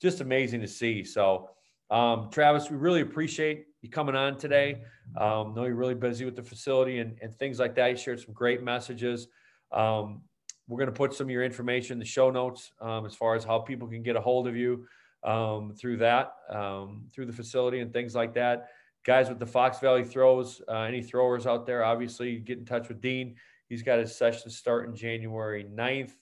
just 0.00 0.20
amazing 0.20 0.60
to 0.60 0.68
see. 0.68 1.04
So, 1.04 1.50
um, 1.90 2.28
Travis, 2.30 2.70
we 2.70 2.76
really 2.76 3.00
appreciate 3.00 3.66
you 3.82 3.90
coming 3.90 4.16
on 4.16 4.38
today. 4.38 4.82
Um, 5.16 5.54
know 5.54 5.64
you're 5.64 5.74
really 5.74 5.94
busy 5.94 6.24
with 6.24 6.36
the 6.36 6.42
facility 6.42 6.98
and, 6.98 7.18
and 7.20 7.34
things 7.36 7.58
like 7.58 7.74
that. 7.76 7.90
You 7.90 7.96
shared 7.96 8.20
some 8.20 8.34
great 8.34 8.62
messages. 8.62 9.28
Um, 9.72 10.22
we're 10.66 10.78
going 10.78 10.88
to 10.88 10.96
put 10.96 11.12
some 11.12 11.26
of 11.26 11.30
your 11.30 11.44
information 11.44 11.94
in 11.94 11.98
the 11.98 12.04
show 12.04 12.30
notes 12.30 12.72
um, 12.80 13.04
as 13.04 13.14
far 13.14 13.34
as 13.34 13.44
how 13.44 13.58
people 13.58 13.86
can 13.86 14.02
get 14.02 14.16
a 14.16 14.20
hold 14.20 14.48
of 14.48 14.56
you 14.56 14.86
um, 15.24 15.74
through 15.78 15.98
that, 15.98 16.34
um, 16.50 17.06
through 17.14 17.26
the 17.26 17.32
facility 17.32 17.80
and 17.80 17.92
things 17.92 18.14
like 18.14 18.34
that. 18.34 18.68
Guys 19.04 19.28
with 19.28 19.38
the 19.38 19.46
Fox 19.46 19.78
Valley 19.80 20.04
throws, 20.04 20.62
uh, 20.68 20.80
any 20.80 21.02
throwers 21.02 21.46
out 21.46 21.66
there, 21.66 21.84
obviously 21.84 22.38
get 22.38 22.58
in 22.58 22.64
touch 22.64 22.88
with 22.88 23.02
Dean. 23.02 23.36
He's 23.68 23.82
got 23.82 23.98
his 23.98 24.16
session 24.16 24.50
starting 24.50 24.94
January 24.94 25.64
9th. 25.64 26.12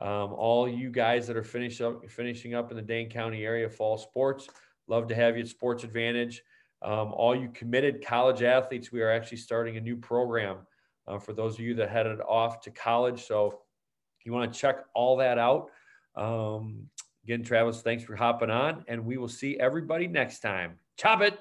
Um, 0.00 0.32
all 0.32 0.68
you 0.68 0.90
guys 0.90 1.26
that 1.26 1.36
are 1.36 1.44
finish 1.44 1.80
up, 1.80 2.08
finishing 2.08 2.54
up 2.54 2.70
in 2.70 2.76
the 2.76 2.82
Dane 2.82 3.08
County 3.08 3.44
area, 3.44 3.68
fall 3.68 3.96
sports, 3.96 4.48
love 4.88 5.06
to 5.08 5.14
have 5.14 5.36
you 5.36 5.42
at 5.42 5.48
Sports 5.48 5.84
Advantage. 5.84 6.42
Um, 6.82 7.12
all 7.12 7.34
you 7.34 7.48
committed 7.48 8.04
college 8.04 8.42
athletes, 8.42 8.92
we 8.92 9.00
are 9.00 9.10
actually 9.10 9.38
starting 9.38 9.76
a 9.76 9.80
new 9.80 9.96
program 9.96 10.58
uh, 11.06 11.18
for 11.18 11.32
those 11.32 11.54
of 11.54 11.60
you 11.60 11.74
that 11.74 11.90
headed 11.90 12.20
off 12.20 12.60
to 12.62 12.70
college. 12.70 13.24
So 13.26 13.60
you 14.24 14.32
want 14.32 14.52
to 14.52 14.58
check 14.58 14.84
all 14.94 15.16
that 15.18 15.38
out. 15.38 15.70
Um, 16.16 16.88
again, 17.24 17.42
Travis, 17.42 17.80
thanks 17.82 18.04
for 18.04 18.16
hopping 18.16 18.50
on, 18.50 18.84
and 18.88 19.04
we 19.04 19.16
will 19.16 19.28
see 19.28 19.58
everybody 19.58 20.06
next 20.06 20.40
time. 20.40 20.78
Chop 20.96 21.22
it. 21.22 21.38